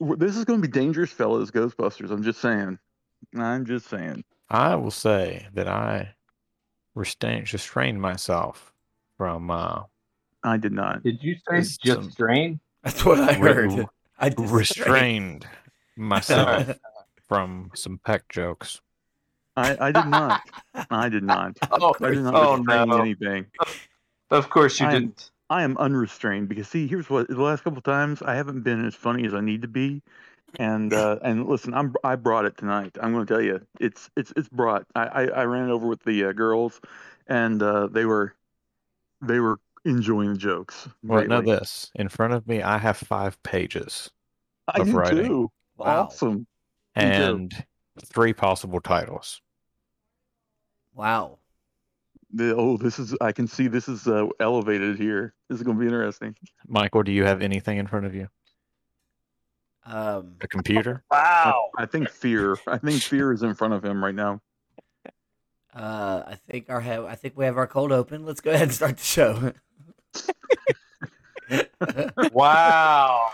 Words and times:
This 0.00 0.36
is 0.36 0.44
going 0.44 0.62
to 0.62 0.68
be 0.68 0.72
dangerous, 0.72 1.10
fellas. 1.10 1.50
Ghostbusters. 1.50 2.10
I'm 2.10 2.22
just 2.22 2.40
saying. 2.40 2.78
I'm 3.36 3.64
just 3.66 3.88
saying. 3.88 4.24
I 4.48 4.74
will 4.76 4.90
say 4.90 5.46
that 5.54 5.68
I 5.68 6.14
restrain, 6.94 7.44
restrained 7.52 8.00
myself 8.00 8.72
from 9.16 9.50
uh, 9.50 9.82
I 10.42 10.56
did 10.56 10.72
not. 10.72 11.02
Did 11.02 11.22
you 11.22 11.34
say 11.48 11.58
Just 11.58 11.82
just 11.82 12.02
some- 12.02 12.10
strain? 12.10 12.60
That's 12.82 13.04
what 13.04 13.20
I 13.20 13.36
Re- 13.38 13.52
heard. 13.52 13.86
I 14.18 14.32
restrained 14.38 15.46
myself 15.96 16.78
from 17.28 17.70
some 17.74 18.00
peck 18.04 18.28
jokes. 18.28 18.80
I, 19.56 19.76
I 19.88 19.92
did 19.92 20.06
not. 20.06 20.40
I 20.90 21.08
did 21.08 21.22
not. 21.24 21.58
Oh, 21.70 21.94
I 22.00 22.10
did 22.10 22.22
not 22.22 22.34
oh 22.34 22.56
restrain 22.56 22.88
no! 22.88 22.98
anything. 23.00 23.46
Of 24.30 24.48
course 24.48 24.80
you 24.80 24.86
I 24.86 24.92
didn't. 24.92 25.30
I 25.50 25.64
am 25.64 25.76
unrestrained 25.78 26.48
because 26.48 26.68
see, 26.68 26.86
here's 26.86 27.10
what 27.10 27.28
the 27.28 27.42
last 27.42 27.64
couple 27.64 27.82
times 27.82 28.22
I 28.22 28.36
haven't 28.36 28.62
been 28.62 28.84
as 28.84 28.94
funny 28.94 29.26
as 29.26 29.34
I 29.34 29.40
need 29.40 29.62
to 29.62 29.68
be, 29.68 30.00
and 30.58 30.92
uh, 30.94 31.18
and 31.22 31.46
listen, 31.46 31.74
I'm 31.74 31.92
I 32.04 32.14
brought 32.14 32.44
it 32.46 32.56
tonight. 32.56 32.96
I'm 33.02 33.12
going 33.12 33.26
to 33.26 33.34
tell 33.34 33.42
you, 33.42 33.60
it's 33.80 34.08
it's 34.16 34.32
it's 34.36 34.48
brought. 34.48 34.86
I 34.94 35.02
I, 35.06 35.22
I 35.24 35.44
ran 35.44 35.68
it 35.68 35.72
over 35.72 35.88
with 35.88 36.02
the 36.04 36.26
uh, 36.26 36.32
girls, 36.32 36.80
and 37.26 37.60
uh, 37.62 37.88
they 37.88 38.04
were 38.04 38.34
they 39.20 39.40
were 39.40 39.58
enjoying 39.84 40.34
the 40.34 40.38
jokes. 40.38 40.88
Well, 41.02 41.26
know 41.26 41.42
this. 41.42 41.90
In 41.96 42.08
front 42.08 42.32
of 42.32 42.46
me, 42.46 42.62
I 42.62 42.78
have 42.78 42.96
five 42.96 43.42
pages 43.42 44.10
I 44.68 44.80
of 44.80 44.86
do 44.86 44.96
writing. 44.96 45.26
too. 45.26 45.50
Wow. 45.76 46.04
Awesome. 46.04 46.46
And 46.94 47.64
three 48.06 48.32
possible 48.32 48.80
titles. 48.80 49.40
Wow. 50.94 51.39
The, 52.32 52.54
oh, 52.56 52.76
this 52.76 52.98
is 52.98 53.14
I 53.20 53.32
can 53.32 53.46
see 53.48 53.66
this 53.66 53.88
is 53.88 54.06
uh, 54.06 54.28
elevated 54.38 54.96
here. 54.96 55.34
This 55.48 55.58
is 55.58 55.64
going 55.64 55.76
to 55.76 55.80
be 55.80 55.86
interesting. 55.86 56.36
Michael, 56.68 57.02
do 57.02 57.10
you 57.12 57.24
have 57.24 57.42
anything 57.42 57.78
in 57.78 57.86
front 57.86 58.06
of 58.06 58.14
you? 58.14 58.28
Um, 59.84 60.34
A 60.40 60.46
computer? 60.46 61.02
Wow! 61.10 61.70
I 61.76 61.86
think 61.86 62.08
fear. 62.08 62.56
I 62.66 62.78
think 62.78 63.02
fear 63.02 63.32
is 63.32 63.42
in 63.42 63.54
front 63.54 63.74
of 63.74 63.84
him 63.84 64.04
right 64.04 64.14
now. 64.14 64.40
uh, 65.74 66.22
I 66.26 66.38
think 66.48 66.70
our 66.70 66.80
ha- 66.80 67.06
I 67.06 67.16
think 67.16 67.36
we 67.36 67.46
have 67.46 67.56
our 67.56 67.66
cold 67.66 67.90
open. 67.90 68.24
Let's 68.24 68.40
go 68.40 68.50
ahead 68.50 68.64
and 68.64 68.72
start 68.72 68.96
the 68.98 69.04
show. 69.04 69.52
Wow! 72.32 73.30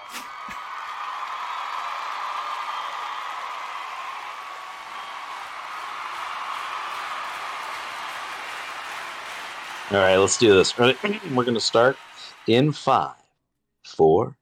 All 9.91 9.98
right, 9.98 10.17
let's 10.17 10.37
do 10.37 10.53
this. 10.55 10.77
We're 10.79 10.95
going 10.95 11.55
to 11.55 11.61
start 11.61 11.97
in 12.48 12.73
five, 12.73 13.15
four, 13.84 14.37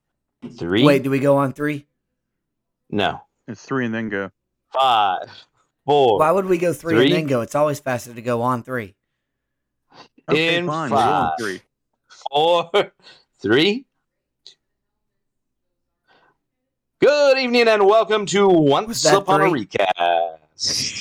three. 0.57 0.85
Wait, 0.85 1.03
do 1.03 1.11
we 1.11 1.19
go 1.19 1.37
on 1.37 1.53
three? 1.53 1.87
no, 2.91 3.21
It's 3.49 3.63
three 3.65 3.85
and 3.85 3.95
then 3.95 4.09
go. 4.09 4.31
five, 4.73 5.29
four. 5.85 6.19
Why 6.19 6.31
would 6.31 6.47
we 6.47 6.57
go 6.59 6.73
three, 6.73 6.95
Three. 6.95 7.07
and 7.07 7.15
then 7.15 7.27
go? 7.27 7.41
It's 7.43 7.55
always 7.55 7.79
faster 7.81 8.15
to 8.15 8.23
go 8.23 8.41
on 8.43 8.63
three. 8.63 8.95
Okay, 10.29 10.57
In 10.57 10.67
fine. 10.67 10.91
we'll 10.91 11.01
go 11.01 11.05
on 11.07 11.31
five. 11.31 11.39
three. 11.39 11.61
four, 12.31 12.71
three. 13.41 13.85
Good 17.01 17.37
evening 17.39 17.69
and 17.69 17.85
welcome 17.87 18.25
to 18.27 18.49
Once 18.49 19.03
that 19.03 19.19
Upon 19.19 19.43
a 19.43 19.51
three? 19.51 19.69
Recast. 19.73 19.93
What? 19.99 20.94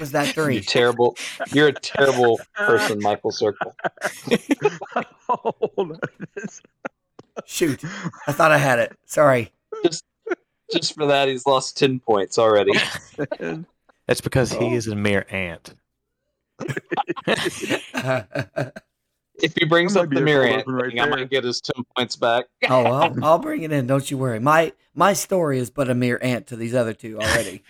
Was 0.00 0.10
that 0.12 0.34
You're 0.36 0.44
three? 0.46 0.60
terrible. 0.60 1.16
You're 1.52 1.68
a 1.68 1.72
terrible 1.72 2.38
person, 2.54 3.00
Michael 3.00 3.30
Circle. 3.32 3.74
Hold 5.28 5.92
on. 5.92 6.00
Shoot, 7.46 7.82
I 8.26 8.32
thought 8.32 8.52
I 8.52 8.58
had 8.58 8.78
it. 8.78 8.96
Sorry. 9.06 9.52
Just 9.84 10.04
just 10.72 10.94
for 10.94 11.06
that, 11.06 11.28
he's 11.28 11.46
lost 11.46 11.76
10 11.78 12.00
points 12.00 12.38
already. 12.38 12.72
That's 14.06 14.20
because 14.20 14.50
he 14.52 14.58
Oh. 14.66 14.72
is 14.74 14.86
a 14.88 14.94
mere 14.96 15.26
ant. 15.30 15.74
If 19.42 19.52
he 19.58 19.64
brings 19.66 19.96
up 19.96 20.08
the 20.10 20.18
a 20.18 20.20
mirror 20.20 20.44
ant 20.46 20.62
open 20.62 20.74
right 20.74 20.90
thing, 20.90 21.00
I 21.00 21.06
might 21.08 21.28
get 21.28 21.42
his 21.44 21.60
10 21.60 21.84
points 21.96 22.14
back. 22.16 22.44
oh, 22.70 22.84
I'll, 22.84 23.24
I'll 23.24 23.38
bring 23.38 23.62
it 23.62 23.72
in. 23.72 23.86
Don't 23.86 24.08
you 24.10 24.16
worry. 24.16 24.38
My 24.38 24.72
my 24.94 25.12
story 25.12 25.58
is 25.58 25.70
but 25.70 25.90
a 25.90 25.94
mere 25.94 26.18
ant 26.22 26.46
to 26.48 26.56
these 26.56 26.74
other 26.74 26.94
two 26.94 27.18
already. 27.20 27.62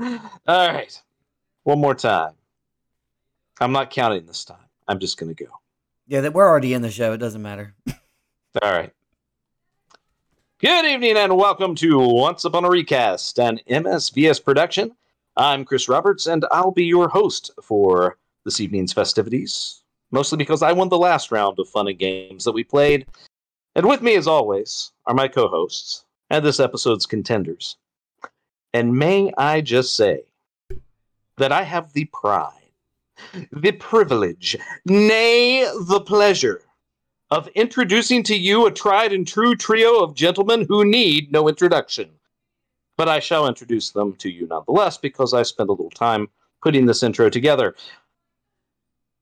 All 0.00 0.18
right. 0.46 0.98
One 1.64 1.78
more 1.78 1.94
time. 1.94 2.32
I'm 3.60 3.72
not 3.72 3.90
counting 3.90 4.24
this 4.24 4.46
time. 4.46 4.56
I'm 4.88 4.98
just 4.98 5.18
going 5.18 5.34
to 5.34 5.44
go. 5.44 5.50
Yeah, 6.06 6.22
that 6.22 6.32
we're 6.32 6.48
already 6.48 6.72
in 6.72 6.80
the 6.80 6.90
show. 6.90 7.12
It 7.12 7.18
doesn't 7.18 7.42
matter. 7.42 7.74
All 8.62 8.72
right. 8.72 8.90
Good 10.58 10.86
evening 10.86 11.18
and 11.18 11.36
welcome 11.36 11.74
to 11.76 11.98
Once 11.98 12.46
Upon 12.46 12.64
a 12.64 12.70
Recast, 12.70 13.38
an 13.38 13.60
MSVS 13.68 14.42
production. 14.42 14.96
I'm 15.36 15.66
Chris 15.66 15.86
Roberts 15.86 16.26
and 16.26 16.46
I'll 16.50 16.70
be 16.70 16.84
your 16.84 17.08
host 17.10 17.50
for 17.62 18.16
this 18.44 18.58
evening's 18.58 18.94
festivities, 18.94 19.82
mostly 20.12 20.38
because 20.38 20.62
I 20.62 20.72
won 20.72 20.88
the 20.88 20.96
last 20.96 21.30
round 21.30 21.58
of 21.58 21.68
fun 21.68 21.88
and 21.88 21.98
games 21.98 22.44
that 22.44 22.52
we 22.52 22.64
played. 22.64 23.06
And 23.74 23.86
with 23.86 24.00
me, 24.00 24.16
as 24.16 24.26
always, 24.26 24.92
are 25.04 25.14
my 25.14 25.28
co 25.28 25.46
hosts 25.46 26.06
and 26.30 26.42
this 26.42 26.58
episode's 26.58 27.04
contenders. 27.04 27.76
And 28.72 28.96
may 28.96 29.32
I 29.36 29.60
just 29.60 29.96
say 29.96 30.22
that 31.38 31.52
I 31.52 31.62
have 31.62 31.92
the 31.92 32.04
pride, 32.06 32.52
the 33.52 33.72
privilege, 33.72 34.56
nay, 34.86 35.64
the 35.86 36.00
pleasure 36.00 36.62
of 37.30 37.48
introducing 37.48 38.22
to 38.24 38.36
you 38.36 38.66
a 38.66 38.72
tried 38.72 39.12
and 39.12 39.26
true 39.26 39.54
trio 39.54 40.02
of 40.02 40.14
gentlemen 40.14 40.66
who 40.68 40.84
need 40.84 41.32
no 41.32 41.48
introduction. 41.48 42.10
But 42.96 43.08
I 43.08 43.20
shall 43.20 43.48
introduce 43.48 43.90
them 43.90 44.14
to 44.16 44.28
you 44.28 44.46
nonetheless 44.46 44.98
because 44.98 45.32
I 45.32 45.42
spent 45.42 45.68
a 45.68 45.72
little 45.72 45.90
time 45.90 46.28
putting 46.62 46.86
this 46.86 47.02
intro 47.02 47.30
together. 47.30 47.74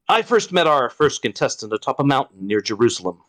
I 0.09 0.23
first 0.23 0.53
met 0.53 0.67
our 0.67 0.91
first 0.91 1.23
contestant 1.23 1.73
atop 1.73 2.01
a 2.01 2.05
mountain 2.05 2.47
near 2.47 2.61
Jerusalem, 2.61 3.21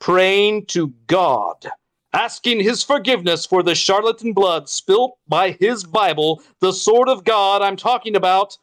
praying 0.00 0.66
to 0.66 0.88
God, 1.06 1.66
asking 2.12 2.60
his 2.60 2.82
forgiveness 2.82 3.46
for 3.46 3.62
the 3.62 3.74
charlatan 3.74 4.32
blood 4.32 4.68
spilt 4.68 5.18
by 5.28 5.52
his 5.52 5.84
Bible, 5.84 6.42
the 6.60 6.72
sword 6.72 7.08
of 7.08 7.24
God 7.24 7.62
I'm 7.62 7.76
talking 7.76 8.16
about, 8.16 8.58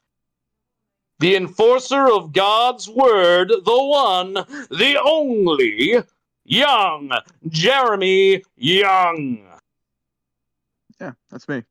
the 1.19 1.35
enforcer 1.35 2.12
of 2.12 2.34
God's 2.34 2.88
word, 2.88 3.50
the 3.50 3.84
one, 3.84 4.34
the 4.34 5.00
only, 5.03 6.03
young 6.47 7.12
Jeremy 7.47 8.44
Young. 8.56 9.46
yeah, 11.00 11.12
that's 11.30 11.47
me. 11.47 11.63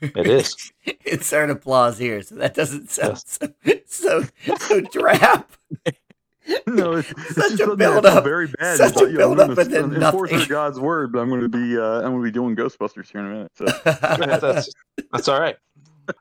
It 0.00 0.26
is. 0.26 0.72
Insert 1.04 1.50
applause 1.50 1.98
here, 1.98 2.22
so 2.22 2.36
that 2.36 2.54
doesn't 2.54 2.90
sound 2.90 3.18
so 3.18 3.48
so, 3.86 4.24
so 4.58 4.80
drab. 4.80 5.46
No, 6.66 6.94
it's, 6.94 7.10
it's 7.10 7.34
Such 7.34 7.50
just 7.50 7.62
a 7.62 7.76
build 7.76 8.04
up. 8.06 8.24
Very 8.24 8.48
bad. 8.48 8.76
Such 8.76 8.88
It's 8.88 8.96
like, 8.96 9.06
a 9.08 9.10
you 9.12 9.18
know, 9.18 9.34
build 9.34 9.40
I'm 9.40 9.50
up 9.50 9.56
gonna 9.56 9.76
and 9.76 9.92
then 9.92 10.02
s- 10.02 10.12
enforce 10.12 10.30
nothing. 10.32 10.48
God's 10.48 10.78
word, 10.80 11.12
but 11.12 11.20
I'm 11.20 11.28
going 11.28 11.40
to 11.40 11.48
be 11.48 11.78
uh, 11.78 11.98
I'm 12.02 12.12
going 12.12 12.18
to 12.18 12.22
be 12.22 12.30
doing 12.30 12.54
Ghostbusters 12.56 13.10
here 13.10 13.20
in 13.20 13.26
a 13.26 13.30
minute. 13.30 13.52
So 13.54 13.64
that's, 13.84 14.72
that's 15.12 15.28
all 15.28 15.40
right. 15.40 15.56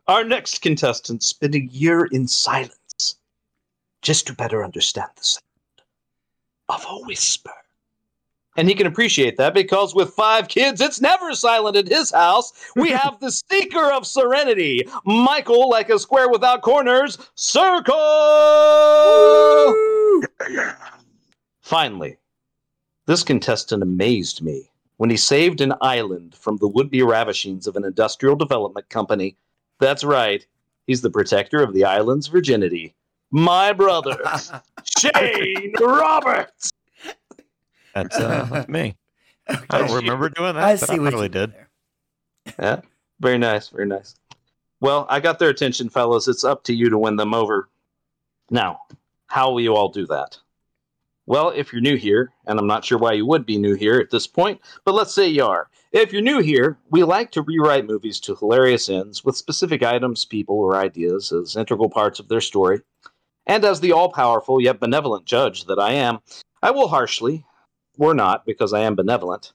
Our 0.08 0.24
next 0.24 0.62
contestant 0.62 1.24
spent 1.24 1.56
a 1.56 1.62
year 1.62 2.06
in 2.06 2.28
silence 2.28 3.18
just 4.02 4.28
to 4.28 4.34
better 4.34 4.64
understand 4.64 5.10
the 5.16 5.24
sound 5.24 5.44
of 6.70 6.86
a 6.90 7.06
whisper. 7.06 7.52
And 8.58 8.70
he 8.70 8.76
can 8.76 8.88
appreciate 8.88 9.38
that 9.38 9.54
because 9.54 9.94
with 9.94 10.14
five 10.14 10.48
kids, 10.48 10.80
it's 10.80 11.02
never 11.02 11.34
silent 11.34 11.76
at 11.76 11.88
his 11.88 12.12
house. 12.12 12.54
We 12.76 12.90
have 12.92 13.20
the 13.20 13.32
seeker 13.32 13.92
of 13.92 14.08
serenity, 14.08 14.88
Michael, 15.06 15.70
like 15.70 15.90
a 15.90 16.00
square 16.00 16.30
without 16.30 16.62
corners, 16.62 17.18
Circle! 17.36 17.96
Finally, 21.62 22.18
this 23.08 23.24
contestant 23.24 23.84
amazed 23.84 24.42
me 24.42 24.70
when 24.98 25.10
he 25.10 25.18
saved 25.18 25.62
an 25.62 25.74
island 25.82 26.36
from 26.36 26.58
the 26.58 26.68
would 26.68 26.90
be 26.90 27.04
ravishings 27.04 27.68
of 27.68 27.76
an 27.76 27.84
industrial 27.84 28.36
development 28.36 28.88
company. 28.90 29.36
That's 29.80 30.04
right, 30.04 30.46
he's 30.88 31.02
the 31.02 31.10
protector 31.10 31.62
of 31.62 31.74
the 31.74 31.84
island's 31.84 32.28
virginity. 32.28 32.96
My 33.32 33.74
brother, 33.74 34.18
Shane 34.98 35.74
Roberts. 35.80 36.72
That's 37.96 38.18
uh, 38.18 38.66
me. 38.70 38.96
I 39.48 39.80
don't 39.80 39.96
remember 39.96 40.30
doing 40.30 40.54
that. 40.56 40.64
I 40.64 40.76
see 40.76 40.96
I 40.96 41.00
what 41.00 41.12
probably 41.12 41.28
you 41.28 41.30
did. 41.30 41.54
there. 42.58 42.84
Very 43.20 43.38
nice, 43.38 43.70
very 43.70 43.88
nice. 43.88 44.16
Well, 44.82 45.08
I 45.10 45.20
got 45.20 45.40
their 45.40 45.50
attention, 45.50 45.90
fellas. 45.90 46.28
It's 46.28 46.44
up 46.44 46.64
to 46.66 46.74
you 46.76 46.90
to 46.90 46.98
win 46.98 47.16
them 47.16 47.34
over. 47.34 47.70
Now, 48.52 48.82
how 49.28 49.52
will 49.52 49.62
you 49.62 49.76
all 49.76 49.90
do 49.90 50.06
that? 50.08 50.38
Well, 51.28 51.50
if 51.50 51.72
you're 51.72 51.82
new 51.82 51.96
here, 51.96 52.34
and 52.46 52.60
I'm 52.60 52.68
not 52.68 52.86
sure 52.86 53.00
why 53.00 53.14
you 53.14 53.26
would 53.26 53.48
be 53.48 53.58
new 53.58 53.74
here 53.74 54.00
at 54.00 54.12
this 54.12 54.28
point, 54.28 54.62
but 54.84 54.94
let's 54.94 55.14
say 55.14 55.28
you 55.28 55.44
are. 55.44 55.70
If 55.92 56.14
you're 56.14 56.22
new 56.22 56.40
here, 56.40 56.78
we 56.92 57.04
like 57.04 57.32
to 57.32 57.42
rewrite 57.42 57.88
movies 57.88 58.20
to 58.22 58.36
hilarious 58.36 58.90
ends 58.90 59.24
with 59.24 59.38
specific 59.38 59.82
items, 59.82 60.26
people, 60.26 60.58
or 60.60 60.76
ideas 60.76 61.32
as 61.32 61.56
integral 61.56 61.90
parts 61.90 62.20
of 62.20 62.28
their 62.28 62.42
story. 62.42 62.82
And 63.48 63.64
as 63.66 63.80
the 63.80 63.92
all 63.92 64.12
powerful 64.12 64.62
yet 64.62 64.80
benevolent 64.80 65.26
judge 65.26 65.66
that 65.66 65.80
I 65.80 65.94
am, 65.94 66.20
I 66.62 66.72
will 66.72 66.90
harshly, 66.90 67.46
or 67.98 68.14
not, 68.14 68.46
because 68.46 68.74
I 68.74 68.82
am 68.82 68.96
benevolent, 68.96 69.54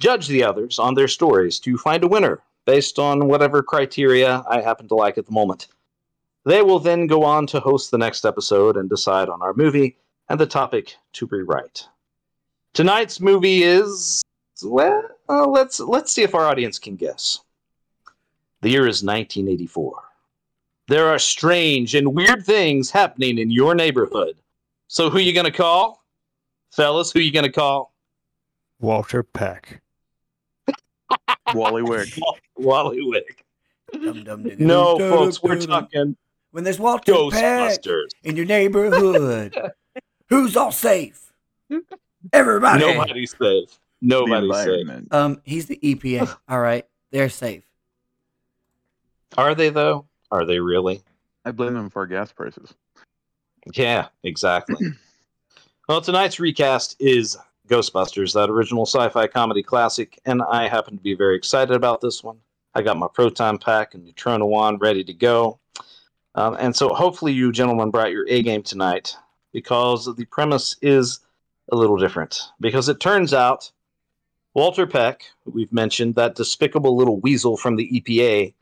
judge 0.00 0.28
the 0.28 0.44
others 0.44 0.78
on 0.78 0.94
their 0.94 1.08
stories 1.08 1.58
to 1.60 1.78
find 1.78 2.04
a 2.04 2.08
winner 2.08 2.42
based 2.64 2.98
on 2.98 3.28
whatever 3.28 3.62
criteria 3.62 4.42
I 4.48 4.60
happen 4.60 4.88
to 4.88 4.94
like 4.94 5.18
at 5.18 5.26
the 5.26 5.32
moment. 5.32 5.68
They 6.44 6.62
will 6.62 6.78
then 6.78 7.06
go 7.06 7.24
on 7.24 7.46
to 7.48 7.60
host 7.60 7.90
the 7.90 7.98
next 7.98 8.24
episode 8.24 8.76
and 8.76 8.88
decide 8.88 9.28
on 9.28 9.42
our 9.42 9.54
movie 9.54 9.96
and 10.28 10.38
the 10.38 10.46
topic 10.46 10.96
to 11.14 11.26
rewrite. 11.26 11.88
Tonight's 12.74 13.20
movie 13.20 13.62
is 13.62 14.22
well, 14.62 15.02
uh, 15.28 15.46
let's 15.46 15.80
let's 15.80 16.12
see 16.12 16.22
if 16.22 16.34
our 16.34 16.46
audience 16.46 16.78
can 16.78 16.96
guess. 16.96 17.40
The 18.60 18.70
year 18.70 18.86
is 18.86 19.02
1984. 19.02 19.94
There 20.88 21.08
are 21.08 21.18
strange 21.18 21.94
and 21.94 22.14
weird 22.14 22.44
things 22.44 22.90
happening 22.90 23.38
in 23.38 23.50
your 23.50 23.74
neighborhood. 23.74 24.36
So 24.88 25.10
who 25.10 25.18
you 25.18 25.32
going 25.32 25.46
to 25.46 25.52
call? 25.52 26.03
Fellas, 26.74 27.12
who 27.12 27.20
you 27.20 27.32
going 27.32 27.44
to 27.44 27.52
call? 27.52 27.94
Walter 28.80 29.22
Peck. 29.22 29.80
Wally 31.54 31.82
Wick. 31.82 32.08
Wally 32.56 33.00
Wick. 33.02 33.44
Dum, 33.92 34.24
dum, 34.24 34.44
digga, 34.44 34.58
No, 34.58 34.98
dum, 34.98 35.10
folks, 35.10 35.38
dum, 35.38 35.48
we're 35.50 35.56
dum. 35.58 35.66
talking 35.68 36.16
When 36.50 36.64
there's 36.64 36.80
Walter 36.80 37.12
Peck 37.30 37.80
Ghostbusters. 37.80 38.08
in 38.24 38.34
your 38.36 38.46
neighborhood, 38.46 39.54
who's 40.28 40.56
all 40.56 40.72
safe? 40.72 41.32
Everybody. 42.32 42.80
Nobody's 42.80 43.36
safe. 43.38 43.78
Nobody's 44.00 44.64
safe. 44.64 44.88
Um, 45.12 45.40
he's 45.44 45.66
the 45.66 45.78
EPA. 45.82 46.36
All 46.48 46.60
right, 46.60 46.84
they're 47.10 47.30
safe. 47.30 47.64
Are 49.38 49.54
they 49.54 49.70
though? 49.70 50.06
Are 50.30 50.44
they 50.44 50.58
really? 50.58 51.02
I 51.44 51.52
blame 51.52 51.74
them 51.74 51.88
for 51.88 52.06
gas 52.06 52.32
prices. 52.32 52.74
Yeah, 53.74 54.08
exactly. 54.22 54.76
well, 55.88 56.00
tonight's 56.00 56.40
recast 56.40 56.96
is 56.98 57.36
Ghostbusters, 57.68 58.32
that 58.34 58.50
original 58.50 58.86
sci-fi 58.86 59.26
comedy 59.26 59.62
classic, 59.62 60.18
and 60.24 60.42
I 60.42 60.68
happen 60.68 60.96
to 60.96 61.02
be 61.02 61.14
very 61.14 61.36
excited 61.36 61.74
about 61.74 62.00
this 62.00 62.22
one. 62.22 62.38
I 62.74 62.82
got 62.82 62.98
my 62.98 63.06
proton 63.12 63.58
pack 63.58 63.94
and 63.94 64.04
neutrino 64.04 64.46
wand 64.46 64.80
ready 64.80 65.04
to 65.04 65.14
go, 65.14 65.58
um, 66.34 66.56
and 66.58 66.74
so 66.74 66.88
hopefully 66.88 67.32
you 67.32 67.52
gentlemen 67.52 67.90
brought 67.90 68.10
your 68.10 68.26
A 68.28 68.42
game 68.42 68.62
tonight 68.62 69.16
because 69.52 70.06
the 70.16 70.24
premise 70.26 70.76
is 70.82 71.20
a 71.70 71.76
little 71.76 71.96
different. 71.96 72.40
Because 72.60 72.88
it 72.88 73.00
turns 73.00 73.32
out 73.32 73.70
Walter 74.54 74.86
Peck, 74.86 75.22
we've 75.44 75.72
mentioned, 75.72 76.14
that 76.14 76.34
despicable 76.34 76.96
little 76.96 77.20
weasel 77.20 77.56
from 77.56 77.76
the 77.76 78.00
EPA, 78.00 78.54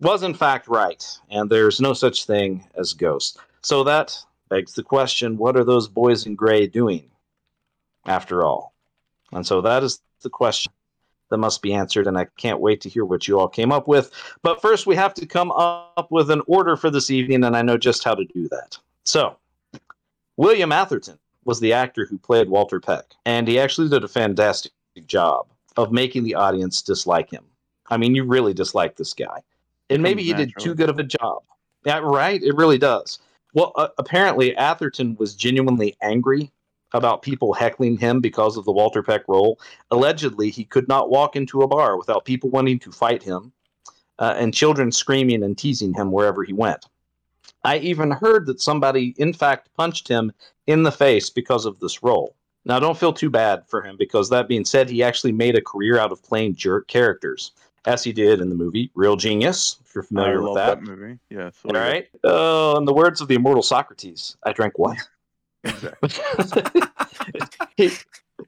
was 0.00 0.22
in 0.22 0.34
fact 0.34 0.68
right, 0.68 1.04
and 1.30 1.48
there's 1.48 1.80
no 1.80 1.92
such 1.92 2.26
thing 2.26 2.66
as 2.78 2.92
ghosts. 2.92 3.38
So 3.62 3.82
that 3.84 4.16
begs 4.48 4.74
the 4.74 4.82
question 4.82 5.36
what 5.36 5.56
are 5.56 5.64
those 5.64 5.88
boys 5.88 6.26
in 6.26 6.34
gray 6.34 6.66
doing, 6.66 7.10
after 8.06 8.44
all? 8.44 8.72
And 9.32 9.46
so 9.46 9.60
that 9.60 9.82
is 9.82 10.00
the 10.22 10.30
question 10.30 10.72
that 11.28 11.38
must 11.38 11.62
be 11.62 11.74
answered, 11.74 12.06
and 12.06 12.16
I 12.16 12.26
can't 12.36 12.60
wait 12.60 12.80
to 12.82 12.88
hear 12.88 13.04
what 13.04 13.26
you 13.26 13.38
all 13.38 13.48
came 13.48 13.72
up 13.72 13.88
with. 13.88 14.12
But 14.42 14.62
first, 14.62 14.86
we 14.86 14.94
have 14.94 15.14
to 15.14 15.26
come 15.26 15.50
up 15.50 16.08
with 16.10 16.30
an 16.30 16.42
order 16.46 16.76
for 16.76 16.90
this 16.90 17.10
evening, 17.10 17.44
and 17.44 17.56
I 17.56 17.62
know 17.62 17.76
just 17.76 18.04
how 18.04 18.14
to 18.14 18.24
do 18.24 18.48
that. 18.48 18.78
So, 19.02 19.36
William 20.36 20.72
Atherton 20.72 21.18
was 21.44 21.60
the 21.60 21.72
actor 21.72 22.06
who 22.06 22.18
played 22.18 22.48
Walter 22.48 22.80
Peck, 22.80 23.04
and 23.24 23.48
he 23.48 23.58
actually 23.58 23.88
did 23.88 24.04
a 24.04 24.08
fantastic 24.08 24.72
job 25.06 25.46
of 25.76 25.92
making 25.92 26.24
the 26.24 26.34
audience 26.34 26.82
dislike 26.82 27.30
him. 27.30 27.44
I 27.88 27.96
mean, 27.96 28.14
you 28.14 28.24
really 28.24 28.54
dislike 28.54 28.96
this 28.96 29.12
guy. 29.14 29.42
And 29.90 30.02
maybe 30.02 30.22
he 30.22 30.32
did 30.32 30.52
too 30.58 30.74
good 30.74 30.90
of 30.90 30.98
a 30.98 31.04
job. 31.04 31.42
Yeah, 31.84 31.98
right? 31.98 32.42
It 32.42 32.56
really 32.56 32.78
does. 32.78 33.20
Well, 33.56 33.72
uh, 33.76 33.88
apparently, 33.96 34.54
Atherton 34.54 35.16
was 35.18 35.34
genuinely 35.34 35.96
angry 36.02 36.52
about 36.92 37.22
people 37.22 37.54
heckling 37.54 37.96
him 37.96 38.20
because 38.20 38.58
of 38.58 38.66
the 38.66 38.70
Walter 38.70 39.02
Peck 39.02 39.22
role. 39.28 39.58
Allegedly, 39.90 40.50
he 40.50 40.62
could 40.62 40.86
not 40.88 41.08
walk 41.08 41.36
into 41.36 41.62
a 41.62 41.66
bar 41.66 41.96
without 41.96 42.26
people 42.26 42.50
wanting 42.50 42.78
to 42.80 42.92
fight 42.92 43.22
him 43.22 43.52
uh, 44.18 44.34
and 44.36 44.52
children 44.52 44.92
screaming 44.92 45.42
and 45.42 45.56
teasing 45.56 45.94
him 45.94 46.12
wherever 46.12 46.44
he 46.44 46.52
went. 46.52 46.84
I 47.64 47.78
even 47.78 48.10
heard 48.10 48.44
that 48.44 48.60
somebody, 48.60 49.14
in 49.16 49.32
fact, 49.32 49.70
punched 49.74 50.06
him 50.06 50.32
in 50.66 50.82
the 50.82 50.92
face 50.92 51.30
because 51.30 51.64
of 51.64 51.80
this 51.80 52.02
role. 52.02 52.36
Now, 52.66 52.78
don't 52.78 52.98
feel 52.98 53.14
too 53.14 53.30
bad 53.30 53.62
for 53.68 53.80
him 53.80 53.96
because 53.96 54.28
that 54.28 54.48
being 54.48 54.66
said, 54.66 54.90
he 54.90 55.02
actually 55.02 55.32
made 55.32 55.56
a 55.56 55.62
career 55.62 55.98
out 55.98 56.12
of 56.12 56.22
playing 56.22 56.56
jerk 56.56 56.88
characters, 56.88 57.52
as 57.86 58.02
he 58.04 58.12
did 58.12 58.40
in 58.40 58.48
the 58.48 58.54
movie 58.54 58.90
Real 58.94 59.16
Genius, 59.16 59.78
if 59.84 59.94
you're 59.94 60.04
familiar 60.04 60.42
with 60.42 60.54
that. 60.54 60.82
movie. 60.82 61.18
Yes. 61.30 61.54
All 61.64 61.72
right. 61.72 62.08
Oh, 62.24 62.76
in 62.76 62.84
the 62.84 62.92
words 62.92 63.20
of 63.20 63.28
the 63.28 63.36
immortal 63.36 63.62
Socrates, 63.62 64.36
I 64.44 64.52
drank 64.52 64.78
wine. 64.78 64.98
Exactly. 65.64 66.82
he, 67.76 67.90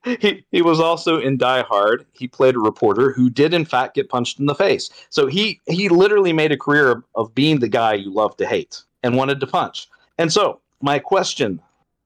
he, 0.04 0.44
he 0.52 0.62
was 0.62 0.78
also 0.78 1.18
in 1.18 1.36
Die 1.36 1.62
Hard. 1.62 2.06
He 2.12 2.28
played 2.28 2.54
a 2.54 2.60
reporter 2.60 3.12
who 3.12 3.28
did, 3.28 3.54
in 3.54 3.64
fact, 3.64 3.96
get 3.96 4.08
punched 4.08 4.38
in 4.38 4.46
the 4.46 4.54
face. 4.54 4.88
So 5.10 5.26
he, 5.26 5.60
he 5.66 5.88
literally 5.88 6.32
made 6.32 6.52
a 6.52 6.56
career 6.56 6.92
of, 6.92 7.04
of 7.16 7.34
being 7.34 7.58
the 7.58 7.68
guy 7.68 7.94
you 7.94 8.12
love 8.12 8.36
to 8.36 8.46
hate 8.46 8.84
and 9.02 9.16
wanted 9.16 9.40
to 9.40 9.48
punch. 9.48 9.88
And 10.18 10.32
so, 10.32 10.60
my 10.80 11.00
question 11.00 11.60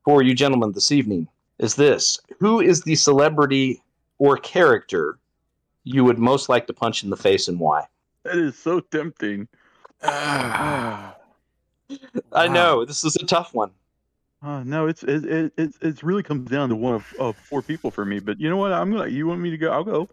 for 0.05 0.23
you 0.23 0.34
gentlemen 0.34 0.73
this 0.73 0.90
evening 0.90 1.29
is 1.58 1.75
this 1.75 2.20
Who 2.38 2.61
is 2.61 2.82
the 2.82 2.94
celebrity 2.94 3.82
or 4.19 4.37
character 4.37 5.19
you 5.84 6.05
would 6.05 6.19
most 6.19 6.49
like 6.49 6.67
to 6.67 6.73
punch 6.73 7.05
in 7.05 7.11
the 7.11 7.17
face 7.17 7.49
and 7.49 7.58
why? 7.58 7.87
That 8.25 8.37
is 8.37 8.58
so 8.58 8.81
tempting. 8.81 9.49
I 12.32 12.49
know, 12.49 12.84
this 12.84 13.05
is 13.05 13.17
a 13.17 13.26
tough 13.26 13.55
one. 13.55 13.70
Uh, 14.43 14.64
no, 14.64 14.87
it's 14.88 15.05
it, 15.05 15.25
it 15.25 15.52
it 15.56 15.75
it 15.81 16.02
really 16.02 16.23
comes 16.23 16.50
down 16.50 16.69
to 16.69 16.75
one 16.75 16.94
of, 16.94 17.12
of 17.19 17.37
four 17.37 17.62
people 17.62 17.93
for 17.93 18.05
me. 18.05 18.19
But 18.19 18.40
you 18.40 18.50
know 18.50 18.56
what? 18.56 18.73
I'm 18.73 18.90
gonna. 18.90 19.08
You 19.08 19.26
want 19.26 19.40
me 19.40 19.50
to 19.50 19.56
go? 19.56 19.70
I'll 19.70 19.84
go. 19.84 20.08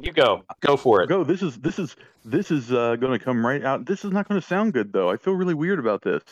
You 0.00 0.12
go. 0.12 0.44
Go 0.60 0.78
for 0.78 1.02
it. 1.02 1.08
Go. 1.08 1.24
This 1.24 1.42
is 1.42 1.58
this 1.58 1.78
is 1.78 1.94
this 2.24 2.50
is 2.50 2.72
uh, 2.72 2.96
gonna 2.96 3.18
come 3.18 3.44
right 3.44 3.62
out. 3.62 3.84
This 3.84 4.02
is 4.04 4.12
not 4.12 4.28
gonna 4.28 4.40
sound 4.40 4.72
good 4.72 4.94
though. 4.94 5.10
I 5.10 5.18
feel 5.18 5.34
really 5.34 5.52
weird 5.52 5.78
about 5.78 6.02
this 6.02 6.22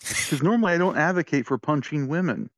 because 0.00 0.42
normally 0.42 0.72
I 0.72 0.78
don't 0.78 0.96
advocate 0.96 1.46
for 1.46 1.58
punching 1.58 2.08
women. 2.08 2.48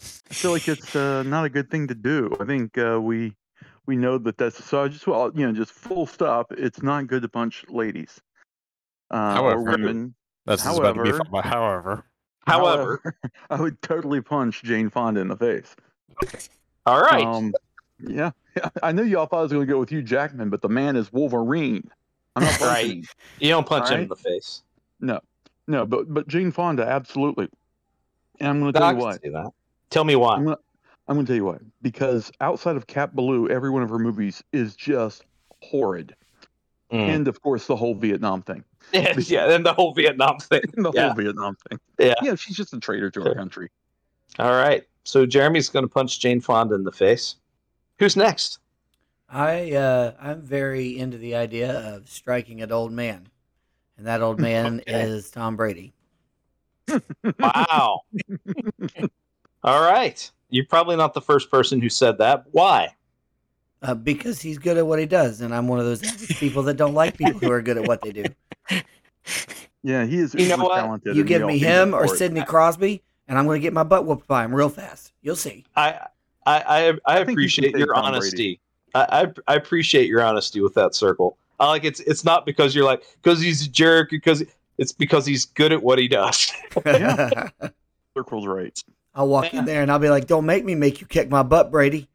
I 0.00 0.34
feel 0.34 0.52
like 0.52 0.68
it's 0.68 0.94
uh, 0.94 1.24
not 1.24 1.44
a 1.44 1.48
good 1.48 1.70
thing 1.70 1.88
to 1.88 1.94
do. 1.94 2.36
I 2.40 2.44
think 2.44 2.78
uh, 2.78 3.00
we 3.02 3.34
we 3.86 3.96
know 3.96 4.18
that 4.18 4.38
that's 4.38 4.62
so. 4.64 4.84
I 4.84 4.88
just 4.88 5.06
well, 5.06 5.30
you 5.34 5.46
know, 5.46 5.52
just 5.52 5.72
full 5.72 6.06
stop. 6.06 6.52
It's 6.52 6.82
not 6.82 7.06
good 7.06 7.22
to 7.22 7.28
punch 7.28 7.64
ladies 7.68 8.20
uh, 9.10 9.16
or 9.16 9.32
However, 9.32 9.62
women. 9.62 10.14
That's 10.46 10.62
just 10.64 10.78
about 10.78 10.94
to 10.94 11.02
be 11.02 11.10
However- 11.10 11.42
however. 11.42 12.04
However, 12.46 13.16
I 13.50 13.60
would 13.60 13.80
totally 13.80 14.20
punch 14.20 14.62
Jane 14.62 14.90
Fonda 14.90 15.20
in 15.20 15.28
the 15.28 15.36
face. 15.36 15.74
all 16.84 17.00
right. 17.00 17.24
Um, 17.24 17.54
yeah, 18.06 18.32
I 18.82 18.92
knew 18.92 19.04
y'all 19.04 19.24
thought 19.26 19.38
I 19.38 19.42
was 19.42 19.52
going 19.52 19.66
to 19.66 19.72
go 19.72 19.78
with 19.78 19.88
Hugh 19.88 20.02
Jackman, 20.02 20.50
but 20.50 20.60
the 20.60 20.68
man 20.68 20.96
is 20.96 21.10
Wolverine. 21.12 21.90
I'm 22.36 22.44
not 22.44 22.60
Right. 22.60 23.02
you 23.40 23.48
don't 23.48 23.66
punch 23.66 23.88
him 23.88 24.02
in 24.02 24.08
the 24.08 24.16
face. 24.16 24.62
No, 25.00 25.20
no, 25.66 25.86
but 25.86 26.12
but 26.12 26.28
Jane 26.28 26.52
Fonda, 26.52 26.86
absolutely. 26.86 27.48
And 28.40 28.48
I'm 28.48 28.60
going 28.60 28.72
to 28.74 28.78
tell 28.78 28.92
you 28.92 28.98
why. 28.98 29.12
see 29.16 29.28
that. 29.30 29.50
Tell 29.90 30.04
me 30.04 30.16
why. 30.16 30.34
I'm 30.34 30.44
gonna, 30.44 30.56
I'm 31.08 31.16
going 31.16 31.26
to 31.26 31.30
tell 31.30 31.36
you 31.36 31.44
why. 31.44 31.58
Because 31.82 32.32
outside 32.40 32.76
of 32.76 32.86
Cat 32.86 33.14
Ballou, 33.14 33.48
every 33.48 33.70
one 33.70 33.82
of 33.82 33.90
her 33.90 33.98
movies 33.98 34.42
is 34.52 34.74
just 34.74 35.24
horrid. 35.62 36.14
Mm. 36.92 37.08
And 37.08 37.28
of 37.28 37.40
course, 37.42 37.66
the 37.66 37.76
whole 37.76 37.94
Vietnam 37.94 38.42
thing. 38.42 38.64
yeah, 38.92 39.14
yeah, 39.18 39.50
and 39.54 39.64
the 39.66 39.72
whole 39.72 39.94
Vietnam 39.94 40.38
thing. 40.40 40.62
the 40.74 40.92
Yeah. 40.92 41.06
whole 41.06 41.14
Vietnam 41.14 41.56
thing. 41.68 41.78
Yeah. 41.98 42.14
Yeah, 42.22 42.34
she's 42.34 42.56
just 42.56 42.72
a 42.74 42.78
traitor 42.80 43.10
to 43.10 43.20
Sure. 43.20 43.28
our 43.30 43.34
country. 43.34 43.70
All 44.38 44.52
right. 44.52 44.84
So 45.04 45.26
Jeremy's 45.26 45.68
going 45.68 45.84
to 45.84 45.88
punch 45.88 46.20
Jane 46.20 46.40
Fonda 46.40 46.74
in 46.74 46.84
the 46.84 46.92
face. 46.92 47.36
Who's 47.98 48.16
next? 48.16 48.58
I 49.28 49.72
uh, 49.72 50.12
I'm 50.20 50.42
very 50.42 50.98
into 50.98 51.18
the 51.18 51.34
idea 51.34 51.72
of 51.94 52.08
striking 52.08 52.62
an 52.62 52.70
old 52.72 52.92
man, 52.92 53.26
and 53.98 54.06
that 54.06 54.22
old 54.22 54.38
man 54.40 54.80
Okay. 54.80 55.02
is 55.02 55.30
Tom 55.30 55.56
Brady. 55.56 55.92
Wow. 57.38 58.00
All 59.62 59.80
right. 59.82 60.30
You're 60.54 60.66
probably 60.66 60.94
not 60.94 61.14
the 61.14 61.20
first 61.20 61.50
person 61.50 61.80
who 61.80 61.88
said 61.88 62.18
that. 62.18 62.44
Why? 62.52 62.94
Uh, 63.82 63.94
because 63.94 64.40
he's 64.40 64.56
good 64.56 64.76
at 64.78 64.86
what 64.86 65.00
he 65.00 65.04
does, 65.04 65.40
and 65.40 65.52
I'm 65.52 65.66
one 65.66 65.80
of 65.80 65.84
those 65.84 66.00
people 66.38 66.62
that 66.62 66.76
don't 66.76 66.94
like 66.94 67.18
people 67.18 67.40
who 67.40 67.50
are 67.50 67.60
good 67.60 67.76
at 67.76 67.88
what 67.88 68.00
they 68.02 68.12
do. 68.12 68.24
Yeah, 69.82 70.06
he 70.06 70.18
is 70.18 70.32
You 70.32 70.48
know 70.48 70.64
what? 70.64 70.76
talented. 70.76 71.16
You 71.16 71.24
give 71.24 71.44
me 71.44 71.58
him 71.58 71.92
or. 71.92 72.06
Sidney 72.06 72.44
Crosby, 72.44 73.02
and 73.26 73.36
I'm 73.36 73.46
going 73.46 73.60
to 73.60 73.62
get 73.62 73.72
my 73.72 73.82
butt 73.82 74.06
whooped 74.06 74.28
by 74.28 74.44
him 74.44 74.54
real 74.54 74.68
fast. 74.68 75.12
You'll 75.22 75.34
see. 75.34 75.64
I 75.74 76.06
I 76.46 76.62
I, 76.62 76.88
I 76.88 76.92
think 76.92 77.00
you 77.02 77.04
can 77.04 77.32
appreciate 77.32 77.72
say 77.72 77.78
your 77.80 77.94
Tom 77.94 78.04
honesty. 78.04 78.60
I, 78.94 79.24
I 79.48 79.52
I 79.52 79.56
appreciate 79.56 80.06
your 80.06 80.22
honesty 80.22 80.60
with 80.60 80.74
that 80.74 80.94
circle. 80.94 81.36
I 81.58 81.66
like 81.66 81.82
it's 81.84 81.98
it's 82.00 82.24
not 82.24 82.46
because 82.46 82.76
you're 82.76 82.84
like 82.84 83.02
because 83.22 83.40
he's 83.40 83.66
a 83.66 83.68
jerk 83.68 84.08
because 84.08 84.44
it's 84.78 84.92
because 84.92 85.26
he's 85.26 85.46
good 85.46 85.72
at 85.72 85.82
what 85.82 85.98
he 85.98 86.06
does. 86.06 86.52
Yeah. 86.86 87.48
Circle's 88.16 88.46
right. 88.46 88.80
I'll 89.14 89.28
walk 89.28 89.54
in 89.54 89.64
there 89.64 89.82
and 89.82 89.90
I'll 89.90 89.98
be 89.98 90.10
like, 90.10 90.26
"Don't 90.26 90.46
make 90.46 90.64
me 90.64 90.74
make 90.74 91.00
you 91.00 91.06
kick 91.06 91.30
my 91.30 91.42
butt, 91.42 91.70
Brady." 91.70 92.08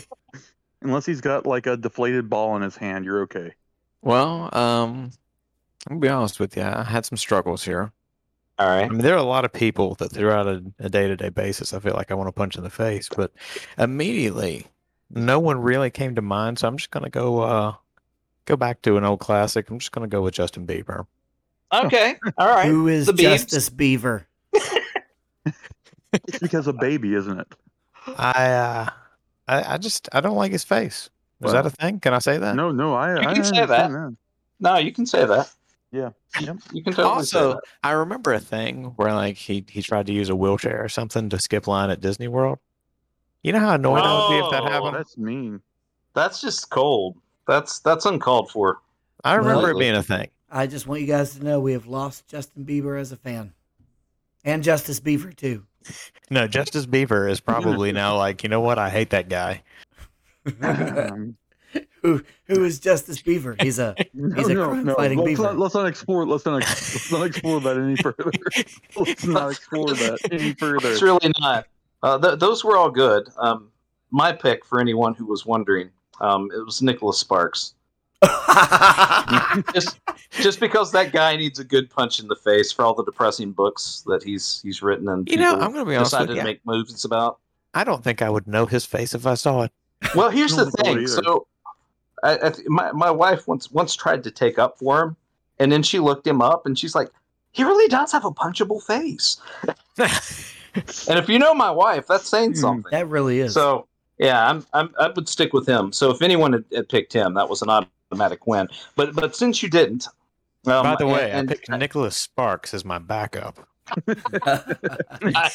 Unless 0.82 1.06
he's 1.06 1.20
got 1.20 1.46
like 1.46 1.66
a 1.66 1.76
deflated 1.76 2.28
ball 2.28 2.56
in 2.56 2.62
his 2.62 2.76
hand, 2.76 3.04
you're 3.04 3.22
okay. 3.22 3.54
Well, 4.02 4.50
um, 4.52 5.10
I'm 5.86 5.98
gonna 5.98 6.00
be 6.00 6.08
honest 6.08 6.40
with 6.40 6.56
you. 6.56 6.62
I 6.62 6.82
had 6.82 7.06
some 7.06 7.16
struggles 7.16 7.64
here. 7.64 7.92
All 8.58 8.68
right. 8.68 8.84
I 8.84 8.88
mean, 8.88 8.98
there 8.98 9.14
are 9.14 9.18
a 9.18 9.22
lot 9.22 9.44
of 9.44 9.52
people 9.52 9.94
that 9.96 10.12
throughout 10.12 10.46
a, 10.46 10.62
a 10.78 10.88
day-to-day 10.88 11.30
basis, 11.30 11.74
I 11.74 11.80
feel 11.80 11.94
like 11.94 12.10
I 12.10 12.14
want 12.14 12.28
to 12.28 12.32
punch 12.32 12.56
in 12.56 12.62
the 12.62 12.70
face, 12.70 13.08
but 13.08 13.32
immediately, 13.78 14.66
no 15.10 15.40
one 15.40 15.58
really 15.58 15.90
came 15.90 16.14
to 16.14 16.22
mind. 16.22 16.58
So 16.58 16.68
I'm 16.68 16.76
just 16.76 16.90
gonna 16.90 17.10
go 17.10 17.40
uh, 17.40 17.74
go 18.44 18.56
back 18.56 18.82
to 18.82 18.96
an 18.96 19.04
old 19.04 19.20
classic. 19.20 19.70
I'm 19.70 19.78
just 19.78 19.92
gonna 19.92 20.06
go 20.06 20.22
with 20.22 20.34
Justin 20.34 20.66
Bieber. 20.66 21.06
Okay. 21.72 22.16
All 22.38 22.48
right. 22.48 22.66
Who 22.66 22.88
is 22.88 23.06
The 23.06 23.12
Biebs. 23.12 23.22
Justice 23.22 23.68
Beaver? 23.68 24.26
It's 26.26 26.38
because 26.38 26.66
of 26.66 26.78
baby, 26.78 27.14
isn't 27.14 27.38
it? 27.40 27.48
I 28.18 28.50
uh, 28.52 28.90
I, 29.48 29.74
I 29.74 29.78
just 29.78 30.08
I 30.12 30.20
don't 30.20 30.36
like 30.36 30.52
his 30.52 30.64
face. 30.64 31.10
Is 31.42 31.52
that 31.52 31.66
a 31.66 31.70
thing? 31.70 32.00
Can 32.00 32.14
I 32.14 32.20
say 32.20 32.38
that? 32.38 32.56
No, 32.56 32.70
no, 32.70 32.94
I, 32.94 33.20
You 33.20 33.28
I 33.28 33.34
can 33.34 33.44
say 33.44 33.60
understand 33.60 33.94
that. 33.94 34.16
No, 34.60 34.78
you 34.78 34.92
can 34.92 35.04
say 35.04 35.26
that. 35.26 35.50
Yeah. 35.92 36.10
Yep. 36.40 36.56
You 36.72 36.82
can 36.82 36.94
totally 36.94 37.24
say 37.24 37.38
Also, 37.38 37.52
that. 37.54 37.60
I 37.82 37.92
remember 37.92 38.32
a 38.32 38.40
thing 38.40 38.92
where 38.96 39.12
like 39.12 39.36
he 39.36 39.64
he 39.68 39.82
tried 39.82 40.06
to 40.06 40.12
use 40.12 40.28
a 40.28 40.36
wheelchair 40.36 40.82
or 40.82 40.88
something 40.88 41.28
to 41.30 41.38
skip 41.38 41.66
line 41.66 41.90
at 41.90 42.00
Disney 42.00 42.28
World. 42.28 42.58
You 43.42 43.52
know 43.52 43.60
how 43.60 43.74
annoying 43.74 44.02
I 44.02 44.28
would 44.28 44.40
be 44.40 44.44
if 44.44 44.50
that 44.52 44.70
happened. 44.72 44.96
That's 44.96 45.18
mean. 45.18 45.60
That's 46.14 46.40
just 46.40 46.70
cold. 46.70 47.16
That's 47.46 47.80
that's 47.80 48.06
uncalled 48.06 48.50
for. 48.50 48.78
I 49.22 49.34
remember 49.34 49.70
it 49.70 49.78
being 49.78 49.94
a 49.94 50.02
thing. 50.02 50.30
I 50.50 50.66
just 50.66 50.86
want 50.86 51.00
you 51.00 51.06
guys 51.06 51.36
to 51.36 51.44
know 51.44 51.60
we 51.60 51.72
have 51.72 51.86
lost 51.86 52.26
Justin 52.26 52.64
Bieber 52.64 52.98
as 52.98 53.12
a 53.12 53.16
fan, 53.16 53.52
and 54.44 54.62
Justice 54.62 55.00
Beaver 55.00 55.32
too. 55.32 55.66
No, 56.30 56.46
Justice 56.46 56.86
Beaver 56.86 57.28
is 57.28 57.40
probably 57.40 57.92
now 57.92 58.16
like, 58.18 58.42
you 58.42 58.48
know 58.48 58.60
what? 58.60 58.78
I 58.78 58.90
hate 58.90 59.10
that 59.10 59.28
guy. 59.28 59.62
Um, 60.62 61.36
who 62.02 62.22
who 62.46 62.64
is 62.64 62.78
Justice 62.78 63.20
Beaver? 63.22 63.56
He's 63.60 63.78
a 63.78 63.94
no, 64.12 64.36
He's 64.36 64.48
a 64.48 64.54
no, 64.54 64.72
no. 64.72 64.82
crime-fighting 64.84 65.18
Let's 65.18 65.28
beaver. 65.28 65.42
not, 65.42 65.58
let's 65.58 65.74
not 65.74 65.86
explore. 65.86 66.26
Let's 66.26 66.44
not. 66.44 66.60
Let's 66.60 67.12
not 67.12 67.26
explore 67.26 67.60
that 67.60 67.76
any 67.76 67.96
further. 67.96 68.30
Let's 68.96 69.24
not 69.24 69.50
explore 69.50 69.88
that 69.88 70.18
any 70.30 70.54
further. 70.54 70.92
It's 70.92 71.02
really 71.02 71.32
not. 71.40 71.66
Uh, 72.02 72.18
th- 72.18 72.38
those 72.38 72.64
were 72.64 72.76
all 72.76 72.90
good. 72.90 73.28
Um, 73.38 73.70
my 74.10 74.32
pick 74.32 74.64
for 74.64 74.80
anyone 74.80 75.14
who 75.14 75.24
was 75.24 75.46
wondering, 75.46 75.90
um, 76.20 76.50
it 76.54 76.64
was 76.64 76.82
Nicholas 76.82 77.18
Sparks. 77.18 77.74
Just 79.74 80.00
just 80.40 80.60
because 80.60 80.90
that 80.92 81.12
guy 81.12 81.36
needs 81.36 81.58
a 81.58 81.64
good 81.64 81.88
punch 81.90 82.18
in 82.20 82.28
the 82.28 82.36
face 82.36 82.72
for 82.72 82.84
all 82.84 82.94
the 82.94 83.04
depressing 83.04 83.52
books 83.52 84.02
that 84.06 84.22
he's 84.22 84.60
he's 84.62 84.82
written 84.82 85.08
and 85.08 85.28
You 85.28 85.36
know, 85.36 85.54
I'm 85.54 85.72
gonna 85.72 85.84
be 85.84 85.94
honest 85.94 86.10
decided 86.12 86.30
with 86.30 86.38
to 86.38 86.44
make 86.44 86.60
movies 86.66 87.04
about. 87.04 87.38
I 87.72 87.84
don't 87.84 88.02
think 88.04 88.20
I 88.22 88.30
would 88.30 88.46
know 88.46 88.66
his 88.66 88.84
face 88.84 89.14
if 89.14 89.26
I 89.26 89.34
saw 89.34 89.62
it. 89.62 89.72
Well, 90.14 90.30
here's 90.30 90.54
the 90.56 90.70
thing. 90.70 91.06
So, 91.06 91.46
I, 92.22 92.38
I, 92.46 92.50
th- 92.50 92.66
my 92.68 92.92
my 92.92 93.10
wife 93.10 93.46
once 93.48 93.70
once 93.70 93.94
tried 93.94 94.24
to 94.24 94.30
take 94.30 94.58
up 94.58 94.78
for 94.78 95.02
him, 95.02 95.16
and 95.58 95.70
then 95.72 95.82
she 95.82 95.98
looked 95.98 96.26
him 96.26 96.40
up, 96.42 96.66
and 96.66 96.78
she's 96.78 96.94
like, 96.94 97.10
"He 97.52 97.62
really 97.64 97.88
does 97.88 98.12
have 98.12 98.24
a 98.24 98.30
punchable 98.30 98.82
face." 98.82 99.36
And 101.08 101.20
if 101.20 101.28
you 101.28 101.38
know 101.38 101.54
my 101.54 101.70
wife, 101.70 102.08
that's 102.08 102.28
saying 102.28 102.54
Hmm. 102.54 102.58
something. 102.58 102.90
that 102.90 103.06
really 103.08 103.38
is. 103.38 103.54
So 103.54 103.86
yeah, 104.18 104.48
I'm, 104.50 104.66
I'm 104.72 104.92
I 104.98 105.06
would 105.14 105.28
stick 105.28 105.52
with 105.52 105.68
him. 105.68 105.92
So 105.92 106.10
if 106.10 106.20
anyone 106.20 106.52
had, 106.52 106.64
had 106.74 106.88
picked 106.88 107.12
him, 107.12 107.34
that 107.34 107.48
was 107.48 107.62
an 107.62 107.70
automatic 108.12 108.46
win. 108.46 108.68
But 108.96 109.14
but 109.14 109.34
since 109.36 109.62
you 109.62 109.68
didn't, 109.68 110.06
um, 110.66 110.82
By 110.84 110.96
the 110.98 111.06
way, 111.06 111.30
and- 111.30 111.50
I 111.50 111.54
picked 111.54 111.68
Nicholas 111.70 112.16
Sparks 112.16 112.74
as 112.74 112.84
my 112.84 112.98
backup. 112.98 113.66
I- 114.08 115.50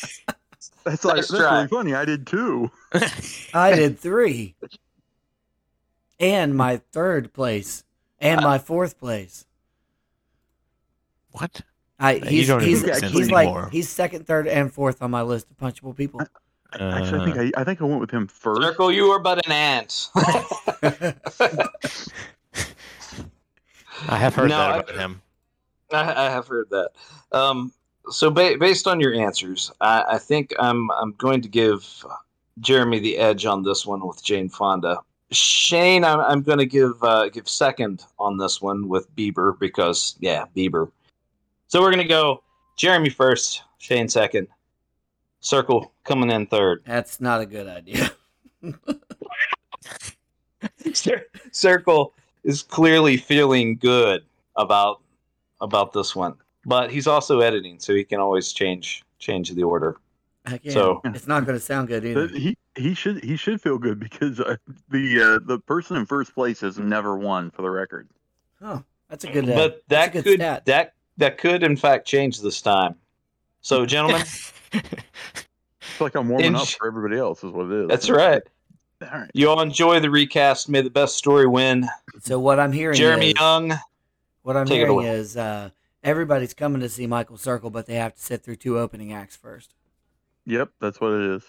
That's 0.84 1.06
like 1.06 1.16
Nice 1.18 1.28
that's 1.30 1.32
really 1.32 1.68
funny. 1.68 1.94
I 1.96 2.06
did 2.06 2.28
two. 2.28 2.70
I 3.54 3.74
did 3.76 3.98
three, 3.98 4.56
and 6.20 6.54
my 6.56 6.82
third 6.92 7.34
place, 7.34 7.84
and 8.20 8.42
my 8.42 8.58
fourth 8.60 9.00
place. 9.00 9.46
what? 11.32 11.62
I 12.02 12.14
You 12.16 12.26
he's 12.26 12.48
don't 12.48 12.62
even 12.64 12.70
he's, 12.70 13.02
he's 13.12 13.30
anymore. 13.30 13.64
like 13.64 13.72
he's 13.72 13.90
second, 13.90 14.26
third, 14.28 14.48
and 14.48 14.72
fourth 14.74 15.02
on 15.02 15.12
my 15.12 15.22
list 15.22 15.48
of 15.50 15.58
punchable 15.58 15.96
people. 15.96 16.22
Actually, 16.74 17.22
I 17.22 17.26
think 17.34 17.56
I, 17.58 17.62
I 17.62 17.64
think 17.64 17.82
I 17.82 17.86
went 17.86 18.00
with 18.02 18.12
him 18.12 18.28
first. 18.28 18.62
Circle, 18.62 18.92
you 18.92 19.08
are 19.08 19.20
but 19.20 19.46
an 19.46 19.52
ant. 19.52 20.10
I 24.08 24.18
have 24.18 24.36
heard 24.36 24.50
No, 24.50 24.58
that 24.58 24.70
I- 24.72 24.78
about 24.80 24.96
him. 24.96 25.22
I, 25.92 26.28
I 26.28 26.30
have 26.30 26.48
heard 26.48 26.70
that. 26.70 26.92
Um, 27.32 27.74
so 28.10 28.30
ba- 28.30 28.58
based 28.60 28.88
on 28.88 29.00
your 29.00 29.14
answers, 29.14 29.72
I, 29.82 30.04
I 30.12 30.18
think 30.20 30.54
I'm 30.60 30.90
I'm 30.92 31.14
going 31.14 31.42
to 31.42 31.48
give 31.50 31.84
Jeremy 32.60 33.00
the 33.00 33.18
edge 33.18 33.46
on 33.46 33.64
this 33.64 33.86
one 33.86 34.06
with 34.08 34.24
Jane 34.24 34.50
Fonda. 34.50 35.00
Shane, 35.32 36.04
I'm, 36.04 36.20
I'm 36.22 36.42
going 36.44 36.58
to 36.60 36.66
give 36.66 36.94
uh, 37.04 37.30
give 37.30 37.48
second 37.50 38.04
on 38.20 38.38
this 38.38 38.62
one 38.62 38.88
with 38.88 39.14
Bieber 39.16 39.58
because 39.60 40.16
yeah, 40.20 40.46
Bieber. 40.56 40.92
So 41.68 41.82
we're 41.82 41.92
going 41.92 42.04
to 42.04 42.08
go 42.08 42.44
Jeremy 42.78 43.10
first, 43.10 43.64
Shane 43.80 44.10
second, 44.10 44.48
Circle 45.42 45.92
coming 46.04 46.30
in 46.32 46.46
third. 46.48 46.84
That's 46.86 47.20
not 47.22 47.42
a 47.42 47.46
good 47.46 47.68
idea. 47.68 48.12
Circle 51.52 52.14
is 52.44 52.64
clearly 52.64 53.18
feeling 53.18 53.78
good 53.78 54.24
about 54.56 55.02
about 55.62 55.94
this 55.94 56.16
one, 56.16 56.36
but 56.66 56.92
he's 56.92 57.08
also 57.08 57.42
editing, 57.42 57.80
so 57.80 57.94
he 57.94 58.04
can 58.04 58.20
always 58.20 58.52
change 58.54 59.04
change 59.20 59.52
the 59.52 59.64
order. 59.64 59.98
Heck 60.46 60.64
yeah. 60.64 60.72
So- 60.74 61.02
it's 61.06 61.28
not 61.28 61.46
going 61.46 61.58
to 61.58 61.64
sound 61.64 61.88
good 61.90 62.06
either. 62.06 62.28
He 62.28 62.58
he 62.76 62.94
should 62.94 63.24
he 63.24 63.36
should 63.36 63.62
feel 63.62 63.78
good 63.78 64.00
because 64.00 64.40
uh, 64.40 64.56
the 64.90 65.22
uh, 65.22 65.46
the 65.46 65.60
person 65.60 65.98
in 65.98 66.06
first 66.06 66.34
place 66.34 66.62
has 66.62 66.78
never 66.80 67.18
won 67.18 67.52
for 67.52 67.62
the 67.62 67.70
record. 67.70 68.08
Oh, 68.62 68.84
that's 69.10 69.24
a 69.24 69.32
good. 69.32 69.50
Uh, 69.50 69.56
but 69.56 69.84
that 69.90 70.14
good 70.14 70.24
could 70.24 70.40
stat. 70.40 70.66
that 70.66 70.94
that 71.18 71.38
could 71.38 71.64
in 71.64 71.76
fact 71.76 72.08
change 72.08 72.42
this 72.42 72.62
time. 72.62 72.96
So, 73.62 73.86
gentlemen, 73.86 74.22
It's 74.72 76.00
like 76.00 76.16
I'm 76.16 76.30
warming 76.30 76.48
In 76.48 76.56
up 76.56 76.68
for 76.68 76.88
everybody 76.88 77.18
else. 77.18 77.44
Is 77.44 77.52
what 77.52 77.66
it 77.66 77.84
is. 77.84 77.88
that's 77.90 78.10
right. 78.10 78.42
All 79.02 79.08
right. 79.20 79.32
You 79.34 79.50
all 79.50 79.62
enjoy 79.62 80.00
the 80.02 80.10
recast. 80.10 80.68
May 80.68 80.82
the 80.82 80.90
best 80.90 81.16
story 81.16 81.48
win. 81.48 81.88
So 82.22 82.38
what 82.38 82.60
I'm 82.60 82.74
hearing, 82.74 82.98
Jeremy 82.98 83.30
is, 83.30 83.40
Young. 83.40 83.74
what 84.44 84.58
I'm 84.58 84.68
hearing 84.68 85.04
is 85.04 85.38
uh, 85.38 85.70
everybody's 86.04 86.54
coming 86.54 86.82
to 86.82 86.90
see 86.90 87.08
Michael 87.08 87.38
Circle, 87.38 87.70
but 87.70 87.86
they 87.86 87.96
have 87.96 88.16
to 88.16 88.22
sit 88.22 88.44
through 88.44 88.58
two 88.58 88.78
opening 88.78 89.14
acts 89.14 89.38
first. 89.38 89.74
Yep, 90.46 90.72
that's 90.82 91.00
what 91.00 91.14
it 91.14 91.32
is. 91.32 91.44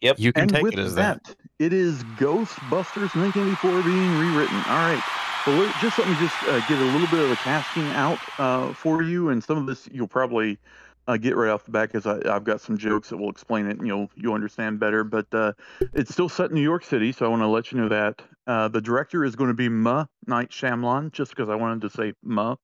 Yep, 0.00 0.20
you 0.20 0.32
can 0.32 0.42
and 0.42 0.52
take 0.52 0.62
with 0.62 0.74
it 0.74 0.78
as 0.78 0.94
that. 0.94 1.24
that, 1.24 1.36
it 1.58 1.72
is 1.72 2.04
Ghostbusters 2.18 3.16
1984 3.16 3.82
being 3.82 4.18
rewritten. 4.18 4.56
All 4.56 4.86
right. 4.86 5.02
Well, 5.46 5.72
just 5.80 5.98
let 5.98 6.08
me 6.08 6.16
just 6.20 6.40
uh, 6.44 6.60
get 6.68 6.78
a 6.78 6.84
little 6.84 7.06
bit 7.08 7.20
of 7.20 7.30
the 7.30 7.36
casting 7.36 7.86
out 7.88 8.18
uh, 8.38 8.72
for 8.74 9.02
you, 9.02 9.30
and 9.30 9.42
some 9.42 9.58
of 9.58 9.66
this 9.66 9.88
you'll 9.90 10.06
probably 10.06 10.58
uh, 11.08 11.16
get 11.16 11.36
right 11.36 11.50
off 11.50 11.64
the 11.64 11.70
bat 11.70 11.92
because 11.92 12.06
I've 12.06 12.44
got 12.44 12.60
some 12.60 12.76
jokes 12.76 13.08
that 13.10 13.16
will 13.16 13.30
explain 13.30 13.66
it, 13.66 13.78
and 13.78 13.86
you'll 13.86 14.10
you'll 14.16 14.34
understand 14.34 14.80
better. 14.80 15.04
But 15.04 15.32
uh, 15.32 15.52
it's 15.94 16.12
still 16.12 16.28
set 16.28 16.50
in 16.50 16.56
New 16.56 16.62
York 16.62 16.84
City, 16.84 17.12
so 17.12 17.26
I 17.26 17.28
want 17.28 17.42
to 17.42 17.46
let 17.46 17.72
you 17.72 17.78
know 17.78 17.88
that 17.88 18.22
uh, 18.46 18.68
the 18.68 18.80
director 18.80 19.24
is 19.24 19.36
going 19.36 19.48
to 19.48 19.54
be 19.54 19.68
Ma 19.68 20.06
Night 20.26 20.50
Shyamalan, 20.50 21.12
just 21.12 21.30
because 21.30 21.48
I 21.48 21.54
wanted 21.54 21.82
to 21.82 21.90
say 21.90 22.12
Ma. 22.22 22.56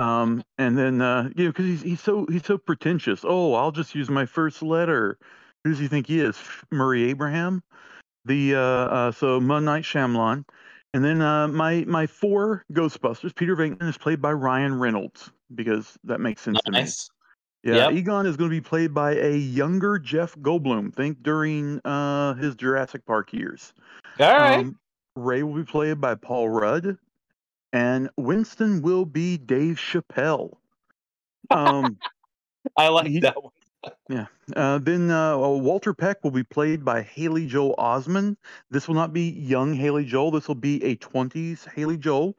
Um, 0.00 0.42
and 0.58 0.76
then 0.76 1.00
uh, 1.00 1.30
you 1.36 1.44
know, 1.44 1.50
because 1.50 1.66
he's 1.66 1.82
he's 1.82 2.00
so 2.00 2.26
he's 2.30 2.44
so 2.44 2.58
pretentious. 2.58 3.20
Oh, 3.24 3.54
I'll 3.54 3.72
just 3.72 3.94
use 3.94 4.10
my 4.10 4.26
first 4.26 4.62
letter. 4.62 5.18
Who 5.64 5.70
does 5.70 5.78
he 5.78 5.88
think 5.88 6.08
he 6.08 6.20
is? 6.20 6.38
Murray 6.70 7.04
Abraham. 7.10 7.62
The 8.24 8.54
uh, 8.54 8.60
uh, 8.60 9.12
so 9.12 9.40
Moon 9.40 9.64
Night 9.64 9.84
Shyamalan, 9.84 10.44
and 10.94 11.04
then 11.04 11.20
uh, 11.22 11.48
my 11.48 11.84
my 11.86 12.06
four 12.06 12.64
Ghostbusters. 12.72 13.34
Peter 13.34 13.56
Venkman 13.56 13.88
is 13.88 13.98
played 13.98 14.20
by 14.20 14.32
Ryan 14.32 14.78
Reynolds 14.78 15.30
because 15.54 15.98
that 16.04 16.20
makes 16.20 16.42
sense 16.42 16.60
to 16.64 16.70
me. 16.70 16.80
Nice. 16.80 17.10
Yeah, 17.64 17.74
Yep. 17.88 17.92
Egon 17.92 18.26
is 18.26 18.36
going 18.36 18.50
to 18.50 18.56
be 18.56 18.60
played 18.60 18.92
by 18.92 19.14
a 19.14 19.36
younger 19.36 19.98
Jeff 19.98 20.34
Goldblum. 20.36 20.92
Think 20.94 21.22
during 21.22 21.80
uh, 21.84 22.34
his 22.34 22.56
Jurassic 22.56 23.06
Park 23.06 23.32
years. 23.32 23.72
All 24.18 24.26
right. 24.36 24.58
Um, 24.60 24.78
Ray 25.16 25.42
will 25.42 25.54
be 25.54 25.64
played 25.64 26.00
by 26.00 26.14
Paul 26.16 26.48
Rudd, 26.48 26.96
and 27.72 28.10
Winston 28.16 28.82
will 28.82 29.04
be 29.04 29.36
Dave 29.36 29.76
Chappelle. 29.76 30.56
Um, 31.50 31.98
I 32.76 32.88
like 32.88 33.06
he- 33.06 33.20
that 33.20 33.40
one. 33.42 33.52
Yeah. 34.08 34.26
Uh, 34.54 34.78
then 34.78 35.10
uh, 35.10 35.36
Walter 35.36 35.92
Peck 35.92 36.22
will 36.22 36.30
be 36.30 36.44
played 36.44 36.84
by 36.84 37.02
Haley 37.02 37.46
Joel 37.48 37.74
Osment. 37.78 38.36
This 38.70 38.86
will 38.86 38.94
not 38.94 39.12
be 39.12 39.30
young 39.30 39.74
Haley 39.74 40.04
Joel. 40.04 40.30
This 40.30 40.46
will 40.46 40.54
be 40.54 40.82
a 40.84 40.94
20s 40.96 41.68
Haley 41.74 41.96
Joel, 41.96 42.36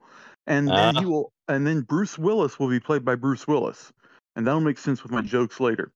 and 0.47 0.69
then 0.69 0.95
he 0.95 1.03
Ah. 1.05 1.07
will. 1.07 1.33
And 1.49 1.67
then 1.67 1.81
Bruce 1.81 2.17
Willis 2.17 2.57
will 2.59 2.69
be 2.69 2.79
played 2.79 3.03
by 3.03 3.15
Bruce 3.15 3.45
Willis, 3.45 3.91
and 4.35 4.45
that'll 4.45 4.61
make 4.61 4.77
sense 4.77 5.03
with 5.03 5.11
my 5.11 5.21
jokes 5.21 5.59
later. 5.59 5.91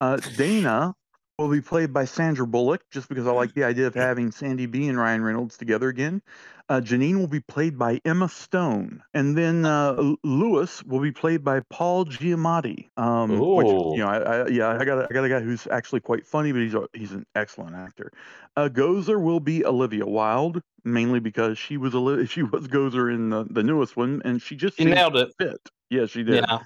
Uh, 0.00 0.16
Dana 0.36 0.94
will 1.38 1.48
be 1.48 1.60
played 1.60 1.92
by 1.92 2.04
Sandra 2.04 2.46
Bullock, 2.46 2.82
just 2.90 3.08
because 3.08 3.26
I 3.26 3.30
like 3.30 3.54
the 3.54 3.62
idea 3.62 3.86
of 3.86 3.94
having 3.94 4.32
Sandy 4.32 4.66
B 4.66 4.88
and 4.88 4.98
Ryan 4.98 5.22
Reynolds 5.22 5.56
together 5.56 5.88
again. 5.88 6.20
Uh, 6.68 6.80
Janine 6.80 7.16
will 7.16 7.28
be 7.28 7.40
played 7.40 7.78
by 7.78 8.00
Emma 8.04 8.28
Stone, 8.28 9.02
and 9.14 9.38
then 9.38 9.64
uh, 9.64 10.14
Lewis 10.22 10.82
will 10.84 11.00
be 11.00 11.12
played 11.12 11.42
by 11.44 11.60
Paul 11.70 12.04
Giamatti. 12.04 12.88
Um, 12.96 13.38
which, 13.38 13.66
you 13.66 13.98
know, 13.98 14.08
I, 14.08 14.18
I, 14.18 14.48
yeah, 14.48 14.76
I 14.78 14.84
got 14.84 14.98
a, 14.98 15.06
I 15.08 15.14
got 15.14 15.24
a 15.24 15.28
guy 15.28 15.40
who's 15.40 15.66
actually 15.70 16.00
quite 16.00 16.26
funny, 16.26 16.52
but 16.52 16.60
he's 16.60 16.74
a, 16.74 16.86
he's 16.92 17.12
an 17.12 17.24
excellent 17.36 17.74
actor. 17.74 18.12
Uh, 18.56 18.68
Gozer 18.68 19.22
will 19.22 19.40
be 19.40 19.64
Olivia 19.64 20.04
Wilde, 20.04 20.60
mainly 20.84 21.20
because 21.20 21.56
she 21.56 21.76
was 21.76 21.92
she 22.30 22.42
was 22.42 22.66
Gozer 22.66 23.14
in 23.14 23.30
the, 23.30 23.44
the 23.48 23.62
newest 23.62 23.96
one, 23.96 24.20
and 24.24 24.42
she 24.42 24.56
just 24.56 24.76
seems 24.76 24.90
nailed 24.90 25.16
it. 25.16 25.30
fit. 25.38 25.60
Yeah, 25.88 26.06
she 26.06 26.22
did. 26.22 26.44
Yeah. 26.46 26.58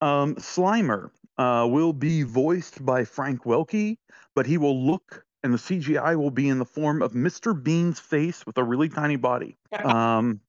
Um, 0.00 0.34
Slimer 0.36 1.10
uh, 1.38 1.66
will 1.70 1.92
be 1.92 2.22
voiced 2.22 2.84
by 2.84 3.04
Frank 3.04 3.44
Welker, 3.44 3.96
but 4.34 4.46
he 4.46 4.58
will 4.58 4.86
look 4.86 5.24
and 5.44 5.52
the 5.52 5.58
CGI 5.58 6.16
will 6.16 6.30
be 6.30 6.48
in 6.48 6.58
the 6.58 6.64
form 6.64 7.02
of 7.02 7.12
Mr. 7.12 7.60
Bean's 7.60 8.00
face 8.00 8.46
with 8.46 8.56
a 8.56 8.64
really 8.64 8.88
tiny 8.88 9.16
body. 9.16 9.58
Um, 9.84 10.40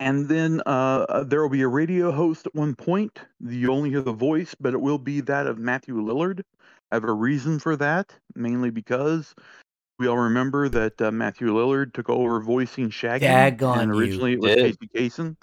and 0.00 0.28
then 0.28 0.62
uh, 0.64 1.06
uh, 1.08 1.24
there 1.24 1.42
will 1.42 1.48
be 1.48 1.62
a 1.62 1.68
radio 1.68 2.12
host 2.12 2.46
at 2.46 2.54
one 2.54 2.76
point. 2.76 3.18
You 3.40 3.72
only 3.72 3.90
hear 3.90 4.00
the 4.00 4.12
voice, 4.12 4.54
but 4.60 4.74
it 4.74 4.80
will 4.80 4.98
be 4.98 5.20
that 5.22 5.48
of 5.48 5.58
Matthew 5.58 5.96
Lillard. 5.96 6.42
I 6.92 6.96
have 6.96 7.04
a 7.04 7.12
reason 7.12 7.58
for 7.58 7.74
that, 7.76 8.14
mainly 8.36 8.70
because 8.70 9.34
we 9.98 10.06
all 10.06 10.18
remember 10.18 10.68
that 10.68 11.02
uh, 11.02 11.10
Matthew 11.10 11.48
Lillard 11.48 11.92
took 11.92 12.08
over 12.08 12.40
voicing 12.40 12.90
Shaggy, 12.90 13.26
Daggone 13.26 13.78
and 13.78 13.92
you. 13.92 14.00
originally 14.00 14.32
it 14.34 14.40
was 14.40 14.54
Did. 14.54 14.78
Casey 14.78 15.10
Kasem, 15.10 15.36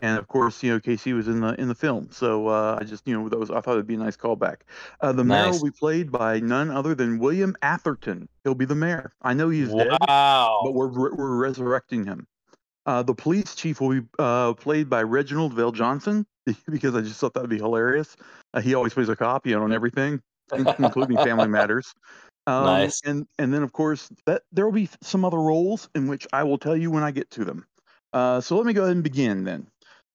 and 0.00 0.18
of 0.18 0.28
course, 0.28 0.62
you 0.62 0.72
know 0.72 0.80
Casey 0.80 1.12
was 1.12 1.28
in 1.28 1.40
the 1.40 1.60
in 1.60 1.68
the 1.68 1.74
film. 1.74 2.08
So 2.10 2.48
uh, 2.48 2.78
I 2.80 2.84
just 2.84 3.06
you 3.06 3.18
know 3.18 3.28
that 3.28 3.38
was 3.38 3.50
I 3.50 3.60
thought 3.60 3.72
it'd 3.72 3.86
be 3.86 3.94
a 3.94 3.98
nice 3.98 4.16
callback. 4.16 4.58
Uh, 5.00 5.12
the 5.12 5.24
mayor 5.24 5.50
will 5.50 5.64
be 5.64 5.70
played 5.70 6.10
by 6.10 6.40
none 6.40 6.70
other 6.70 6.94
than 6.94 7.18
William 7.18 7.54
Atherton. 7.62 8.28
He'll 8.44 8.54
be 8.54 8.64
the 8.64 8.74
mayor. 8.74 9.12
I 9.22 9.34
know 9.34 9.48
he's 9.48 9.72
dead, 9.72 9.96
but 10.00 10.72
we're 10.72 10.88
we're 10.88 11.36
resurrecting 11.36 12.04
him. 12.04 12.26
Uh, 12.84 13.02
the 13.02 13.14
police 13.14 13.54
chief 13.54 13.80
will 13.80 14.00
be 14.00 14.06
uh, 14.18 14.54
played 14.54 14.90
by 14.90 15.02
Reginald 15.02 15.54
VelJohnson 15.54 16.24
because 16.70 16.96
I 16.96 17.00
just 17.00 17.20
thought 17.20 17.34
that 17.34 17.42
would 17.42 17.50
be 17.50 17.58
hilarious. 17.58 18.16
Uh, 18.54 18.60
he 18.60 18.74
always 18.74 18.92
plays 18.92 19.08
a 19.08 19.14
cop, 19.14 19.46
you 19.46 19.54
know, 19.54 19.62
on 19.62 19.72
everything, 19.72 20.20
including 20.52 21.16
Family 21.18 21.48
Matters. 21.48 21.94
Um, 22.46 22.64
Nice. 22.64 23.00
And 23.04 23.26
and 23.38 23.54
then 23.54 23.62
of 23.62 23.72
course 23.72 24.10
that 24.26 24.42
there 24.50 24.64
will 24.64 24.72
be 24.72 24.88
some 25.00 25.24
other 25.24 25.38
roles 25.38 25.88
in 25.94 26.08
which 26.08 26.26
I 26.32 26.42
will 26.42 26.58
tell 26.58 26.76
you 26.76 26.90
when 26.90 27.04
I 27.04 27.12
get 27.12 27.30
to 27.32 27.44
them. 27.44 27.66
Uh, 28.12 28.40
so 28.40 28.56
let 28.56 28.66
me 28.66 28.72
go 28.72 28.82
ahead 28.82 28.96
and 28.96 29.04
begin 29.04 29.44
then. 29.44 29.66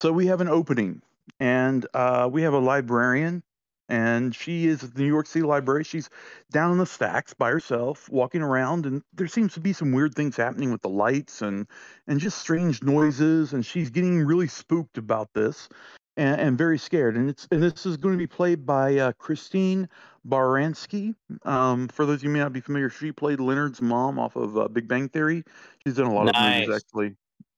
So 0.01 0.11
we 0.11 0.27
have 0.27 0.41
an 0.41 0.47
opening, 0.47 1.01
and 1.39 1.85
uh, 1.95 2.29
we 2.31 2.43
have 2.43 2.53
a 2.53 2.59
librarian, 2.59 3.41
and 3.89 4.35
she 4.35 4.67
is 4.67 4.83
at 4.83 4.93
the 4.93 5.01
New 5.01 5.07
York 5.07 5.25
City 5.25 5.43
Library. 5.43 5.83
She's 5.83 6.07
down 6.51 6.71
in 6.71 6.77
the 6.77 6.85
stacks 6.85 7.33
by 7.33 7.49
herself, 7.49 8.07
walking 8.09 8.43
around, 8.43 8.85
and 8.85 9.01
there 9.13 9.27
seems 9.27 9.55
to 9.55 9.59
be 9.59 9.73
some 9.73 9.91
weird 9.93 10.13
things 10.13 10.37
happening 10.37 10.71
with 10.71 10.83
the 10.83 10.89
lights 10.89 11.41
and 11.41 11.65
and 12.05 12.19
just 12.19 12.37
strange 12.37 12.83
noises, 12.83 13.53
and 13.53 13.65
she's 13.65 13.89
getting 13.89 14.23
really 14.23 14.47
spooked 14.47 14.99
about 14.99 15.33
this, 15.33 15.67
and, 16.15 16.39
and 16.39 16.57
very 16.59 16.77
scared. 16.77 17.15
And 17.15 17.27
it's 17.27 17.47
and 17.49 17.63
this 17.63 17.87
is 17.87 17.97
going 17.97 18.13
to 18.13 18.19
be 18.19 18.27
played 18.27 18.67
by 18.67 18.97
uh, 18.97 19.13
Christine 19.13 19.89
Baranski. 20.27 21.15
Um, 21.41 21.87
for 21.87 22.05
those 22.05 22.17
of 22.17 22.23
you 22.23 22.29
who 22.29 22.33
may 22.33 22.39
not 22.39 22.53
be 22.53 22.61
familiar, 22.61 22.91
she 22.91 23.11
played 23.11 23.39
Leonard's 23.39 23.81
mom 23.81 24.19
off 24.19 24.35
of 24.35 24.59
uh, 24.59 24.67
Big 24.67 24.87
Bang 24.87 25.09
Theory. 25.09 25.43
She's 25.83 25.95
done 25.95 26.05
a 26.05 26.13
lot 26.13 26.27
of 26.27 26.39
movies 26.39 26.69
actually. 26.75 27.15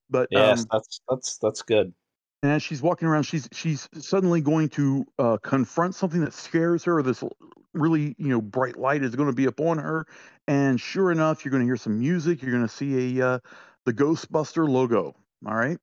But 0.10 0.30
Yes, 0.32 0.62
um, 0.62 0.68
that's 0.72 1.02
that's 1.10 1.38
that's 1.40 1.62
good. 1.64 1.94
And 2.42 2.52
as 2.52 2.64
she's 2.64 2.82
walking 2.82 3.08
around, 3.08 3.24
she's 3.24 3.50
she's 3.52 3.90
suddenly 4.00 4.42
going 4.42 4.70
to 4.70 5.06
uh, 5.18 5.38
confront 5.38 5.96
something 5.96 6.22
that 6.22 6.34
scares 6.34 6.84
her. 6.86 7.02
This 7.04 7.24
really 7.74 8.16
you 8.18 8.30
know 8.30 8.42
bright 8.42 8.78
light 8.78 9.04
is 9.04 9.16
going 9.16 9.30
to 9.30 9.36
be 9.36 9.46
upon 9.46 9.78
her, 9.78 10.06
and 10.48 10.80
sure 10.80 11.12
enough, 11.12 11.44
you're 11.44 11.52
going 11.52 11.62
to 11.62 11.68
hear 11.68 11.78
some 11.78 12.00
music. 12.00 12.42
You're 12.42 12.52
going 12.52 12.68
to 12.68 12.74
see 12.74 13.20
a 13.20 13.28
uh, 13.28 13.40
the 13.86 13.94
Ghostbuster 13.94 14.68
logo. 14.68 15.16
All 15.46 15.56
right. 15.56 15.78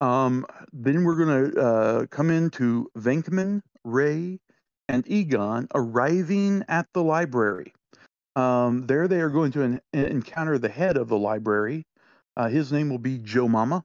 Um, 0.00 0.46
then 0.72 1.04
we're 1.04 1.24
going 1.24 1.52
to 1.52 1.60
uh, 1.60 2.06
come 2.06 2.30
into 2.30 2.88
Venkman, 2.96 3.60
Ray, 3.84 4.40
and 4.88 5.06
Egon 5.10 5.68
arriving 5.74 6.64
at 6.68 6.86
the 6.94 7.02
library. 7.02 7.74
Um, 8.36 8.86
there 8.86 9.08
they 9.08 9.20
are 9.20 9.28
going 9.28 9.52
to 9.52 9.62
en- 9.62 9.80
encounter 9.92 10.56
the 10.56 10.68
head 10.68 10.96
of 10.96 11.08
the 11.08 11.18
library. 11.18 11.84
Uh, 12.36 12.48
his 12.48 12.72
name 12.72 12.88
will 12.88 12.98
be 12.98 13.18
Joe 13.18 13.48
Mama. 13.48 13.84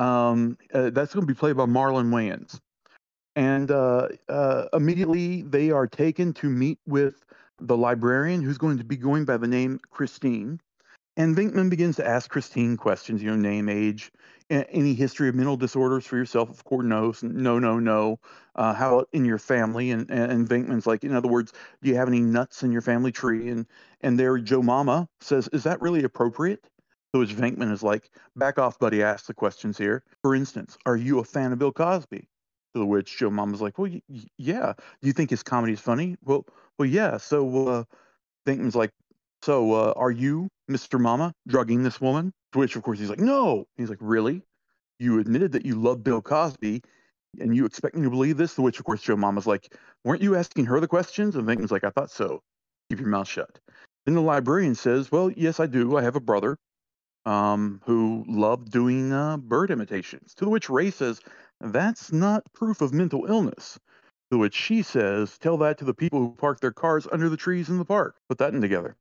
Um, 0.00 0.56
uh, 0.72 0.90
that's 0.90 1.12
going 1.12 1.26
to 1.26 1.32
be 1.32 1.38
played 1.38 1.56
by 1.56 1.66
Marlon 1.66 2.10
Wayans. 2.10 2.58
And 3.36 3.70
uh, 3.70 4.08
uh, 4.28 4.64
immediately 4.72 5.42
they 5.42 5.70
are 5.70 5.86
taken 5.86 6.32
to 6.34 6.48
meet 6.48 6.78
with 6.86 7.22
the 7.60 7.76
librarian 7.76 8.42
who's 8.42 8.58
going 8.58 8.78
to 8.78 8.84
be 8.84 8.96
going 8.96 9.24
by 9.26 9.36
the 9.36 9.46
name 9.46 9.78
Christine. 9.90 10.58
And 11.16 11.36
Venkman 11.36 11.68
begins 11.68 11.96
to 11.96 12.06
ask 12.06 12.30
Christine 12.30 12.78
questions, 12.78 13.22
you 13.22 13.30
know, 13.30 13.36
name, 13.36 13.68
age, 13.68 14.10
any 14.48 14.94
history 14.94 15.28
of 15.28 15.34
mental 15.34 15.56
disorders 15.56 16.06
for 16.06 16.16
yourself. 16.16 16.48
Of 16.48 16.64
course, 16.64 16.86
no, 16.86 17.12
no, 17.22 17.58
no, 17.58 17.78
no. 17.78 18.18
Uh, 18.54 18.72
how 18.72 19.04
in 19.12 19.26
your 19.26 19.38
family? 19.38 19.90
And, 19.90 20.10
and 20.10 20.32
and 20.32 20.48
Venkman's 20.48 20.86
like, 20.86 21.04
in 21.04 21.14
other 21.14 21.28
words, 21.28 21.52
do 21.82 21.90
you 21.90 21.96
have 21.96 22.08
any 22.08 22.20
nuts 22.20 22.62
in 22.62 22.72
your 22.72 22.80
family 22.80 23.12
tree? 23.12 23.50
And 23.50 23.66
and 24.00 24.18
there, 24.18 24.38
Joe 24.38 24.62
Mama 24.62 25.08
says, 25.20 25.48
is 25.52 25.64
that 25.64 25.82
really 25.82 26.04
appropriate? 26.04 26.64
So 27.14 27.20
which 27.20 27.34
Venkman 27.34 27.72
is 27.72 27.82
like, 27.82 28.10
back 28.36 28.58
off, 28.58 28.78
buddy. 28.78 29.02
Ask 29.02 29.26
the 29.26 29.34
questions 29.34 29.76
here. 29.76 30.04
For 30.22 30.34
instance, 30.34 30.78
are 30.86 30.96
you 30.96 31.18
a 31.18 31.24
fan 31.24 31.52
of 31.52 31.58
Bill 31.58 31.72
Cosby? 31.72 32.28
To 32.76 32.86
which 32.86 33.18
Joe 33.18 33.30
Mama's 33.30 33.60
like, 33.60 33.78
well, 33.78 33.90
y- 33.90 34.22
yeah. 34.38 34.74
Do 35.02 35.08
you 35.08 35.12
think 35.12 35.30
his 35.30 35.42
comedy 35.42 35.72
is 35.72 35.80
funny? 35.80 36.16
Well, 36.24 36.46
well, 36.78 36.88
yeah. 36.88 37.16
So 37.16 37.66
uh, 37.66 37.84
Venkman's 38.46 38.76
like, 38.76 38.90
so 39.42 39.72
uh, 39.72 39.92
are 39.96 40.12
you, 40.12 40.48
Mr. 40.70 41.00
Mama, 41.00 41.32
drugging 41.48 41.82
this 41.82 42.00
woman? 42.00 42.32
To 42.52 42.60
which, 42.60 42.76
of 42.76 42.82
course, 42.84 43.00
he's 43.00 43.10
like, 43.10 43.18
no. 43.18 43.66
He's 43.76 43.88
like, 43.88 43.98
really? 44.00 44.42
You 45.00 45.18
admitted 45.18 45.50
that 45.52 45.66
you 45.66 45.80
love 45.80 46.04
Bill 46.04 46.22
Cosby, 46.22 46.82
and 47.40 47.56
you 47.56 47.64
expect 47.64 47.96
me 47.96 48.02
to 48.02 48.10
believe 48.10 48.36
this? 48.36 48.54
To 48.54 48.62
which, 48.62 48.78
of 48.78 48.84
course, 48.84 49.02
Joe 49.02 49.16
Mama's 49.16 49.48
like, 49.48 49.74
weren't 50.04 50.22
you 50.22 50.36
asking 50.36 50.66
her 50.66 50.78
the 50.78 50.86
questions? 50.86 51.34
And 51.34 51.44
Venkman's 51.44 51.72
like, 51.72 51.84
I 51.84 51.90
thought 51.90 52.10
so. 52.12 52.40
Keep 52.90 53.00
your 53.00 53.08
mouth 53.08 53.26
shut. 53.26 53.58
Then 54.06 54.14
the 54.14 54.20
librarian 54.20 54.76
says, 54.76 55.10
well, 55.10 55.30
yes, 55.32 55.58
I 55.58 55.66
do. 55.66 55.96
I 55.96 56.02
have 56.02 56.16
a 56.16 56.20
brother 56.20 56.56
um, 57.26 57.80
who 57.84 58.24
loved 58.28 58.70
doing 58.70 59.12
uh, 59.12 59.36
bird 59.36 59.70
imitations. 59.70 60.34
To 60.34 60.48
which 60.48 60.70
Ray 60.70 60.90
says, 60.90 61.20
that's 61.60 62.12
not 62.12 62.50
proof 62.52 62.80
of 62.80 62.92
mental 62.92 63.26
illness. 63.26 63.78
To 64.30 64.38
which 64.38 64.54
she 64.54 64.82
says, 64.82 65.36
tell 65.38 65.56
that 65.58 65.78
to 65.78 65.84
the 65.84 65.94
people 65.94 66.20
who 66.20 66.34
park 66.34 66.60
their 66.60 66.72
cars 66.72 67.06
under 67.10 67.28
the 67.28 67.36
trees 67.36 67.68
in 67.68 67.78
the 67.78 67.84
park. 67.84 68.16
Put 68.28 68.38
that 68.38 68.54
in 68.54 68.60
together. 68.60 68.96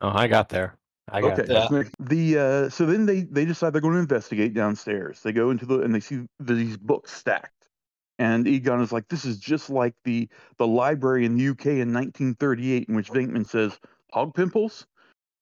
Oh, 0.00 0.12
I 0.14 0.28
got 0.28 0.48
there. 0.48 0.76
I 1.08 1.20
got 1.20 1.38
Okay. 1.38 1.46
so 1.68 1.84
The 2.00 2.38
uh, 2.38 2.68
so 2.70 2.86
then 2.86 3.06
they 3.06 3.22
they 3.22 3.44
decide 3.44 3.72
they're 3.72 3.80
going 3.80 3.94
to 3.94 4.00
investigate 4.00 4.54
downstairs. 4.54 5.20
They 5.20 5.32
go 5.32 5.50
into 5.50 5.66
the 5.66 5.80
and 5.80 5.94
they 5.94 6.00
see 6.00 6.26
these 6.40 6.76
books 6.76 7.12
stacked. 7.12 7.50
And 8.18 8.46
Egon 8.46 8.80
is 8.80 8.92
like, 8.92 9.08
this 9.08 9.24
is 9.24 9.38
just 9.38 9.70
like 9.70 9.94
the 10.04 10.28
the 10.56 10.66
library 10.66 11.24
in 11.24 11.36
the 11.36 11.48
UK 11.48 11.66
in 11.66 11.92
1938, 11.92 12.88
in 12.88 12.94
which 12.94 13.10
Venkman 13.10 13.46
says 13.46 13.78
hog 14.12 14.34
pimples. 14.34 14.86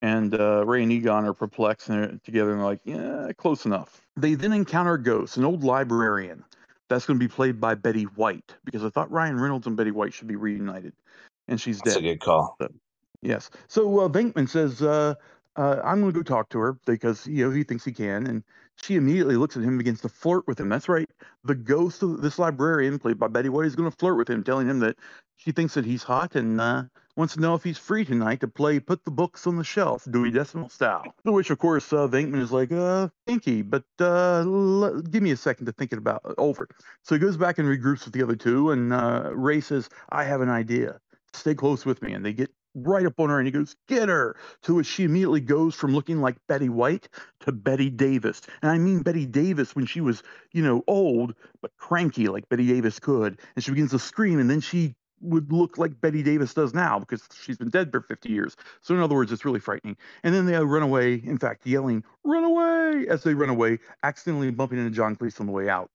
And 0.03 0.37
uh, 0.37 0.65
Ray 0.65 0.83
and 0.83 0.91
Egon 0.91 1.23
are 1.23 1.33
perplexed 1.33 1.87
and 1.87 2.03
they're 2.03 2.19
together 2.25 2.51
and 2.51 2.59
they're 2.59 2.67
like, 2.67 2.81
yeah, 2.83 3.31
close 3.37 3.65
enough. 3.65 4.01
They 4.17 4.35
then 4.35 4.51
encounter 4.51 4.95
a 4.95 5.01
Ghost, 5.01 5.37
an 5.37 5.45
old 5.45 5.63
librarian. 5.63 6.43
That's 6.89 7.05
going 7.05 7.17
to 7.17 7.25
be 7.25 7.33
played 7.33 7.61
by 7.61 7.75
Betty 7.75 8.03
White 8.03 8.53
because 8.65 8.83
I 8.83 8.89
thought 8.89 9.09
Ryan 9.09 9.39
Reynolds 9.39 9.65
and 9.65 9.77
Betty 9.77 9.91
White 9.91 10.13
should 10.13 10.27
be 10.27 10.35
reunited, 10.35 10.91
and 11.47 11.59
she's 11.59 11.77
That's 11.77 11.95
dead. 11.95 12.03
That's 12.03 12.11
a 12.11 12.13
good 12.15 12.19
call. 12.19 12.57
Yes. 13.21 13.49
So 13.69 14.01
uh, 14.01 14.09
Venkman 14.09 14.49
says, 14.49 14.81
uh, 14.81 15.15
uh, 15.55 15.79
"I'm 15.83 16.01
going 16.01 16.11
to 16.11 16.19
go 16.19 16.21
talk 16.21 16.49
to 16.49 16.59
her 16.59 16.77
because 16.85 17.25
you 17.25 17.45
know 17.45 17.51
he 17.51 17.63
thinks 17.63 17.85
he 17.85 17.93
can." 17.93 18.27
And 18.27 18.43
she 18.75 18.97
immediately 18.97 19.37
looks 19.37 19.55
at 19.55 19.63
him, 19.63 19.69
and 19.69 19.77
begins 19.77 20.01
to 20.01 20.09
flirt 20.09 20.45
with 20.45 20.59
him. 20.59 20.67
That's 20.67 20.89
right. 20.89 21.09
The 21.45 21.55
ghost 21.55 22.03
of 22.03 22.21
this 22.21 22.37
librarian, 22.37 22.99
played 22.99 23.17
by 23.17 23.29
Betty 23.29 23.49
White, 23.49 23.67
is 23.67 23.75
going 23.75 23.89
to 23.89 23.97
flirt 23.97 24.17
with 24.17 24.29
him, 24.29 24.43
telling 24.43 24.67
him 24.67 24.79
that 24.79 24.97
she 25.37 25.53
thinks 25.53 25.73
that 25.75 25.85
he's 25.85 26.03
hot 26.03 26.35
and 26.35 26.59
uh, 26.59 26.83
wants 27.15 27.35
to 27.35 27.39
know 27.39 27.55
if 27.55 27.63
he's 27.63 27.77
free 27.77 28.05
tonight 28.05 28.39
to 28.41 28.47
play 28.47 28.79
"Put 28.79 29.03
the 29.03 29.11
Books 29.11 29.45
on 29.47 29.57
the 29.57 29.63
Shelf" 29.63 30.05
Dewey 30.09 30.31
Decimal 30.31 30.69
style. 30.69 31.13
To 31.25 31.31
which, 31.31 31.49
of 31.49 31.59
course, 31.59 31.91
uh, 31.93 32.07
Venkman 32.07 32.41
is 32.41 32.51
like, 32.51 32.71
"Uh, 32.71 33.09
thinky, 33.27 33.67
but 33.67 33.83
uh, 33.99 34.39
l- 34.39 35.01
give 35.01 35.23
me 35.23 35.31
a 35.31 35.37
second 35.37 35.65
to 35.67 35.71
think 35.71 35.93
it 35.93 35.99
about 35.99 36.21
over." 36.37 36.67
So 37.03 37.15
he 37.15 37.19
goes 37.19 37.37
back 37.37 37.57
and 37.57 37.67
regroups 37.67 38.05
with 38.05 38.13
the 38.13 38.23
other 38.23 38.35
two, 38.35 38.71
and 38.71 38.93
uh, 38.93 39.31
Ray 39.33 39.61
says, 39.61 39.89
"I 40.09 40.23
have 40.23 40.41
an 40.41 40.49
idea. 40.49 40.99
Stay 41.33 41.55
close 41.55 41.85
with 41.85 42.01
me." 42.01 42.13
And 42.13 42.25
they 42.25 42.33
get 42.33 42.51
right 42.75 43.05
up 43.05 43.19
on 43.19 43.29
her 43.29 43.37
and 43.37 43.47
he 43.47 43.51
goes, 43.51 43.75
Get 43.87 44.09
her! 44.09 44.35
To 44.63 44.75
which 44.75 44.87
she 44.87 45.03
immediately 45.03 45.41
goes 45.41 45.75
from 45.75 45.93
looking 45.93 46.21
like 46.21 46.37
Betty 46.47 46.69
White 46.69 47.09
to 47.41 47.51
Bette 47.51 47.89
Davis. 47.89 48.41
And 48.61 48.71
I 48.71 48.77
mean 48.77 49.03
Bette 49.03 49.25
Davis 49.25 49.75
when 49.75 49.85
she 49.85 50.01
was, 50.01 50.23
you 50.51 50.63
know, 50.63 50.83
old, 50.87 51.35
but 51.61 51.71
cranky 51.77 52.27
like 52.27 52.49
Bette 52.49 52.67
Davis 52.67 52.99
could. 52.99 53.39
And 53.55 53.63
she 53.63 53.71
begins 53.71 53.91
to 53.91 53.99
scream, 53.99 54.39
and 54.39 54.49
then 54.49 54.61
she 54.61 54.95
would 55.23 55.51
look 55.51 55.77
like 55.77 55.99
Bette 56.01 56.21
Davis 56.23 56.53
does 56.53 56.73
now 56.73 56.99
because 56.99 57.27
she's 57.33 57.57
been 57.57 57.69
dead 57.69 57.91
for 57.91 58.01
50 58.01 58.29
years. 58.29 58.55
So, 58.81 58.93
in 58.93 59.01
other 59.01 59.15
words, 59.15 59.31
it's 59.31 59.45
really 59.45 59.59
frightening. 59.59 59.97
And 60.23 60.33
then 60.35 60.45
they 60.45 60.57
run 60.57 60.83
away, 60.83 61.15
in 61.15 61.37
fact, 61.37 61.65
yelling, 61.65 62.03
Run 62.23 62.43
away! 62.43 63.07
as 63.07 63.23
they 63.23 63.33
run 63.33 63.49
away, 63.49 63.79
accidentally 64.03 64.51
bumping 64.51 64.79
into 64.79 64.91
John 64.91 65.15
Cleese 65.15 65.39
on 65.39 65.45
the 65.47 65.51
way 65.51 65.69
out. 65.69 65.89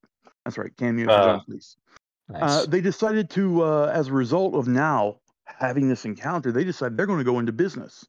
That's 0.45 0.57
right, 0.57 0.75
cameo 0.77 1.09
Uh, 1.09 1.25
John 1.25 1.45
Cleese. 1.47 1.75
Nice. 2.29 2.41
Uh, 2.41 2.65
they 2.67 2.81
decided 2.81 3.29
to, 3.31 3.63
uh, 3.63 3.91
as 3.93 4.07
a 4.07 4.13
result 4.13 4.55
of 4.55 4.67
now 4.67 5.17
having 5.45 5.89
this 5.89 6.05
encounter, 6.05 6.51
they 6.51 6.63
decide 6.63 6.95
they're 6.95 7.07
going 7.07 7.19
to 7.19 7.25
go 7.25 7.39
into 7.39 7.51
business, 7.51 8.05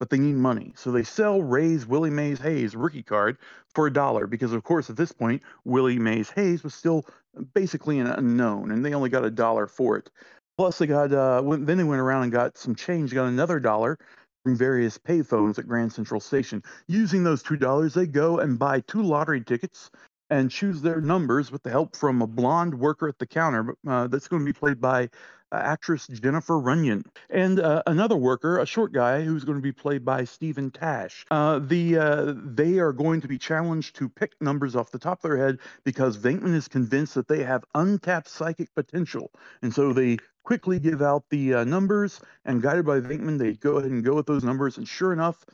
but 0.00 0.10
they 0.10 0.18
need 0.18 0.34
money. 0.34 0.72
So 0.76 0.90
they 0.90 1.04
sell 1.04 1.40
Ray's 1.40 1.86
Willie 1.86 2.10
Mays 2.10 2.40
Hayes 2.40 2.74
rookie 2.74 3.04
card 3.04 3.38
for 3.74 3.86
a 3.86 3.92
dollar 3.92 4.26
because, 4.26 4.52
of 4.52 4.64
course, 4.64 4.90
at 4.90 4.96
this 4.96 5.12
point, 5.12 5.42
Willie 5.64 5.98
Mays 5.98 6.30
Hayes 6.30 6.64
was 6.64 6.74
still 6.74 7.06
basically 7.54 8.00
an 8.00 8.08
unknown, 8.08 8.72
and 8.72 8.84
they 8.84 8.92
only 8.92 9.08
got 9.08 9.24
a 9.24 9.30
dollar 9.30 9.66
for 9.68 9.96
it. 9.96 10.10
Plus, 10.60 10.76
they 10.76 10.86
got 10.86 11.10
uh, 11.10 11.40
went, 11.42 11.66
then 11.66 11.78
they 11.78 11.84
went 11.84 12.02
around 12.02 12.24
and 12.24 12.32
got 12.32 12.58
some 12.58 12.74
change, 12.74 13.14
got 13.14 13.24
another 13.24 13.58
dollar 13.58 13.96
from 14.44 14.54
various 14.54 14.98
payphones 14.98 15.58
at 15.58 15.66
Grand 15.66 15.90
Central 15.90 16.20
Station. 16.20 16.62
Using 16.86 17.24
those 17.24 17.42
two 17.42 17.56
dollars, 17.56 17.94
they 17.94 18.04
go 18.04 18.40
and 18.40 18.58
buy 18.58 18.80
two 18.80 19.02
lottery 19.02 19.40
tickets 19.40 19.90
and 20.30 20.50
choose 20.50 20.80
their 20.80 21.00
numbers 21.00 21.50
with 21.50 21.62
the 21.62 21.70
help 21.70 21.96
from 21.96 22.22
a 22.22 22.26
blonde 22.26 22.74
worker 22.74 23.08
at 23.08 23.18
the 23.18 23.26
counter 23.26 23.74
uh, 23.86 24.06
that's 24.06 24.28
going 24.28 24.40
to 24.40 24.46
be 24.46 24.58
played 24.58 24.80
by 24.80 25.10
uh, 25.52 25.56
actress 25.56 26.06
Jennifer 26.06 26.58
Runyon, 26.58 27.04
and 27.28 27.58
uh, 27.58 27.82
another 27.86 28.16
worker, 28.16 28.58
a 28.58 28.66
short 28.66 28.92
guy, 28.92 29.22
who's 29.22 29.44
going 29.44 29.58
to 29.58 29.62
be 29.62 29.72
played 29.72 30.04
by 30.04 30.24
Steven 30.24 30.70
Tash. 30.70 31.26
Uh, 31.30 31.58
the 31.58 31.98
uh, 31.98 32.34
they 32.36 32.78
are 32.78 32.92
going 32.92 33.20
to 33.20 33.28
be 33.28 33.38
challenged 33.38 33.96
to 33.96 34.08
pick 34.08 34.40
numbers 34.40 34.76
off 34.76 34.92
the 34.92 34.98
top 34.98 35.18
of 35.18 35.28
their 35.28 35.36
head 35.36 35.58
because 35.84 36.16
Venkman 36.18 36.54
is 36.54 36.68
convinced 36.68 37.14
that 37.14 37.26
they 37.26 37.42
have 37.42 37.64
untapped 37.74 38.28
psychic 38.28 38.72
potential, 38.74 39.32
and 39.62 39.74
so 39.74 39.92
they 39.92 40.18
quickly 40.44 40.78
give 40.78 41.02
out 41.02 41.24
the 41.30 41.54
uh, 41.54 41.64
numbers. 41.64 42.20
And 42.44 42.62
guided 42.62 42.86
by 42.86 43.00
Venkman, 43.00 43.38
they 43.38 43.54
go 43.54 43.78
ahead 43.78 43.90
and 43.90 44.04
go 44.04 44.14
with 44.14 44.26
those 44.26 44.44
numbers, 44.44 44.78
and 44.78 44.86
sure 44.86 45.12
enough, 45.12 45.44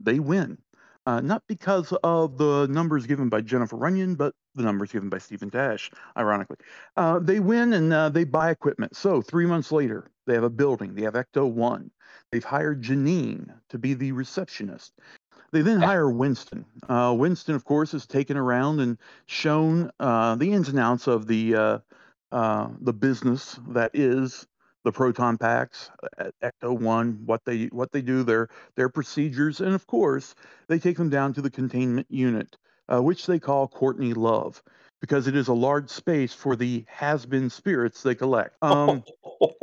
they 0.00 0.18
win. 0.18 0.56
Uh, 1.04 1.20
not 1.20 1.42
because 1.48 1.92
of 2.04 2.38
the 2.38 2.68
numbers 2.68 3.06
given 3.06 3.28
by 3.28 3.40
Jennifer 3.40 3.76
Runyon, 3.76 4.14
but 4.14 4.34
the 4.54 4.62
numbers 4.62 4.92
given 4.92 5.08
by 5.08 5.18
Steven 5.18 5.50
Tash, 5.50 5.90
ironically. 6.16 6.56
Uh, 6.96 7.18
they 7.18 7.40
win 7.40 7.72
and 7.72 7.92
uh, 7.92 8.08
they 8.08 8.24
buy 8.24 8.50
equipment. 8.50 8.94
So, 8.94 9.20
three 9.20 9.46
months 9.46 9.72
later, 9.72 10.10
they 10.26 10.34
have 10.34 10.44
a 10.44 10.50
building. 10.50 10.94
They 10.94 11.02
have 11.02 11.14
Ecto 11.14 11.50
1. 11.50 11.90
They've 12.30 12.44
hired 12.44 12.82
Janine 12.82 13.52
to 13.70 13.78
be 13.78 13.94
the 13.94 14.12
receptionist. 14.12 14.92
They 15.50 15.60
then 15.60 15.80
hire 15.80 16.08
Winston. 16.10 16.64
Uh, 16.88 17.14
Winston, 17.16 17.54
of 17.54 17.64
course, 17.64 17.94
is 17.94 18.06
taken 18.06 18.36
around 18.36 18.80
and 18.80 18.96
shown 19.26 19.90
uh, 20.00 20.36
the 20.36 20.52
ins 20.52 20.68
and 20.68 20.78
outs 20.78 21.08
of 21.08 21.26
the 21.26 21.82
uh, 22.32 22.68
the 22.80 22.92
business 22.94 23.58
that 23.68 23.90
is 23.92 24.46
the 24.84 24.92
proton 24.92 25.38
packs 25.38 25.90
at 26.18 26.34
Ecto 26.40 26.78
One, 26.78 27.22
what 27.24 27.44
they 27.44 27.66
what 27.66 27.92
they 27.92 28.02
do, 28.02 28.22
their 28.22 28.48
their 28.76 28.88
procedures, 28.88 29.60
and 29.60 29.74
of 29.74 29.86
course 29.86 30.34
they 30.68 30.78
take 30.78 30.96
them 30.96 31.10
down 31.10 31.32
to 31.34 31.42
the 31.42 31.50
containment 31.50 32.06
unit, 32.10 32.56
uh, 32.92 33.02
which 33.02 33.26
they 33.26 33.38
call 33.38 33.68
Courtney 33.68 34.14
Love, 34.14 34.62
because 35.00 35.26
it 35.26 35.36
is 35.36 35.48
a 35.48 35.54
large 35.54 35.90
space 35.90 36.32
for 36.34 36.56
the 36.56 36.84
has-been 36.88 37.50
spirits 37.50 38.02
they 38.02 38.14
collect. 38.14 38.56
Um, 38.62 39.04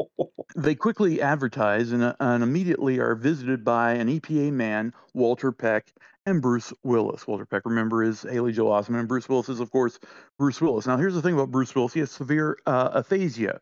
they 0.56 0.76
quickly 0.76 1.22
advertise 1.22 1.92
and, 1.92 2.04
uh, 2.04 2.16
and 2.20 2.44
immediately 2.44 3.00
are 3.00 3.16
visited 3.16 3.64
by 3.64 3.94
an 3.94 4.08
EPA 4.08 4.52
man, 4.52 4.94
Walter 5.14 5.52
Peck, 5.52 5.94
and 6.26 6.42
Bruce 6.42 6.74
Willis. 6.84 7.28
Walter 7.28 7.46
Peck, 7.46 7.64
remember, 7.66 8.04
is 8.04 8.24
Haley 8.24 8.52
Joel 8.52 8.72
Osment, 8.72 9.00
and 9.00 9.08
Bruce 9.08 9.30
Willis 9.30 9.50
is, 9.50 9.60
of 9.60 9.72
course, 9.72 10.00
Bruce 10.38 10.62
Willis. 10.62 10.88
Now, 10.88 10.98
here's 10.98 11.16
the 11.16 11.22
thing 11.22 11.34
about 11.34 11.52
Bruce 11.52 11.74
Willis: 11.74 11.94
he 11.94 12.00
has 12.02 12.12
severe 12.12 12.58
uh, 12.66 12.90
aphasia. 12.94 13.60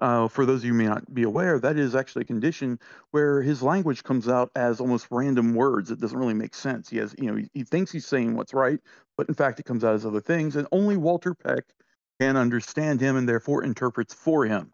Uh, 0.00 0.26
for 0.26 0.44
those 0.44 0.60
of 0.60 0.64
you 0.64 0.72
who 0.72 0.78
may 0.78 0.86
not 0.86 1.12
be 1.14 1.22
aware, 1.22 1.58
that 1.58 1.76
is 1.76 1.94
actually 1.94 2.22
a 2.22 2.26
condition 2.26 2.78
where 3.12 3.40
his 3.42 3.62
language 3.62 4.02
comes 4.02 4.28
out 4.28 4.50
as 4.56 4.80
almost 4.80 5.06
random 5.10 5.54
words. 5.54 5.90
It 5.90 6.00
doesn't 6.00 6.18
really 6.18 6.34
make 6.34 6.54
sense. 6.54 6.88
He 6.88 6.96
has, 6.98 7.14
you 7.16 7.30
know, 7.30 7.36
he, 7.36 7.48
he 7.54 7.62
thinks 7.62 7.92
he's 7.92 8.06
saying 8.06 8.34
what's 8.34 8.52
right, 8.52 8.80
but 9.16 9.28
in 9.28 9.34
fact, 9.34 9.60
it 9.60 9.66
comes 9.66 9.84
out 9.84 9.94
as 9.94 10.04
other 10.04 10.20
things. 10.20 10.56
And 10.56 10.66
only 10.72 10.96
Walter 10.96 11.34
Peck 11.34 11.64
can 12.20 12.36
understand 12.36 13.00
him 13.00 13.16
and 13.16 13.28
therefore 13.28 13.62
interprets 13.62 14.14
for 14.14 14.44
him. 14.44 14.72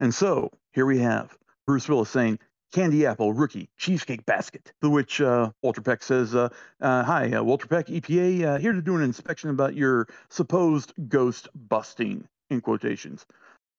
And 0.00 0.14
so 0.14 0.50
here 0.72 0.86
we 0.86 0.98
have 0.98 1.36
Bruce 1.66 1.88
Willis 1.88 2.10
saying, 2.10 2.38
Candy 2.72 3.06
Apple, 3.06 3.32
Rookie, 3.32 3.70
Cheesecake 3.78 4.26
Basket. 4.26 4.72
To 4.82 4.90
which 4.90 5.20
uh, 5.20 5.50
Walter 5.62 5.80
Peck 5.80 6.02
says, 6.02 6.34
uh, 6.34 6.48
uh, 6.80 7.04
Hi, 7.04 7.32
uh, 7.32 7.42
Walter 7.42 7.68
Peck, 7.68 7.86
EPA, 7.86 8.44
uh, 8.44 8.58
here 8.58 8.72
to 8.72 8.82
do 8.82 8.96
an 8.96 9.02
inspection 9.02 9.50
about 9.50 9.76
your 9.76 10.08
supposed 10.28 10.92
ghost 11.08 11.48
busting, 11.54 12.26
in 12.50 12.60
quotations. 12.60 13.26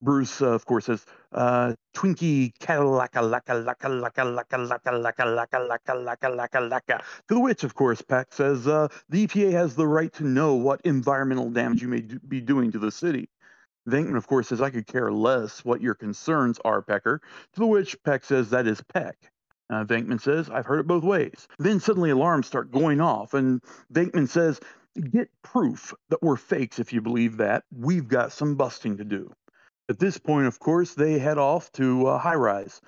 Bruce, 0.01 0.41
uh, 0.41 0.49
of 0.49 0.65
course, 0.65 0.85
says, 0.85 1.05
uh, 1.31 1.73
Twinkie 1.95 2.53
Cadillac, 2.59 3.13
laka, 3.13 3.65
laka, 3.65 3.89
laka, 3.89 4.23
laka, 4.23 4.57
laka, 4.57 4.93
laka, 4.93 5.25
laka, 5.25 5.67
laka, 5.67 6.05
laka, 6.05 6.37
laka, 6.37 6.69
laka. 6.69 7.03
To 7.29 7.39
which, 7.39 7.63
of 7.63 7.75
course, 7.75 8.01
Peck 8.01 8.33
says, 8.33 8.67
uh, 8.67 8.87
the 9.09 9.25
EPA 9.27 9.51
has 9.51 9.75
the 9.75 9.87
right 9.87 10.11
to 10.13 10.23
know 10.23 10.55
what 10.55 10.81
environmental 10.83 11.49
damage 11.49 11.81
you 11.81 11.87
may 11.87 12.01
do, 12.01 12.19
be 12.19 12.41
doing 12.41 12.71
to 12.71 12.79
the 12.79 12.91
city. 12.91 13.29
Venkman, 13.89 14.17
of 14.17 14.27
course, 14.27 14.49
says, 14.49 14.61
I 14.61 14.69
could 14.69 14.87
care 14.87 15.11
less 15.11 15.63
what 15.63 15.81
your 15.81 15.93
concerns 15.93 16.59
are, 16.65 16.81
Pecker. 16.81 17.21
To 17.53 17.59
the 17.59 17.67
which 17.67 17.95
Peck 18.03 18.23
says, 18.23 18.49
that 18.51 18.67
is 18.67 18.81
Peck. 18.93 19.17
Uh, 19.69 19.83
Venkman 19.83 20.21
says, 20.21 20.49
I've 20.49 20.65
heard 20.65 20.79
it 20.79 20.87
both 20.87 21.03
ways. 21.03 21.47
Then 21.57 21.79
suddenly 21.79 22.11
alarms 22.11 22.47
start 22.47 22.71
going 22.71 23.01
off, 23.01 23.33
and 23.33 23.61
Venkman 23.93 24.29
says, 24.29 24.59
Get 25.11 25.29
proof 25.41 25.93
that 26.09 26.21
we're 26.21 26.37
fakes 26.37 26.79
if 26.79 26.93
you 26.93 27.01
believe 27.01 27.37
that. 27.37 27.65
We've 27.75 28.07
got 28.07 28.31
some 28.31 28.55
busting 28.55 28.97
to 28.97 29.03
do. 29.03 29.29
At 29.87 29.99
this 29.99 30.17
point, 30.17 30.47
of 30.47 30.59
course, 30.59 30.93
they 30.93 31.19
head 31.19 31.37
off 31.37 31.71
to 31.73 32.07
uh, 32.07 32.17
High 32.17 32.35
Rise. 32.35 32.81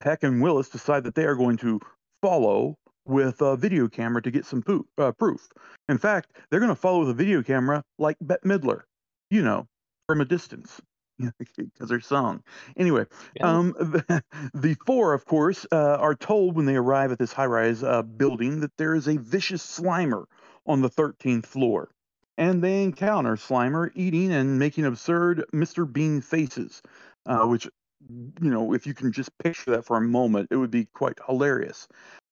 Peck 0.00 0.22
and 0.22 0.42
Willis 0.42 0.68
decide 0.68 1.04
that 1.04 1.14
they 1.14 1.24
are 1.24 1.34
going 1.34 1.56
to 1.58 1.80
follow 2.20 2.76
with 3.06 3.40
a 3.40 3.56
video 3.56 3.88
camera 3.88 4.20
to 4.22 4.30
get 4.30 4.44
some 4.44 4.62
po- 4.62 4.86
uh, 4.98 5.12
proof. 5.12 5.48
In 5.88 5.98
fact, 5.98 6.32
they're 6.50 6.60
going 6.60 6.68
to 6.68 6.74
follow 6.74 7.00
with 7.00 7.10
a 7.10 7.14
video 7.14 7.42
camera 7.42 7.82
like 7.98 8.16
Bette 8.20 8.46
Midler, 8.46 8.82
you 9.30 9.42
know, 9.42 9.66
from 10.06 10.20
a 10.20 10.24
distance. 10.24 10.80
Because 11.38 11.90
her 11.90 12.00
song. 12.00 12.42
Anyway, 12.76 13.04
Yeah. 13.36 13.46
um, 13.48 13.72
the, 13.78 14.24
the 14.54 14.74
four, 14.86 15.14
of 15.14 15.24
course, 15.24 15.64
uh, 15.70 15.96
are 15.96 16.16
told 16.16 16.56
when 16.56 16.66
they 16.66 16.74
arrive 16.74 17.12
at 17.12 17.18
this 17.18 17.32
high 17.32 17.46
rise 17.46 17.82
uh, 17.84 18.02
building 18.02 18.60
that 18.60 18.72
there 18.76 18.94
is 18.94 19.06
a 19.08 19.18
vicious 19.18 19.62
Slimer 19.64 20.24
on 20.66 20.80
the 20.80 20.90
13th 20.90 21.46
floor 21.46 21.90
and 22.38 22.62
they 22.62 22.82
encounter 22.82 23.36
Slimer 23.36 23.90
eating 23.94 24.32
and 24.32 24.58
making 24.58 24.84
absurd 24.84 25.44
Mr. 25.52 25.90
Bean 25.90 26.20
faces, 26.20 26.82
uh, 27.26 27.44
which, 27.46 27.66
you 28.08 28.50
know, 28.50 28.72
if 28.72 28.86
you 28.86 28.94
can 28.94 29.12
just 29.12 29.36
picture 29.38 29.72
that 29.72 29.84
for 29.84 29.96
a 29.96 30.00
moment, 30.00 30.48
it 30.50 30.56
would 30.56 30.70
be 30.70 30.86
quite 30.86 31.18
hilarious. 31.26 31.86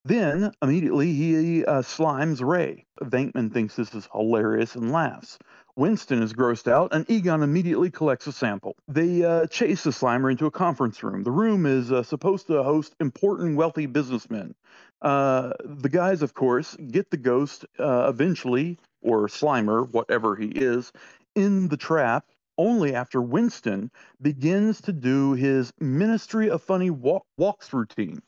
Then 0.05 0.53
immediately 0.63 1.13
he 1.13 1.65
uh, 1.65 1.83
slimes 1.83 2.43
Ray. 2.43 2.87
Venkman 3.03 3.53
thinks 3.53 3.77
this 3.77 3.95
is 3.95 4.09
hilarious 4.13 4.75
and 4.75 4.91
laughs. 4.91 5.39
Winston 5.77 6.23
is 6.23 6.33
grossed 6.33 6.71
out, 6.71 6.93
and 6.93 7.09
Egon 7.09 7.43
immediately 7.43 7.91
collects 7.91 8.27
a 8.27 8.33
sample. 8.33 8.77
They 8.89 9.23
uh, 9.25 9.47
chase 9.47 9.85
the 9.85 9.91
Slimer 9.91 10.31
into 10.31 10.47
a 10.47 10.51
conference 10.51 11.03
room. 11.03 11.23
The 11.23 11.31
room 11.31 11.65
is 11.65 11.93
uh, 11.93 12.03
supposed 12.03 12.49
to 12.49 12.63
host 12.63 12.95
important, 13.01 13.57
wealthy 13.57 13.87
businessmen. 13.87 14.55
Uh, 15.01 15.53
the 15.65 15.89
guys, 15.89 16.23
of 16.23 16.35
course, 16.35 16.77
get 16.77 17.11
the 17.11 17.17
ghost 17.17 17.65
uh, 17.79 18.07
eventually, 18.09 18.79
or 19.03 19.29
Slimer, 19.29 19.91
whatever 19.91 20.37
he 20.37 20.49
is, 20.49 20.93
in 21.35 21.69
the 21.69 21.77
trap 21.77 22.25
only 22.59 22.95
after 22.95 23.23
Winston 23.23 23.91
begins 24.21 24.81
to 24.83 24.93
do 24.93 25.33
his 25.33 25.73
Ministry 25.81 26.51
of 26.51 26.63
Funny 26.63 26.91
walk- 26.91 27.27
walks 27.39 27.73
routine 27.73 28.23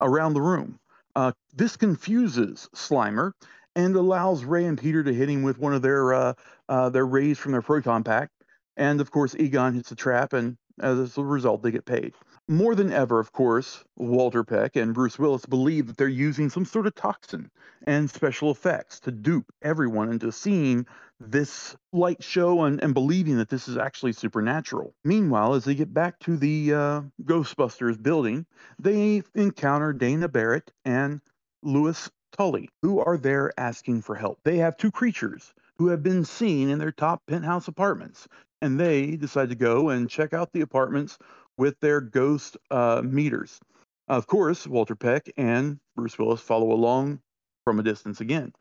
around 0.00 0.34
the 0.34 0.42
room. 0.42 0.78
Uh, 1.16 1.32
this 1.54 1.76
confuses 1.76 2.68
Slimer 2.74 3.32
and 3.74 3.96
allows 3.96 4.44
Ray 4.44 4.66
and 4.66 4.78
Peter 4.78 5.02
to 5.02 5.14
hit 5.14 5.30
him 5.30 5.42
with 5.42 5.58
one 5.58 5.72
of 5.72 5.82
their 5.82 6.12
uh, 6.12 6.34
uh, 6.68 6.90
their 6.90 7.06
rays 7.06 7.38
from 7.38 7.52
their 7.52 7.62
proton 7.62 8.04
pack. 8.04 8.28
And 8.76 9.00
of 9.00 9.10
course, 9.10 9.34
Egon 9.34 9.74
hits 9.74 9.88
the 9.88 9.96
trap, 9.96 10.32
and 10.32 10.56
as 10.80 11.16
a 11.18 11.22
result, 11.22 11.62
they 11.62 11.70
get 11.70 11.84
paid. 11.84 12.14
More 12.48 12.74
than 12.74 12.92
ever, 12.92 13.20
of 13.20 13.32
course, 13.32 13.84
Walter 13.96 14.42
Peck 14.42 14.76
and 14.76 14.94
Bruce 14.94 15.18
Willis 15.18 15.44
believe 15.44 15.86
that 15.86 15.96
they're 15.96 16.08
using 16.08 16.48
some 16.48 16.64
sort 16.64 16.86
of 16.86 16.94
toxin 16.94 17.50
and 17.86 18.08
special 18.08 18.50
effects 18.50 19.00
to 19.00 19.10
dupe 19.10 19.52
everyone 19.62 20.10
into 20.10 20.32
seeing 20.32 20.86
this 21.20 21.76
light 21.92 22.22
show 22.22 22.62
and, 22.62 22.82
and 22.82 22.94
believing 22.94 23.36
that 23.36 23.48
this 23.50 23.68
is 23.68 23.76
actually 23.76 24.12
supernatural. 24.12 24.94
Meanwhile, 25.04 25.54
as 25.54 25.64
they 25.64 25.74
get 25.74 25.92
back 25.92 26.18
to 26.20 26.36
the 26.36 26.72
uh, 26.72 27.02
Ghostbusters 27.24 28.02
building, 28.02 28.46
they 28.78 29.22
encounter 29.34 29.92
Dana 29.92 30.28
Barrett 30.28 30.72
and 30.84 31.20
Louis 31.62 32.10
Tully, 32.32 32.70
who 32.82 33.00
are 33.00 33.18
there 33.18 33.52
asking 33.58 34.02
for 34.02 34.14
help. 34.14 34.38
They 34.44 34.58
have 34.58 34.76
two 34.76 34.90
creatures 34.90 35.52
who 35.78 35.88
have 35.88 36.02
been 36.02 36.24
seen 36.24 36.68
in 36.68 36.78
their 36.78 36.92
top 36.92 37.22
penthouse 37.26 37.68
apartments, 37.68 38.28
and 38.60 38.78
they 38.78 39.16
decide 39.16 39.48
to 39.48 39.54
go 39.54 39.90
and 39.90 40.10
check 40.10 40.32
out 40.32 40.52
the 40.52 40.60
apartments 40.60 41.18
with 41.56 41.78
their 41.80 42.00
ghost 42.00 42.56
uh, 42.70 43.02
meters. 43.04 43.60
Of 44.08 44.26
course, 44.26 44.66
Walter 44.66 44.96
Peck 44.96 45.30
and 45.36 45.78
Bruce 45.94 46.18
Willis 46.18 46.40
follow 46.40 46.72
along 46.72 47.20
from 47.64 47.78
a 47.78 47.82
distance 47.82 48.20
again. 48.20 48.52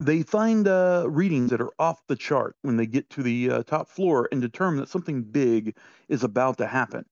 They 0.00 0.22
find 0.22 0.66
uh, 0.66 1.04
readings 1.08 1.50
that 1.50 1.60
are 1.60 1.72
off 1.78 2.00
the 2.08 2.16
chart 2.16 2.56
when 2.62 2.76
they 2.76 2.86
get 2.86 3.08
to 3.10 3.22
the 3.22 3.50
uh, 3.50 3.62
top 3.64 3.88
floor 3.88 4.28
and 4.32 4.40
determine 4.40 4.80
that 4.80 4.88
something 4.88 5.22
big 5.22 5.76
is 6.08 6.24
about 6.24 6.58
to 6.58 6.66
happen. 6.66 7.04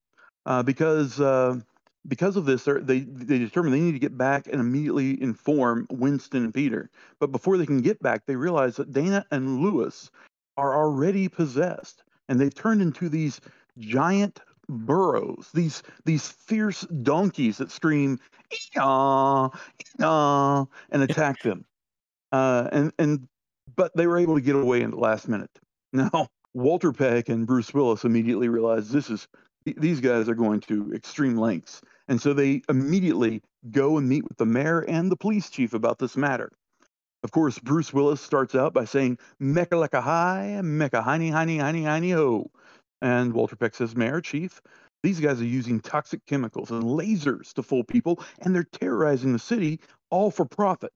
Uh, 0.46 0.62
because 0.62 1.20
uh, 1.20 1.61
because 2.08 2.36
of 2.36 2.44
this, 2.44 2.64
they 2.64 3.00
they 3.00 3.38
determine 3.38 3.72
they 3.72 3.80
need 3.80 3.92
to 3.92 3.98
get 3.98 4.18
back 4.18 4.46
and 4.46 4.60
immediately 4.60 5.20
inform 5.22 5.86
Winston 5.90 6.44
and 6.44 6.54
Peter. 6.54 6.90
But 7.20 7.32
before 7.32 7.56
they 7.56 7.66
can 7.66 7.80
get 7.80 8.02
back, 8.02 8.26
they 8.26 8.36
realize 8.36 8.76
that 8.76 8.92
Dana 8.92 9.24
and 9.30 9.60
Lewis 9.60 10.10
are 10.56 10.74
already 10.76 11.28
possessed, 11.28 12.02
and 12.28 12.40
they've 12.40 12.54
turned 12.54 12.82
into 12.82 13.08
these 13.08 13.40
giant 13.78 14.40
burros, 14.68 15.50
these 15.54 15.82
these 16.04 16.28
fierce 16.28 16.82
donkeys 17.02 17.58
that 17.58 17.70
scream 17.70 18.18
"Ee-yaw, 18.52 19.48
ee-yaw," 19.48 20.64
and 20.90 21.02
attack 21.02 21.42
them. 21.42 21.64
Uh, 22.32 22.68
and 22.72 22.92
and 22.98 23.28
but 23.76 23.92
they 23.96 24.06
were 24.06 24.18
able 24.18 24.34
to 24.34 24.40
get 24.40 24.56
away 24.56 24.82
in 24.82 24.90
the 24.90 24.96
last 24.96 25.28
minute. 25.28 25.50
Now 25.94 26.28
Walter 26.54 26.90
Peck 26.90 27.28
and 27.28 27.46
Bruce 27.46 27.74
Willis 27.74 28.04
immediately 28.04 28.48
realized 28.48 28.90
this 28.90 29.10
is 29.10 29.28
these 29.64 30.00
guys 30.00 30.26
are 30.26 30.34
going 30.34 30.60
to 30.60 30.92
extreme 30.94 31.36
lengths, 31.36 31.82
and 32.08 32.20
so 32.20 32.32
they 32.32 32.62
immediately 32.68 33.42
go 33.70 33.98
and 33.98 34.08
meet 34.08 34.24
with 34.24 34.36
the 34.36 34.46
mayor 34.46 34.80
and 34.80 35.10
the 35.10 35.16
police 35.16 35.50
chief 35.50 35.74
about 35.74 35.98
this 35.98 36.16
matter. 36.16 36.50
Of 37.22 37.30
course, 37.30 37.58
Bruce 37.58 37.92
Willis 37.92 38.20
starts 38.20 38.54
out 38.54 38.74
by 38.74 38.84
saying, 38.84 39.18
Mecca 39.38 39.76
like 39.76 39.94
a 39.94 40.00
high, 40.00 40.60
Mecca 40.62 41.02
hiney, 41.02 41.30
hiney, 41.30 41.58
hiney, 41.58 41.84
hiney, 41.84 42.12
ho. 42.12 42.50
And 43.00 43.32
Walter 43.32 43.56
Peck 43.56 43.74
says, 43.74 43.94
Mayor, 43.94 44.20
Chief, 44.20 44.60
these 45.02 45.20
guys 45.20 45.40
are 45.40 45.44
using 45.44 45.80
toxic 45.80 46.24
chemicals 46.26 46.70
and 46.70 46.82
lasers 46.82 47.52
to 47.54 47.62
fool 47.62 47.84
people, 47.84 48.22
and 48.40 48.54
they're 48.54 48.64
terrorizing 48.64 49.32
the 49.32 49.38
city 49.38 49.80
all 50.10 50.30
for 50.30 50.44
profit. 50.44 50.92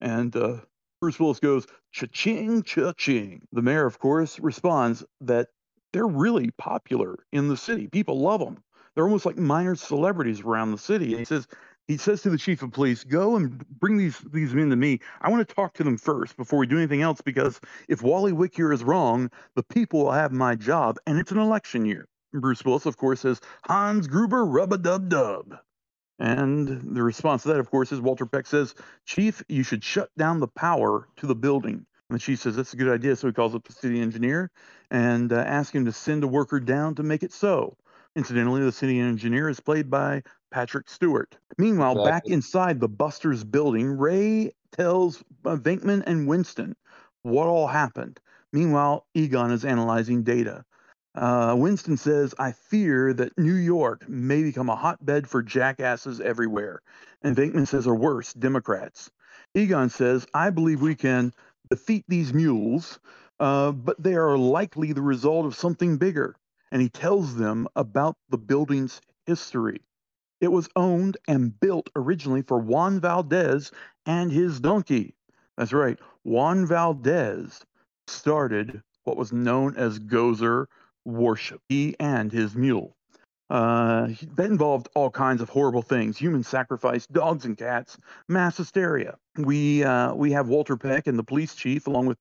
And 0.00 0.34
uh, 0.36 0.58
Bruce 1.00 1.18
Willis 1.18 1.40
goes, 1.40 1.66
cha-ching, 1.92 2.62
cha-ching. 2.62 3.42
The 3.52 3.62
mayor, 3.62 3.86
of 3.86 3.98
course, 3.98 4.38
responds 4.38 5.04
that 5.20 5.48
they're 5.92 6.06
really 6.06 6.50
popular 6.58 7.16
in 7.32 7.48
the 7.48 7.56
city. 7.56 7.86
People 7.88 8.20
love 8.20 8.40
them. 8.40 8.62
They're 8.96 9.04
almost 9.04 9.26
like 9.26 9.38
minor 9.38 9.76
celebrities 9.76 10.42
around 10.42 10.72
the 10.72 10.78
city. 10.78 11.12
And 11.12 11.20
he 11.20 11.26
says, 11.26 11.48
he 11.88 11.98
says 11.98 12.22
to 12.22 12.30
the 12.30 12.38
chief 12.38 12.62
of 12.62 12.72
police, 12.72 13.04
"Go 13.04 13.36
and 13.36 13.64
bring 13.78 13.98
these 13.98 14.18
these 14.32 14.54
men 14.54 14.70
to 14.70 14.76
me. 14.76 15.00
I 15.22 15.30
want 15.30 15.48
to 15.48 15.54
talk 15.54 15.74
to 15.74 15.84
them 15.84 15.98
first 15.98 16.36
before 16.36 16.58
we 16.58 16.66
do 16.66 16.78
anything 16.78 17.02
else 17.02 17.20
because 17.20 17.60
if 17.88 18.02
Wally 18.02 18.32
Wick 18.32 18.58
is 18.58 18.84
wrong, 18.84 19.30
the 19.54 19.62
people 19.62 20.04
will 20.04 20.12
have 20.12 20.32
my 20.32 20.56
job, 20.56 20.98
and 21.06 21.20
it's 21.20 21.32
an 21.32 21.38
election 21.38 21.86
year." 21.86 22.08
Bruce 22.32 22.64
Willis, 22.64 22.86
of 22.86 22.96
course, 22.96 23.20
says, 23.20 23.40
"Hans 23.66 24.08
Gruber, 24.08 24.44
rub 24.46 24.72
a 24.72 24.78
dub 24.78 25.08
dub." 25.10 25.56
And 26.18 26.96
the 26.96 27.02
response 27.02 27.42
to 27.42 27.48
that, 27.50 27.60
of 27.60 27.70
course, 27.70 27.92
is 27.92 28.00
Walter 28.00 28.26
Peck 28.26 28.46
says, 28.46 28.74
Chief, 29.04 29.42
you 29.48 29.62
should 29.62 29.84
shut 29.84 30.10
down 30.16 30.40
the 30.40 30.48
power 30.48 31.08
to 31.16 31.26
the 31.26 31.34
building. 31.34 31.86
And 32.08 32.16
the 32.16 32.20
chief 32.20 32.40
says, 32.40 32.56
That's 32.56 32.72
a 32.72 32.76
good 32.76 32.88
idea. 32.88 33.16
So 33.16 33.26
he 33.26 33.34
calls 33.34 33.54
up 33.54 33.64
the 33.64 33.74
city 33.74 34.00
engineer 34.00 34.50
and 34.90 35.32
uh, 35.32 35.36
asks 35.36 35.74
him 35.74 35.84
to 35.84 35.92
send 35.92 36.24
a 36.24 36.28
worker 36.28 36.60
down 36.60 36.94
to 36.96 37.02
make 37.02 37.22
it 37.22 37.32
so. 37.32 37.76
Incidentally, 38.16 38.62
the 38.62 38.72
city 38.72 38.98
engineer 38.98 39.48
is 39.50 39.60
played 39.60 39.90
by 39.90 40.22
Patrick 40.50 40.88
Stewart. 40.88 41.36
Meanwhile, 41.58 41.92
exactly. 41.92 42.10
back 42.10 42.22
inside 42.34 42.80
the 42.80 42.88
Buster's 42.88 43.44
building, 43.44 43.90
Ray 43.90 44.54
tells 44.72 45.22
uh, 45.44 45.56
Venkman 45.56 46.02
and 46.06 46.26
Winston 46.26 46.74
what 47.22 47.46
all 47.46 47.66
happened. 47.66 48.18
Meanwhile, 48.52 49.06
Egon 49.14 49.50
is 49.50 49.66
analyzing 49.66 50.22
data. 50.22 50.64
Uh, 51.14 51.54
Winston 51.58 51.98
says, 51.98 52.34
I 52.38 52.52
fear 52.52 53.12
that 53.12 53.36
New 53.38 53.54
York 53.54 54.08
may 54.08 54.42
become 54.42 54.70
a 54.70 54.76
hotbed 54.76 55.28
for 55.28 55.42
jackasses 55.42 56.20
everywhere. 56.20 56.80
And 57.22 57.36
Venkman 57.36 57.68
says, 57.68 57.86
or 57.86 57.94
worse, 57.94 58.32
Democrats. 58.32 59.10
Egon 59.54 59.90
says, 59.90 60.26
I 60.32 60.50
believe 60.50 60.80
we 60.80 60.94
can 60.94 61.32
defeat 61.70 62.04
these 62.08 62.32
mules, 62.32 62.98
uh, 63.40 63.72
but 63.72 64.02
they 64.02 64.14
are 64.14 64.38
likely 64.38 64.92
the 64.92 65.02
result 65.02 65.44
of 65.44 65.54
something 65.54 65.98
bigger. 65.98 66.34
And 66.72 66.82
he 66.82 66.88
tells 66.88 67.36
them 67.36 67.68
about 67.76 68.16
the 68.28 68.38
building's 68.38 69.00
history. 69.26 69.80
It 70.40 70.48
was 70.48 70.68
owned 70.76 71.16
and 71.26 71.58
built 71.58 71.90
originally 71.96 72.42
for 72.42 72.58
Juan 72.58 73.00
Valdez 73.00 73.70
and 74.04 74.30
his 74.30 74.60
donkey. 74.60 75.14
That's 75.56 75.72
right, 75.72 75.98
Juan 76.24 76.66
Valdez 76.66 77.64
started 78.06 78.82
what 79.04 79.16
was 79.16 79.32
known 79.32 79.76
as 79.76 79.98
Gozer 79.98 80.66
worship, 81.04 81.62
he 81.68 81.96
and 81.98 82.30
his 82.30 82.54
mule. 82.54 82.96
Uh, 83.48 84.08
that 84.34 84.50
involved 84.50 84.88
all 84.96 85.08
kinds 85.08 85.40
of 85.40 85.48
horrible 85.48 85.82
things: 85.82 86.18
human 86.18 86.42
sacrifice, 86.42 87.06
dogs 87.06 87.44
and 87.44 87.56
cats, 87.56 87.96
mass 88.28 88.56
hysteria. 88.56 89.16
We 89.38 89.84
uh, 89.84 90.14
we 90.14 90.32
have 90.32 90.48
Walter 90.48 90.76
Peck 90.76 91.06
and 91.06 91.16
the 91.16 91.22
police 91.22 91.54
chief, 91.54 91.86
along 91.86 92.06
with 92.06 92.18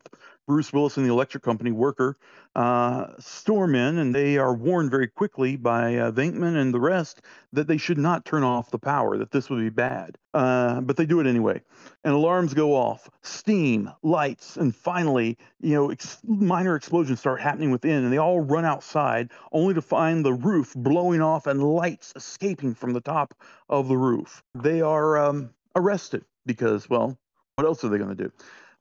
Bruce 0.48 0.72
Willis 0.72 0.98
and 0.98 1.06
the 1.06 1.12
electric 1.12 1.44
company 1.44 1.72
worker, 1.72 2.18
uh, 2.56 3.08
storm 3.20 3.76
in, 3.76 3.98
and 3.98 4.14
they 4.14 4.38
are 4.38 4.54
warned 4.54 4.92
very 4.92 5.08
quickly 5.08 5.56
by 5.56 5.98
uh, 5.98 6.12
Venkman 6.12 6.56
and 6.56 6.74
the 6.74 6.80
rest 6.80 7.22
that 7.52 7.68
they 7.68 7.78
should 7.78 7.98
not 7.98 8.26
turn 8.26 8.44
off 8.44 8.70
the 8.70 8.80
power, 8.80 9.18
that 9.18 9.32
this 9.32 9.50
would 9.50 9.60
be 9.60 9.70
bad. 9.70 10.18
Uh, 10.34 10.82
but 10.82 10.98
they 10.98 11.06
do 11.06 11.20
it 11.20 11.28
anyway, 11.28 11.62
and 12.04 12.14
alarms 12.14 12.54
go 12.54 12.76
off, 12.76 13.10
steam, 13.24 13.92
lights, 14.04 14.58
and 14.58 14.76
finally, 14.76 15.38
you 15.62 15.74
know, 15.74 15.90
ex- 15.90 16.20
minor 16.26 16.76
explosions 16.76 17.20
start 17.20 17.42
happening 17.42 17.72
within, 17.72 18.04
and 18.04 18.14
they 18.14 18.18
all 18.18 18.42
run 18.42 18.66
outside, 18.66 19.32
only 19.52 19.74
to 19.74 19.82
find 19.82 20.24
the 20.24 20.34
roof 20.34 20.74
blowing 20.76 21.22
off 21.22 21.48
and 21.48 21.64
lights 21.64 22.14
escaping 22.16 22.76
from 22.76 22.94
the 22.94 23.02
top 23.02 23.34
of 23.70 23.88
the 23.88 23.98
roof. 23.98 24.44
They 24.54 24.82
are 24.82 25.18
um, 25.18 25.50
arrested 25.76 26.26
because, 26.46 26.90
well, 26.90 27.18
what 27.56 27.66
else 27.66 27.84
are 27.84 27.90
they 27.90 27.98
going 27.98 28.16
to 28.16 28.24
do? 28.24 28.32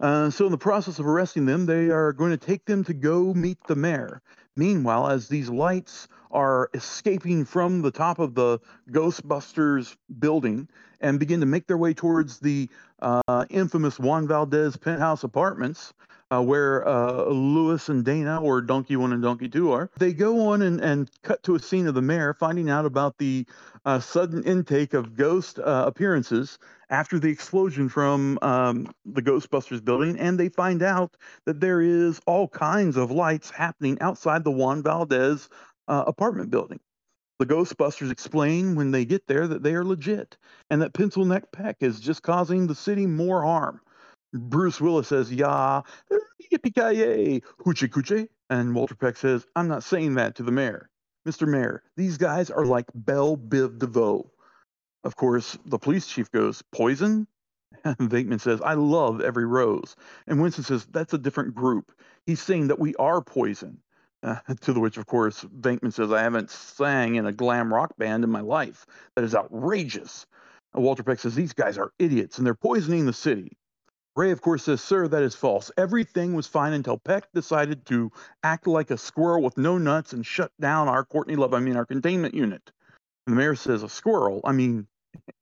Uh, 0.04 0.28
so, 0.28 0.44
in 0.44 0.52
the 0.52 0.58
process 0.58 0.98
of 0.98 1.06
arresting 1.06 1.46
them, 1.46 1.64
they 1.64 1.88
are 1.88 2.12
going 2.12 2.30
to 2.30 2.36
take 2.36 2.66
them 2.66 2.84
to 2.84 2.92
go 2.92 3.32
meet 3.32 3.56
the 3.66 3.74
mayor. 3.74 4.20
Meanwhile, 4.54 5.08
as 5.08 5.28
these 5.28 5.48
lights 5.48 6.08
are 6.30 6.68
escaping 6.74 7.46
from 7.46 7.80
the 7.80 7.90
top 7.90 8.18
of 8.18 8.34
the 8.34 8.58
Ghostbusters 8.90 9.96
building 10.18 10.68
and 11.00 11.18
begin 11.18 11.40
to 11.40 11.46
make 11.46 11.66
their 11.66 11.78
way 11.78 11.94
towards 11.94 12.38
the 12.38 12.68
uh, 13.00 13.46
infamous 13.48 13.98
Juan 13.98 14.28
Valdez 14.28 14.76
penthouse 14.76 15.24
apartments, 15.24 15.94
uh, 16.30 16.42
where 16.42 16.86
uh, 16.86 17.24
Lewis 17.24 17.88
and 17.88 18.04
Dana, 18.04 18.40
or 18.40 18.60
Donkey 18.60 18.96
One 18.96 19.12
and 19.12 19.22
Donkey 19.22 19.48
Two, 19.48 19.72
are. 19.72 19.90
They 19.98 20.12
go 20.12 20.48
on 20.48 20.62
and, 20.62 20.80
and 20.80 21.10
cut 21.22 21.42
to 21.44 21.54
a 21.54 21.60
scene 21.60 21.86
of 21.86 21.94
the 21.94 22.02
mayor 22.02 22.34
finding 22.34 22.70
out 22.70 22.84
about 22.86 23.18
the 23.18 23.46
uh, 23.84 24.00
sudden 24.00 24.42
intake 24.44 24.94
of 24.94 25.16
ghost 25.16 25.58
uh, 25.58 25.84
appearances 25.86 26.58
after 26.90 27.18
the 27.18 27.28
explosion 27.28 27.88
from 27.88 28.38
um, 28.42 28.92
the 29.04 29.22
Ghostbusters 29.22 29.84
building, 29.84 30.18
and 30.18 30.38
they 30.38 30.48
find 30.48 30.82
out 30.82 31.16
that 31.44 31.60
there 31.60 31.80
is 31.80 32.20
all 32.26 32.48
kinds 32.48 32.96
of 32.96 33.10
lights 33.10 33.50
happening 33.50 33.98
outside 34.00 34.44
the 34.44 34.50
Juan 34.50 34.82
Valdez 34.82 35.48
uh, 35.88 36.04
apartment 36.06 36.50
building. 36.50 36.80
The 37.40 37.46
Ghostbusters 37.46 38.12
explain 38.12 38.76
when 38.76 38.92
they 38.92 39.04
get 39.04 39.26
there 39.26 39.48
that 39.48 39.62
they 39.62 39.74
are 39.74 39.84
legit 39.84 40.36
and 40.70 40.80
that 40.80 40.94
Pencil 40.94 41.24
Neck 41.24 41.50
Peck 41.50 41.78
is 41.80 41.98
just 41.98 42.22
causing 42.22 42.66
the 42.66 42.76
city 42.76 43.06
more 43.06 43.42
harm. 43.42 43.80
Bruce 44.34 44.80
Willis 44.80 45.06
says, 45.06 45.32
"Yeah, 45.32 45.82
yippee 46.52 46.72
hoochie 47.64 47.88
coochie," 47.88 48.28
and 48.50 48.74
Walter 48.74 48.96
Peck 48.96 49.16
says, 49.16 49.46
"I'm 49.54 49.68
not 49.68 49.84
saying 49.84 50.14
that 50.14 50.34
to 50.36 50.42
the 50.42 50.50
mayor, 50.50 50.90
Mr. 51.24 51.46
Mayor. 51.46 51.84
These 51.96 52.18
guys 52.18 52.50
are 52.50 52.66
like 52.66 52.86
Bell 52.94 53.36
Biv 53.36 53.78
DeVoe." 53.78 54.28
Of 55.04 55.14
course, 55.14 55.56
the 55.66 55.78
police 55.78 56.08
chief 56.08 56.30
goes, 56.32 56.62
"Poison." 56.72 57.28
And 57.84 58.10
Venkman 58.10 58.40
says, 58.40 58.60
"I 58.60 58.74
love 58.74 59.20
every 59.20 59.46
rose," 59.46 59.94
and 60.26 60.42
Winston 60.42 60.64
says, 60.64 60.86
"That's 60.86 61.14
a 61.14 61.18
different 61.18 61.54
group. 61.54 61.92
He's 62.26 62.42
saying 62.42 62.68
that 62.68 62.80
we 62.80 62.94
are 62.96 63.22
poison." 63.22 63.78
Uh, 64.22 64.40
to 64.62 64.72
the 64.72 64.80
which, 64.80 64.96
of 64.96 65.06
course, 65.06 65.44
Venkman 65.44 65.92
says, 65.92 66.10
"I 66.10 66.22
haven't 66.22 66.50
sang 66.50 67.14
in 67.16 67.26
a 67.26 67.32
glam 67.32 67.72
rock 67.72 67.96
band 67.98 68.24
in 68.24 68.30
my 68.30 68.40
life. 68.40 68.84
That 69.14 69.24
is 69.24 69.34
outrageous." 69.34 70.26
And 70.72 70.82
Walter 70.82 71.04
Peck 71.04 71.20
says, 71.20 71.36
"These 71.36 71.52
guys 71.52 71.78
are 71.78 71.92
idiots, 72.00 72.38
and 72.38 72.46
they're 72.46 72.54
poisoning 72.54 73.06
the 73.06 73.12
city." 73.12 73.56
Ray, 74.16 74.30
of 74.30 74.40
course, 74.40 74.64
says, 74.64 74.80
Sir, 74.80 75.08
that 75.08 75.22
is 75.22 75.34
false. 75.34 75.72
Everything 75.76 76.34
was 76.34 76.46
fine 76.46 76.72
until 76.72 76.98
Peck 76.98 77.24
decided 77.34 77.84
to 77.86 78.12
act 78.44 78.66
like 78.66 78.90
a 78.90 78.98
squirrel 78.98 79.42
with 79.42 79.58
no 79.58 79.76
nuts 79.76 80.12
and 80.12 80.24
shut 80.24 80.52
down 80.60 80.88
our 80.88 81.04
Courtney 81.04 81.34
Love, 81.34 81.52
I 81.52 81.58
mean, 81.58 81.76
our 81.76 81.84
containment 81.84 82.34
unit. 82.34 82.70
And 83.26 83.34
the 83.34 83.38
mayor 83.40 83.56
says, 83.56 83.82
A 83.82 83.88
squirrel? 83.88 84.40
I 84.44 84.52
mean, 84.52 84.86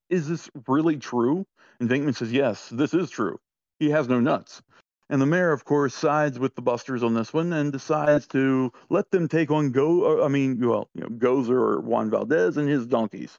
is 0.08 0.26
this 0.26 0.48
really 0.66 0.96
true? 0.96 1.46
And 1.80 1.90
Venkman 1.90 2.16
says, 2.16 2.32
Yes, 2.32 2.68
this 2.70 2.94
is 2.94 3.10
true. 3.10 3.38
He 3.78 3.90
has 3.90 4.08
no 4.08 4.20
nuts. 4.20 4.62
And 5.10 5.20
the 5.20 5.26
mayor, 5.26 5.52
of 5.52 5.66
course, 5.66 5.94
sides 5.94 6.38
with 6.38 6.54
the 6.54 6.62
Busters 6.62 7.02
on 7.02 7.12
this 7.12 7.34
one 7.34 7.52
and 7.52 7.70
decides 7.70 8.26
to 8.28 8.72
let 8.88 9.10
them 9.10 9.28
take 9.28 9.50
on 9.50 9.70
Go. 9.70 10.22
Uh, 10.22 10.24
I 10.24 10.28
mean, 10.28 10.66
well, 10.66 10.88
you 10.94 11.02
know, 11.02 11.08
Gozer 11.08 11.50
or 11.50 11.80
Juan 11.80 12.08
Valdez 12.08 12.56
and 12.56 12.66
his 12.66 12.86
donkeys. 12.86 13.38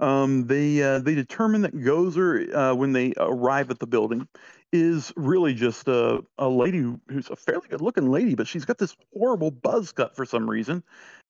Um, 0.00 0.46
they 0.46 0.80
uh, 0.80 1.00
they 1.00 1.16
determine 1.16 1.62
that 1.62 1.74
Gozer, 1.74 2.54
uh, 2.54 2.74
when 2.76 2.92
they 2.92 3.14
arrive 3.16 3.70
at 3.72 3.80
the 3.80 3.86
building, 3.88 4.28
is 4.72 5.12
really 5.16 5.54
just 5.54 5.88
a, 5.88 6.22
a 6.36 6.48
lady 6.48 6.84
who's 7.08 7.30
a 7.30 7.36
fairly 7.36 7.68
good 7.68 7.80
looking 7.80 8.10
lady, 8.10 8.34
but 8.34 8.46
she's 8.46 8.64
got 8.64 8.78
this 8.78 8.94
horrible 9.16 9.50
buzz 9.50 9.92
cut 9.92 10.14
for 10.14 10.24
some 10.24 10.48
reason. 10.48 10.82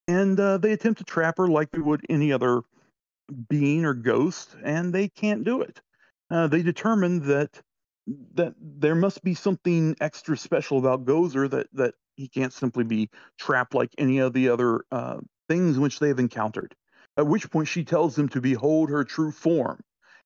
And 0.07 0.39
uh, 0.39 0.57
they 0.57 0.71
attempt 0.73 0.99
to 0.99 1.05
trap 1.05 1.37
her 1.37 1.47
like 1.47 1.71
they 1.71 1.79
would 1.79 2.05
any 2.09 2.33
other 2.33 2.61
being 3.47 3.85
or 3.85 3.93
ghost, 3.93 4.55
and 4.63 4.93
they 4.93 5.07
can't 5.07 5.43
do 5.43 5.61
it. 5.61 5.81
Uh, 6.31 6.47
they 6.47 6.61
determine 6.61 7.27
that 7.27 7.61
that 8.33 8.55
there 8.59 8.95
must 8.95 9.23
be 9.23 9.35
something 9.35 9.95
extra 10.01 10.35
special 10.35 10.79
about 10.79 11.05
Gozer 11.05 11.49
that 11.49 11.67
that 11.73 11.93
he 12.15 12.27
can't 12.27 12.53
simply 12.53 12.83
be 12.83 13.09
trapped 13.37 13.75
like 13.75 13.93
any 13.97 14.17
of 14.17 14.33
the 14.33 14.49
other 14.49 14.81
uh, 14.91 15.17
things 15.47 15.77
which 15.77 15.99
they've 15.99 16.17
encountered. 16.17 16.75
At 17.17 17.27
which 17.27 17.49
point 17.51 17.67
she 17.67 17.83
tells 17.83 18.15
them 18.15 18.29
to 18.29 18.41
behold 18.41 18.89
her 18.89 19.03
true 19.03 19.31
form, 19.31 19.81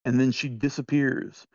and 0.06 0.20
then 0.20 0.32
she 0.32 0.48
disappears 0.48 1.46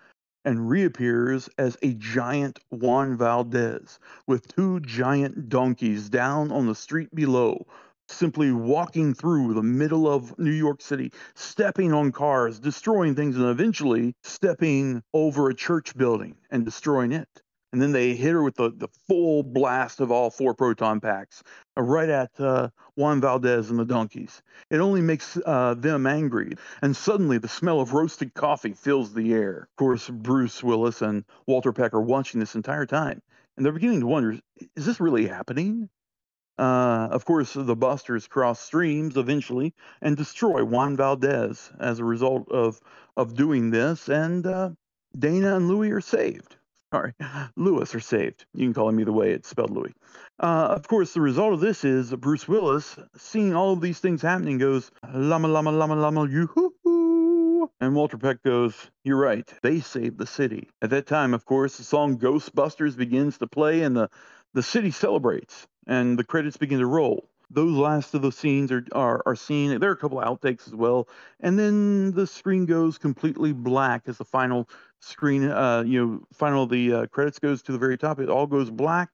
and 0.44 0.68
reappears 0.68 1.48
as 1.58 1.76
a 1.82 1.94
giant 1.94 2.58
Juan 2.70 3.16
Valdez 3.16 3.98
with 4.26 4.48
two 4.48 4.80
giant 4.80 5.48
donkeys 5.48 6.08
down 6.08 6.50
on 6.52 6.66
the 6.66 6.74
street 6.74 7.14
below, 7.14 7.66
simply 8.08 8.52
walking 8.52 9.14
through 9.14 9.54
the 9.54 9.62
middle 9.62 10.08
of 10.08 10.38
New 10.38 10.50
York 10.50 10.80
City, 10.80 11.12
stepping 11.34 11.92
on 11.92 12.12
cars, 12.12 12.58
destroying 12.58 13.14
things, 13.14 13.36
and 13.36 13.46
eventually 13.46 14.14
stepping 14.22 15.02
over 15.12 15.48
a 15.48 15.54
church 15.54 15.96
building 15.96 16.36
and 16.50 16.64
destroying 16.64 17.12
it. 17.12 17.28
And 17.72 17.82
then 17.82 17.92
they 17.92 18.14
hit 18.14 18.32
her 18.32 18.42
with 18.42 18.56
the, 18.56 18.70
the 18.70 18.88
full 19.06 19.42
blast 19.42 20.00
of 20.00 20.10
all 20.10 20.30
four 20.30 20.54
proton 20.54 21.00
packs 21.00 21.42
uh, 21.76 21.82
right 21.82 22.08
at 22.08 22.30
uh, 22.40 22.68
Juan 22.96 23.20
Valdez 23.20 23.70
and 23.70 23.78
the 23.78 23.84
donkeys. 23.84 24.42
It 24.70 24.78
only 24.78 25.00
makes 25.00 25.38
uh, 25.44 25.74
them 25.74 26.06
angry, 26.06 26.54
and 26.82 26.96
suddenly 26.96 27.38
the 27.38 27.48
smell 27.48 27.80
of 27.80 27.92
roasted 27.92 28.34
coffee 28.34 28.72
fills 28.72 29.12
the 29.12 29.32
air. 29.34 29.68
Of 29.70 29.76
course, 29.76 30.08
Bruce 30.08 30.62
Willis 30.62 31.02
and 31.02 31.24
Walter 31.46 31.72
Peck 31.72 31.94
are 31.94 32.00
watching 32.00 32.40
this 32.40 32.54
entire 32.54 32.86
time, 32.86 33.20
and 33.56 33.64
they're 33.64 33.72
beginning 33.72 34.00
to 34.00 34.06
wonder: 34.06 34.38
Is 34.76 34.86
this 34.86 35.00
really 35.00 35.26
happening? 35.26 35.90
Uh, 36.58 37.08
of 37.12 37.24
course, 37.24 37.52
the 37.52 37.76
Busters 37.76 38.26
cross 38.26 38.58
streams 38.58 39.16
eventually 39.16 39.74
and 40.02 40.16
destroy 40.16 40.64
Juan 40.64 40.96
Valdez 40.96 41.70
as 41.78 42.00
a 42.00 42.04
result 42.04 42.50
of 42.50 42.80
of 43.16 43.34
doing 43.34 43.70
this, 43.70 44.08
and 44.08 44.46
uh, 44.46 44.70
Dana 45.16 45.56
and 45.56 45.68
Louie 45.68 45.90
are 45.92 46.00
saved. 46.00 46.57
Sorry, 46.92 47.12
Lewis 47.56 47.94
are 47.94 48.00
saved. 48.00 48.46
You 48.54 48.66
can 48.66 48.72
call 48.72 48.88
him 48.88 48.98
either 48.98 49.12
way. 49.12 49.32
It's 49.32 49.48
spelled 49.48 49.70
Louis. 49.70 49.92
Uh, 50.40 50.68
of 50.70 50.88
course, 50.88 51.12
the 51.12 51.20
result 51.20 51.52
of 51.52 51.60
this 51.60 51.84
is 51.84 52.14
Bruce 52.14 52.48
Willis, 52.48 52.98
seeing 53.16 53.54
all 53.54 53.74
of 53.74 53.82
these 53.82 53.98
things 54.00 54.22
happening, 54.22 54.56
goes 54.56 54.90
Lama, 55.12 55.48
Lama, 55.48 55.70
Lama, 55.70 55.96
Lama, 55.96 56.26
yoo-hoo-hoo. 56.26 57.70
And 57.80 57.94
Walter 57.94 58.16
Peck 58.16 58.42
goes, 58.42 58.90
"You're 59.04 59.18
right. 59.18 59.46
They 59.62 59.80
saved 59.80 60.16
the 60.16 60.26
city." 60.26 60.70
At 60.80 60.90
that 60.90 61.06
time, 61.06 61.34
of 61.34 61.44
course, 61.44 61.76
the 61.76 61.84
song 61.84 62.16
"Ghostbusters" 62.18 62.96
begins 62.96 63.36
to 63.38 63.46
play, 63.46 63.82
and 63.82 63.94
the 63.94 64.08
the 64.54 64.62
city 64.62 64.90
celebrates 64.90 65.66
and 65.86 66.18
the 66.18 66.24
credits 66.24 66.56
begin 66.56 66.78
to 66.78 66.86
roll. 66.86 67.28
Those 67.50 67.76
last 67.76 68.14
of 68.14 68.22
the 68.22 68.30
scenes 68.30 68.70
are, 68.70 68.84
are, 68.92 69.22
are 69.24 69.36
seen. 69.36 69.78
There 69.80 69.88
are 69.88 69.94
a 69.94 69.96
couple 69.96 70.20
of 70.20 70.26
outtakes 70.26 70.66
as 70.66 70.74
well. 70.74 71.08
And 71.40 71.58
then 71.58 72.12
the 72.12 72.26
screen 72.26 72.66
goes 72.66 72.98
completely 72.98 73.52
black 73.52 74.02
as 74.06 74.18
the 74.18 74.24
final 74.24 74.68
screen, 75.00 75.48
uh, 75.48 75.82
you 75.86 76.04
know, 76.04 76.20
final 76.32 76.66
the 76.66 76.92
uh, 76.92 77.06
credits 77.06 77.38
goes 77.38 77.62
to 77.62 77.72
the 77.72 77.78
very 77.78 77.96
top. 77.96 78.20
It 78.20 78.28
all 78.28 78.46
goes 78.46 78.70
black, 78.70 79.10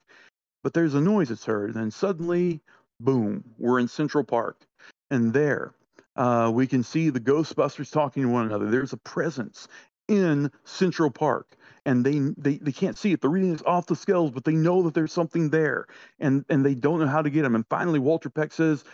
but 0.63 0.75
there's 0.75 0.95
a 0.95 1.01
noise 1.01 1.29
that's 1.29 1.45
heard. 1.45 1.77
And 1.77 1.93
suddenly, 1.93 2.61
boom, 3.01 3.45
we're 3.59 3.79
in 3.79 3.89
Central 3.89 4.25
Park. 4.25 4.67
And 5.11 5.33
there, 5.33 5.73
uh, 6.17 6.51
we 6.53 6.67
can 6.67 6.83
see 6.83 7.11
the 7.11 7.21
Ghostbusters 7.21 7.93
talking 7.93 8.25
to 8.25 8.29
one 8.29 8.47
another. 8.47 8.71
There's 8.71 8.93
a 8.93 8.99
presence 8.99 9.69
in 10.09 10.51
Central 10.65 11.11
Park 11.11 11.57
and 11.87 12.05
they, 12.05 12.19
they 12.39 12.59
they 12.59 12.73
can't 12.73 12.99
see 12.99 13.13
it. 13.13 13.21
The 13.21 13.29
reading 13.29 13.55
is 13.55 13.63
off 13.63 13.87
the 13.87 13.97
scales, 13.97 14.31
but 14.31 14.45
they 14.45 14.55
know 14.55 14.83
that 14.83 14.95
there's 14.95 15.13
something 15.13 15.51
there, 15.51 15.87
and 16.21 16.45
and 16.49 16.65
they 16.65 16.75
don't 16.75 17.01
know 17.01 17.07
how 17.07 17.23
to 17.23 17.31
get 17.31 17.43
them. 17.43 17.55
And 17.55 17.67
finally, 17.69 17.99
Walter 17.99 18.31
Peck 18.31 18.53
says, 18.53 18.85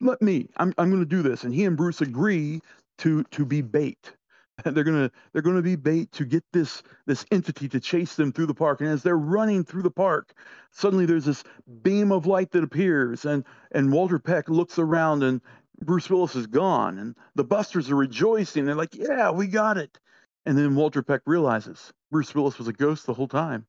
"Let 0.00 0.20
me. 0.22 0.48
I'm 0.56 0.74
I'm 0.78 0.90
going 0.90 1.02
to 1.02 1.06
do 1.08 1.22
this." 1.22 1.44
And 1.44 1.54
he 1.54 1.64
and 1.64 1.76
Bruce 1.76 2.00
agree 2.00 2.60
to 2.98 3.22
to 3.24 3.44
be 3.44 3.62
bait. 3.62 4.14
They're 4.64 4.84
gonna 4.84 5.10
they're 5.32 5.42
gonna 5.42 5.62
be 5.62 5.76
bait 5.76 6.12
to 6.12 6.24
get 6.26 6.44
this 6.52 6.82
this 7.06 7.24
entity 7.30 7.66
to 7.70 7.80
chase 7.80 8.14
them 8.16 8.30
through 8.32 8.46
the 8.46 8.54
park. 8.54 8.80
And 8.80 8.90
as 8.90 9.02
they're 9.02 9.16
running 9.16 9.64
through 9.64 9.82
the 9.82 9.90
park, 9.90 10.34
suddenly 10.70 11.06
there's 11.06 11.24
this 11.24 11.44
beam 11.82 12.12
of 12.12 12.26
light 12.26 12.50
that 12.52 12.62
appears, 12.64 13.24
and 13.24 13.44
and 13.72 13.90
Walter 13.92 14.18
Peck 14.18 14.48
looks 14.50 14.78
around 14.78 15.22
and 15.22 15.40
Bruce 15.82 16.10
Willis 16.10 16.36
is 16.36 16.46
gone, 16.46 16.98
and 16.98 17.16
the 17.36 17.44
Busters 17.44 17.90
are 17.90 17.96
rejoicing. 17.96 18.66
They're 18.66 18.74
like, 18.74 18.94
"Yeah, 18.94 19.30
we 19.30 19.46
got 19.46 19.78
it." 19.78 19.98
And 20.46 20.56
then 20.56 20.74
Walter 20.74 21.02
Peck 21.02 21.22
realizes 21.26 21.92
Bruce 22.10 22.34
Willis 22.34 22.58
was 22.58 22.68
a 22.68 22.72
ghost 22.72 23.06
the 23.06 23.14
whole 23.14 23.28
time. 23.28 23.66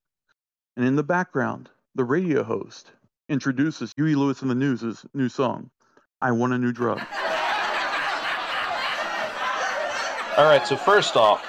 And 0.78 0.86
in 0.86 0.96
the 0.96 1.04
background, 1.04 1.70
the 1.96 2.06
radio 2.06 2.44
host 2.44 2.92
introduces 3.28 3.94
Huey 3.96 4.16
Lewis 4.16 4.42
and 4.42 4.50
the 4.50 4.56
News' 4.56 5.06
new 5.14 5.30
song, 5.30 5.70
I 6.22 6.32
Want 6.32 6.54
a 6.54 6.58
New 6.58 6.72
Drug. 6.72 7.00
All 10.38 10.46
right, 10.46 10.66
so 10.66 10.78
first 10.78 11.18
off, 11.18 11.46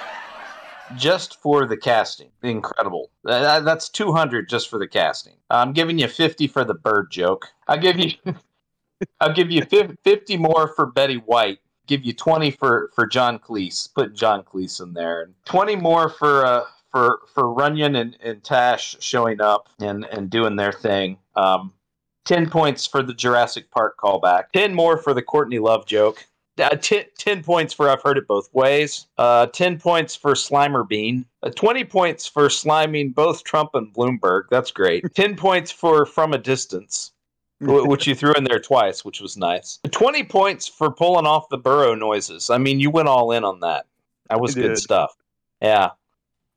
just 0.97 1.41
for 1.41 1.65
the 1.65 1.77
casting, 1.77 2.29
incredible. 2.41 3.09
That's 3.23 3.87
200 3.89 4.49
just 4.49 4.69
for 4.69 4.77
the 4.77 4.87
casting. 4.87 5.35
I'm 5.49 5.71
giving 5.71 5.97
you 5.97 6.07
50 6.07 6.47
for 6.47 6.65
the 6.65 6.73
bird 6.73 7.09
joke. 7.09 7.47
I'll 7.67 7.79
give 7.79 7.97
you 7.97 8.11
I'll 9.19 9.33
give 9.33 9.51
you 9.51 9.63
50 9.63 10.37
more 10.37 10.67
for 10.75 10.85
Betty 10.85 11.15
White 11.15 11.59
give 11.87 12.03
you 12.03 12.13
20 12.13 12.51
for 12.51 12.91
for 12.95 13.05
John 13.05 13.39
Cleese. 13.39 13.93
Put 13.93 14.13
John 14.13 14.43
Cleese 14.43 14.81
in 14.81 14.93
there. 14.93 15.23
And 15.23 15.33
20 15.45 15.75
more 15.77 16.09
for 16.09 16.45
uh 16.45 16.63
for 16.91 17.21
for 17.33 17.51
Runyon 17.51 17.95
and, 17.95 18.17
and 18.21 18.43
Tash 18.43 18.95
showing 18.99 19.41
up 19.41 19.69
and 19.79 20.05
and 20.05 20.29
doing 20.29 20.55
their 20.55 20.71
thing. 20.71 21.17
Um 21.35 21.73
10 22.25 22.49
points 22.49 22.87
for 22.87 23.03
the 23.03 23.13
Jurassic 23.13 23.69
Park 23.71 23.97
callback. 23.97 24.45
10 24.53 24.73
more 24.73 24.97
for 24.97 25.13
the 25.13 25.21
Courtney 25.21 25.59
Love 25.59 25.85
joke. 25.85 26.25
Uh, 26.57 26.69
t- 26.75 27.05
10 27.17 27.43
points 27.43 27.73
for 27.73 27.89
I've 27.89 28.03
heard 28.03 28.17
it 28.17 28.27
both 28.27 28.47
ways. 28.53 29.07
Uh, 29.17 29.47
10 29.47 29.79
points 29.79 30.15
for 30.15 30.33
Slimer 30.33 30.87
Bean. 30.87 31.25
Uh, 31.41 31.49
20 31.49 31.83
points 31.83 32.27
for 32.27 32.47
sliming 32.47 33.13
both 33.13 33.43
Trump 33.43 33.71
and 33.73 33.91
Bloomberg. 33.93 34.43
That's 34.51 34.71
great. 34.71 35.03
10 35.15 35.35
points 35.35 35.71
for 35.71 36.05
From 36.05 36.31
a 36.33 36.37
Distance 36.37 37.12
which 37.65 38.07
you 38.07 38.15
threw 38.15 38.33
in 38.33 38.43
there 38.43 38.59
twice, 38.59 39.03
which 39.03 39.21
was 39.21 39.37
nice. 39.37 39.79
20 39.89 40.23
points 40.23 40.67
for 40.67 40.91
pulling 40.91 41.25
off 41.25 41.49
the 41.49 41.57
burro 41.57 41.95
noises. 41.95 42.49
I 42.49 42.57
mean, 42.57 42.79
you 42.79 42.89
went 42.89 43.07
all 43.07 43.31
in 43.31 43.43
on 43.43 43.59
that. 43.61 43.85
That 44.29 44.39
was 44.39 44.55
good 44.55 44.77
stuff. 44.77 45.15
Yeah. 45.61 45.91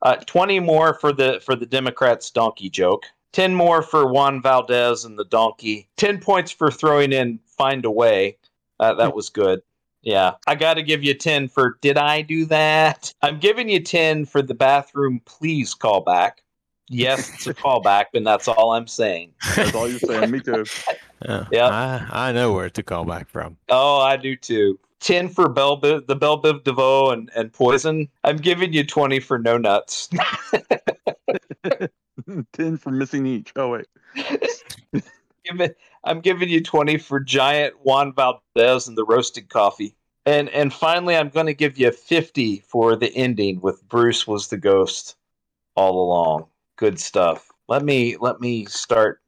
Uh, 0.03 0.17
20 0.17 0.61
more 0.61 0.95
for 0.95 1.13
the 1.13 1.41
for 1.45 1.57
the 1.57 1.67
Democrats 1.67 2.31
donkey 2.31 2.71
joke. 2.71 3.07
10 3.33 3.55
more 3.55 3.83
for 3.83 4.11
Juan 4.11 4.41
Valdez 4.41 5.05
and 5.05 5.19
the 5.19 5.25
donkey. 5.25 5.89
10 5.97 6.21
points 6.21 6.51
for 6.51 6.71
throwing 6.71 7.13
in 7.13 7.39
find 7.47 7.85
a 7.85 7.91
way. 7.91 8.37
Uh, 8.79 8.95
that 8.95 9.15
was 9.15 9.29
good. 9.29 9.61
Yeah. 10.03 10.35
I 10.47 10.55
got 10.55 10.75
to 10.75 10.83
give 10.83 11.03
you 11.03 11.15
10 11.15 11.49
for 11.49 11.79
did 11.81 11.99
I 11.99 12.23
do 12.23 12.45
that? 12.47 13.13
I'm 13.23 13.39
giving 13.39 13.69
you 13.69 13.81
10 13.81 14.25
for 14.27 14.41
the 14.41 14.55
bathroom 14.55 15.21
please 15.25 15.75
callback 15.75 16.39
yes, 16.89 17.33
it's 17.35 17.47
a 17.47 17.55
callback, 17.55 18.07
and 18.15 18.27
that's 18.27 18.49
all 18.49 18.73
I'm 18.73 18.87
saying. 18.87 19.33
That's 19.55 19.75
all 19.75 19.89
you're 19.89 19.99
saying. 19.99 20.31
Me 20.31 20.41
too. 20.41 20.65
Yeah, 21.25 21.47
yep. 21.53 21.73
I, 21.73 22.07
I 22.11 22.33
know 22.33 22.53
where 22.53 22.71
to 22.71 22.83
call 22.83 23.05
back 23.05 23.29
from. 23.29 23.57
Oh, 23.69 23.99
I 23.99 24.17
do 24.17 24.37
too. 24.37 24.79
10 25.01 25.29
for 25.29 25.49
Bell 25.49 25.81
Biv, 25.81 26.07
the 26.07 26.17
Bell 26.17 26.41
Biv 26.41 26.65
DeVoe 26.65 27.11
and, 27.11 27.31
and 27.37 27.53
Poison. 27.53 28.09
I'm 28.25 28.39
giving 28.39 28.73
you 28.73 28.85
20 28.85 29.21
for 29.21 29.39
No 29.39 29.59
Nuts. 29.59 30.09
10 32.53 32.79
for 32.79 32.91
missing 32.91 33.27
each. 33.27 33.53
Oh, 33.57 33.71
wait. 33.71 33.87
I'm 36.05 36.21
giving 36.21 36.49
you 36.49 36.63
20 36.63 36.99
for 36.99 37.21
Giant 37.21 37.75
Juan 37.83 38.15
Valdez 38.15 38.89
and 38.89 38.97
the 38.97 39.05
Roasted 39.05 39.49
Coffee. 39.49 39.95
And 40.25 40.49
and 40.49 40.73
finally, 40.73 41.17
I'm 41.17 41.29
going 41.29 41.47
to 41.47 41.55
give 41.55 41.79
you 41.79 41.93
50 41.93 42.65
for 42.67 42.97
the 42.97 43.15
ending 43.15 43.61
with 43.61 43.89
Bruce 43.89 44.27
was 44.27 44.49
the 44.49 44.57
ghost 44.57 45.15
all 45.77 46.03
along 46.03 46.47
good 46.77 47.01
stuff. 47.01 47.51
Let 47.69 47.83
me 47.83 48.17
let 48.21 48.41
me 48.41 48.67
start 48.67 49.21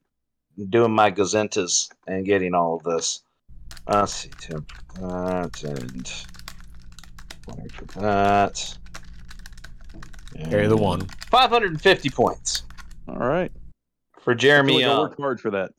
doing 0.69 0.93
my 0.93 1.11
gazentas 1.11 1.91
and 2.07 2.25
getting 2.25 2.55
all 2.55 2.77
of 2.77 2.83
this. 2.85 3.23
Let's 3.89 4.15
see, 4.15 4.31
Tim. 4.39 4.67
That 5.01 5.63
and 5.65 6.27
that. 7.97 8.79
Carry 10.51 10.67
the 10.69 10.77
one. 10.77 11.07
550 11.31 12.11
points. 12.11 12.63
All 13.09 13.17
right. 13.17 13.51
For 14.21 14.35
Jeremy. 14.35 14.85
I, 14.85 14.89
like 14.89 14.97
I 14.97 15.01
worked 15.01 15.21
hard 15.21 15.41
for 15.41 15.51
that. 15.51 15.73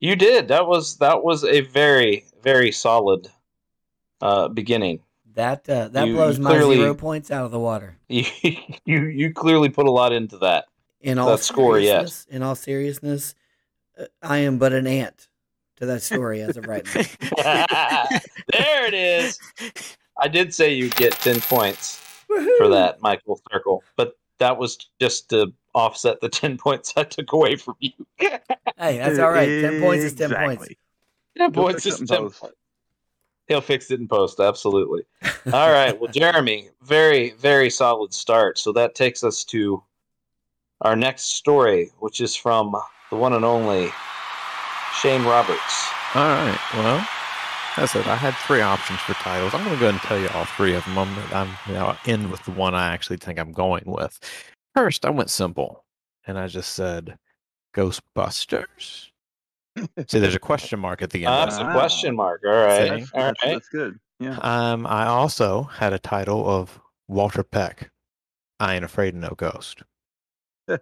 You 0.00 0.16
did. 0.16 0.48
That 0.48 0.66
was 0.66 0.96
that 0.98 1.24
was 1.24 1.44
a 1.44 1.62
very 1.62 2.24
very 2.42 2.70
solid 2.70 3.28
uh, 4.20 4.48
beginning. 4.48 5.00
That 5.34 5.68
uh, 5.68 5.88
that 5.88 6.06
you, 6.06 6.14
blows 6.14 6.38
you 6.38 6.44
clearly, 6.44 6.76
my 6.76 6.82
zero 6.82 6.94
points 6.94 7.30
out 7.30 7.44
of 7.44 7.50
the 7.50 7.58
water. 7.58 7.98
You, 8.08 8.24
you 8.84 9.04
you 9.06 9.32
clearly 9.32 9.68
put 9.68 9.86
a 9.86 9.90
lot 9.90 10.12
into 10.12 10.38
that 10.38 10.66
in 11.00 11.18
all 11.18 11.36
score, 11.38 11.78
yes. 11.78 12.26
In 12.30 12.42
all 12.42 12.54
seriousness, 12.54 13.34
uh, 13.98 14.04
I 14.22 14.38
am 14.38 14.58
but 14.58 14.72
an 14.72 14.86
ant 14.86 15.28
to 15.76 15.86
that 15.86 16.02
story 16.02 16.42
as 16.42 16.56
of 16.56 16.66
right 16.66 16.84
now. 16.94 17.02
there 18.52 18.86
it 18.86 18.94
is. 18.94 19.38
I 20.18 20.28
did 20.28 20.52
say 20.52 20.72
you 20.72 20.90
get 20.90 21.12
ten 21.12 21.40
points 21.40 22.00
Woo-hoo! 22.28 22.56
for 22.58 22.68
that, 22.68 23.00
Michael 23.00 23.40
Circle, 23.52 23.84
but 23.96 24.18
that 24.38 24.58
was 24.58 24.78
just 25.00 25.28
to 25.30 25.52
offset 25.74 26.20
the 26.20 26.28
ten 26.28 26.56
points 26.58 26.92
I 26.96 27.04
took 27.04 27.32
away 27.32 27.56
from 27.56 27.76
you. 27.80 27.92
hey, 28.18 28.38
that's 28.76 29.18
all 29.18 29.30
right. 29.30 29.46
Ten 29.46 29.80
points 29.80 30.04
is 30.04 30.14
ten 30.14 30.32
exactly. 30.32 30.56
points. 30.56 30.74
Ten 31.36 31.52
points 31.52 31.86
is 31.86 31.98
ten 31.98 32.30
points. 32.30 32.42
He'll 33.46 33.62
fix 33.62 33.90
it 33.90 33.98
in 33.98 34.08
post, 34.08 34.40
absolutely. 34.40 35.04
All 35.52 35.72
right. 35.72 35.98
Well, 35.98 36.10
Jeremy, 36.12 36.68
very, 36.82 37.30
very 37.30 37.70
solid 37.70 38.12
start. 38.12 38.58
So 38.58 38.72
that 38.72 38.94
takes 38.94 39.24
us 39.24 39.42
to 39.44 39.82
our 40.82 40.96
next 40.96 41.34
story, 41.36 41.90
which 41.98 42.20
is 42.20 42.34
from 42.36 42.74
the 43.10 43.16
one 43.16 43.32
and 43.32 43.44
only 43.44 43.90
Shane 45.00 45.24
Roberts. 45.24 45.88
All 46.14 46.22
right. 46.22 46.58
Well, 46.74 47.06
that's 47.76 47.94
it. 47.94 48.06
I 48.06 48.16
had 48.16 48.34
three 48.46 48.60
options 48.60 49.00
for 49.00 49.14
titles. 49.14 49.54
I'm 49.54 49.64
going 49.64 49.76
to 49.76 49.80
go 49.80 49.88
ahead 49.88 49.94
and 49.94 50.02
tell 50.02 50.18
you 50.18 50.28
all 50.30 50.44
three 50.44 50.74
of 50.74 50.84
them. 50.84 50.98
I'm, 50.98 51.18
I'm 51.32 51.48
you 51.66 51.74
know, 51.74 51.86
I'll 51.86 51.98
end 52.06 52.30
with 52.30 52.44
the 52.44 52.50
one 52.52 52.74
I 52.74 52.92
actually 52.92 53.18
think 53.18 53.38
I'm 53.38 53.52
going 53.52 53.84
with. 53.86 54.18
First, 54.74 55.04
I 55.04 55.10
went 55.10 55.30
simple, 55.30 55.84
and 56.26 56.38
I 56.38 56.46
just 56.46 56.74
said 56.74 57.18
Ghostbusters. 57.74 59.10
See, 60.08 60.18
there's 60.18 60.34
a 60.34 60.40
question 60.40 60.80
mark 60.80 61.02
at 61.02 61.10
the 61.10 61.24
end. 61.24 61.28
Uh, 61.28 61.46
that's 61.46 61.58
a 61.58 61.70
question 61.72 62.16
mark. 62.16 62.42
All 62.44 62.52
right. 62.52 62.88
That's, 62.88 63.12
all 63.12 63.22
right. 63.22 63.36
That's, 63.42 63.52
that's 63.54 63.68
good. 63.68 63.98
Yeah. 64.18 64.38
Um, 64.42 64.86
I 64.86 65.06
also 65.06 65.62
had 65.62 65.92
a 65.92 65.98
title 65.98 66.48
of 66.48 66.80
Walter 67.06 67.44
Peck. 67.44 67.90
I 68.58 68.74
ain't 68.74 68.84
afraid 68.84 69.14
of 69.14 69.20
no 69.20 69.34
ghost. 69.36 69.82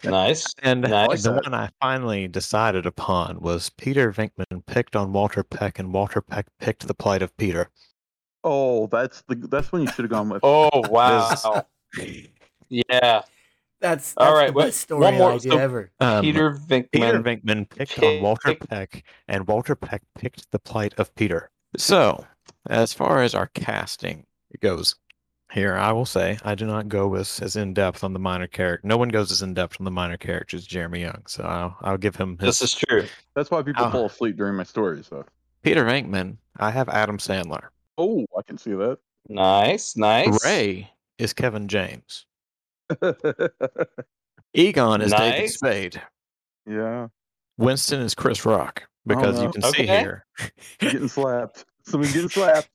Nice. 0.05 0.55
And 0.63 0.83
Nice. 0.83 1.23
the 1.23 1.33
one 1.33 1.55
I 1.55 1.71
finally 1.81 2.29
decided 2.29 2.87
upon 2.87 3.41
was 3.41 3.71
Peter 3.71 4.13
Venkman 4.13 4.65
picked 4.67 4.97
on 4.97 5.13
Walter 5.13 5.43
Peck, 5.43 5.79
and 5.79 5.93
Walter 5.93 6.21
Peck 6.21 6.47
picked 6.61 6.87
the 6.87 6.95
plight 6.95 7.23
of 7.23 7.37
Peter. 7.37 7.69
Oh, 8.45 8.87
that's 8.89 9.23
the 9.29 9.35
that's 9.35 9.73
when 9.73 9.83
you 9.83 9.89
should 9.89 10.05
have 10.05 10.11
gone 10.11 10.29
with. 10.29 10.41
Oh 10.43 10.71
wow. 10.89 11.35
yeah. 12.69 13.23
That's, 13.79 14.15
that's 14.15 14.15
All 14.17 14.35
right, 14.35 14.55
the 14.55 14.61
best 14.63 14.81
story 14.81 15.03
one 15.03 15.15
more- 15.19 15.33
idea 15.33 15.53
so- 15.53 15.59
ever. 15.59 15.91
Um, 16.01 16.23
Peter 16.23 16.51
Venkman. 16.53 16.91
Peter 16.93 17.21
Venkman 17.23 17.69
picked 17.69 18.03
on 18.03 18.23
Walter 18.23 18.49
picked- 18.49 18.69
Peck, 18.71 19.05
and 19.29 19.47
Walter 19.47 19.75
Peck 19.77 20.03
picked 20.19 20.51
the 20.51 20.59
plight 20.59 20.95
of 20.99 21.15
Peter. 21.15 21.51
So, 21.77 22.25
as 22.71 22.93
far 22.95 23.23
as 23.23 23.35
our 23.35 23.49
casting 23.49 24.25
goes, 24.61 24.95
here 25.53 25.75
I 25.77 25.93
will 25.93 26.07
say 26.07 26.39
I 26.45 26.55
do 26.55 26.67
not 26.67 26.89
go 26.89 27.15
as, 27.15 27.41
as 27.41 27.57
in 27.57 27.73
depth 27.75 28.03
on 28.05 28.13
the 28.13 28.19
minor 28.19 28.47
character. 28.47 28.87
No 28.87 28.97
one 28.97 29.09
goes 29.09 29.31
as 29.33 29.43
in 29.43 29.55
depth 29.55 29.77
on 29.81 29.85
the 29.85 29.91
minor 29.91 30.17
character 30.17 30.57
as 30.57 30.67
Jeremy 30.67 31.01
Young. 31.01 31.23
So 31.27 31.45
I'll, 31.45 31.77
I'll 31.83 31.99
give 31.99 32.17
him 32.17 32.37
his. 32.39 32.59
This 32.59 32.63
is 32.63 32.75
true. 32.75 33.07
That's 33.35 33.51
why 33.51 33.63
people 33.63 33.85
Oh. 33.85 33.91
fall 33.91 34.07
asleep 34.07 34.37
during 34.37 34.57
my 34.57 34.65
stories. 34.65 35.07
So. 35.07 35.25
Peter 35.63 35.85
Venkman. 35.85 36.37
I 36.59 36.71
have 36.71 36.89
Adam 36.89 37.19
Sandler. 37.19 37.69
Oh, 37.99 38.27
I 38.37 38.43
can 38.43 38.59
see 38.59 38.73
that. 38.73 38.99
Nice. 39.29 39.97
Nice. 39.97 40.45
Ray 40.45 40.91
is 41.19 41.33
Kevin 41.33 41.69
James. 41.69 42.27
Egon 44.55 45.01
is 45.03 45.13
David 45.13 45.41
Nice. 45.41 45.55
Spade. 45.55 46.03
yeah, 46.67 47.09
Winston 47.59 48.01
is 48.01 48.15
Chris 48.15 48.45
Rock 48.47 48.85
because 49.07 49.39
you 49.39 49.47
no. 49.47 49.53
can 49.53 49.63
see 49.73 49.87
here. 49.87 50.25
getting 50.79 51.09
slapped. 51.09 51.65
Someone's 51.85 52.13
getting 52.13 52.29
slapped. 52.29 52.69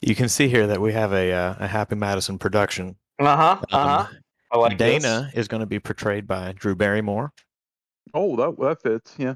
You 0.00 0.14
can 0.14 0.28
see 0.28 0.48
here 0.48 0.66
that 0.66 0.80
we 0.80 0.92
have 0.92 1.12
a 1.12 1.32
uh, 1.32 1.54
a 1.58 1.66
Happy 1.66 1.96
Madison 1.96 2.38
production. 2.38 2.96
Uh 3.18 3.36
huh. 3.36 3.58
Uh 3.72 3.76
Um, 3.76 3.88
huh. 3.88 4.06
I 4.50 4.58
like 4.58 4.78
this. 4.78 5.02
Dana 5.02 5.30
is 5.34 5.46
going 5.48 5.60
to 5.60 5.66
be 5.66 5.78
portrayed 5.78 6.26
by 6.26 6.52
Drew 6.52 6.74
Barrymore. 6.74 7.32
Oh, 8.14 8.36
that 8.36 8.58
that 8.58 8.82
fits. 8.82 9.14
Yeah. 9.18 9.34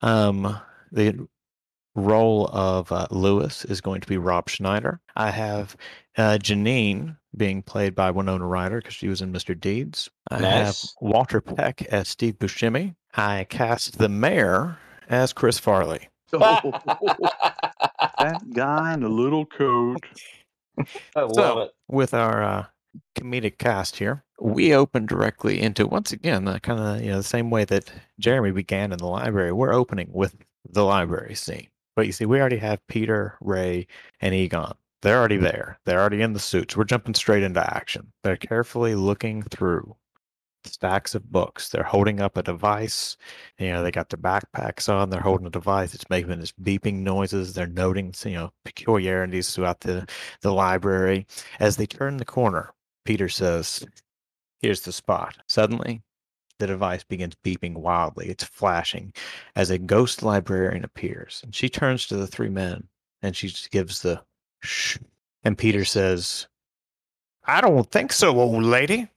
Um, 0.00 0.58
the 0.92 1.26
role 1.94 2.48
of 2.52 2.90
uh, 2.90 3.06
Lewis 3.10 3.64
is 3.66 3.80
going 3.80 4.00
to 4.00 4.08
be 4.08 4.16
Rob 4.16 4.48
Schneider. 4.48 5.00
I 5.16 5.30
have 5.30 5.76
uh, 6.16 6.38
Janine 6.40 7.16
being 7.36 7.62
played 7.62 7.94
by 7.94 8.10
Winona 8.10 8.46
Ryder 8.46 8.78
because 8.78 8.94
she 8.94 9.08
was 9.08 9.20
in 9.20 9.32
Mr. 9.32 9.58
Deeds. 9.58 10.08
I 10.30 10.38
have 10.38 10.78
Walter 11.00 11.40
Peck 11.40 11.82
as 11.90 12.08
Steve 12.08 12.34
Buscemi. 12.38 12.94
I 13.16 13.46
cast 13.48 13.98
the 13.98 14.08
mayor 14.08 14.78
as 15.08 15.32
Chris 15.32 15.58
Farley. 15.58 16.08
Oh, 16.36 16.72
that 18.32 18.50
guy 18.52 18.94
in 18.94 19.00
the 19.00 19.08
little 19.08 19.46
coat. 19.46 19.98
I 21.16 21.20
love 21.22 21.34
So- 21.34 21.58
it. 21.62 21.70
with 21.88 22.14
our 22.14 22.42
uh, 22.42 22.66
comedic 23.18 23.58
cast 23.58 23.96
here, 23.96 24.24
we 24.40 24.74
open 24.74 25.06
directly 25.06 25.60
into 25.60 25.86
once 25.86 26.12
again 26.12 26.44
the 26.44 26.60
kind 26.60 26.80
of 26.80 27.02
you 27.02 27.10
know 27.10 27.18
the 27.18 27.22
same 27.22 27.50
way 27.50 27.64
that 27.66 27.92
Jeremy 28.18 28.50
began 28.50 28.92
in 28.92 28.98
the 28.98 29.06
library. 29.06 29.52
We're 29.52 29.72
opening 29.72 30.08
with 30.12 30.34
the 30.68 30.84
library 30.84 31.34
scene, 31.34 31.68
but 31.96 32.06
you 32.06 32.12
see, 32.12 32.26
we 32.26 32.40
already 32.40 32.56
have 32.58 32.86
Peter, 32.88 33.36
Ray, 33.40 33.86
and 34.20 34.34
Egon. 34.34 34.74
They're 35.02 35.18
already 35.18 35.36
there. 35.36 35.78
They're 35.84 36.00
already 36.00 36.22
in 36.22 36.32
the 36.32 36.40
suits. 36.40 36.76
We're 36.76 36.84
jumping 36.84 37.14
straight 37.14 37.42
into 37.42 37.60
action. 37.60 38.10
They're 38.22 38.38
carefully 38.38 38.94
looking 38.94 39.42
through 39.42 39.94
stacks 40.66 41.14
of 41.14 41.30
books. 41.30 41.68
They're 41.68 41.82
holding 41.82 42.20
up 42.20 42.36
a 42.36 42.42
device. 42.42 43.16
You 43.58 43.70
know, 43.70 43.82
they 43.82 43.90
got 43.90 44.08
their 44.10 44.18
backpacks 44.18 44.88
on. 44.88 45.10
They're 45.10 45.20
holding 45.20 45.46
a 45.46 45.50
device. 45.50 45.94
It's 45.94 46.08
making 46.10 46.40
this 46.40 46.52
beeping 46.52 47.00
noises. 47.02 47.54
They're 47.54 47.66
noting, 47.66 48.14
you 48.24 48.32
know, 48.32 48.52
peculiarities 48.64 49.54
throughout 49.54 49.80
the 49.80 50.06
the 50.40 50.52
library. 50.52 51.26
As 51.60 51.76
they 51.76 51.86
turn 51.86 52.16
the 52.16 52.24
corner, 52.24 52.72
Peter 53.04 53.28
says, 53.28 53.84
Here's 54.60 54.80
the 54.80 54.92
spot. 54.92 55.36
Suddenly, 55.46 56.02
the 56.58 56.66
device 56.66 57.04
begins 57.04 57.34
beeping 57.44 57.74
wildly. 57.74 58.28
It's 58.28 58.44
flashing 58.44 59.12
as 59.56 59.70
a 59.70 59.78
ghost 59.78 60.22
librarian 60.22 60.84
appears. 60.84 61.40
And 61.44 61.54
she 61.54 61.68
turns 61.68 62.06
to 62.06 62.16
the 62.16 62.26
three 62.26 62.48
men 62.48 62.88
and 63.22 63.36
she 63.36 63.52
gives 63.70 64.02
the 64.02 64.22
shh. 64.60 64.98
And 65.42 65.58
Peter 65.58 65.84
says, 65.84 66.46
I 67.44 67.60
don't 67.60 67.90
think 67.90 68.12
so, 68.12 68.38
old 68.38 68.62
lady. 68.62 69.08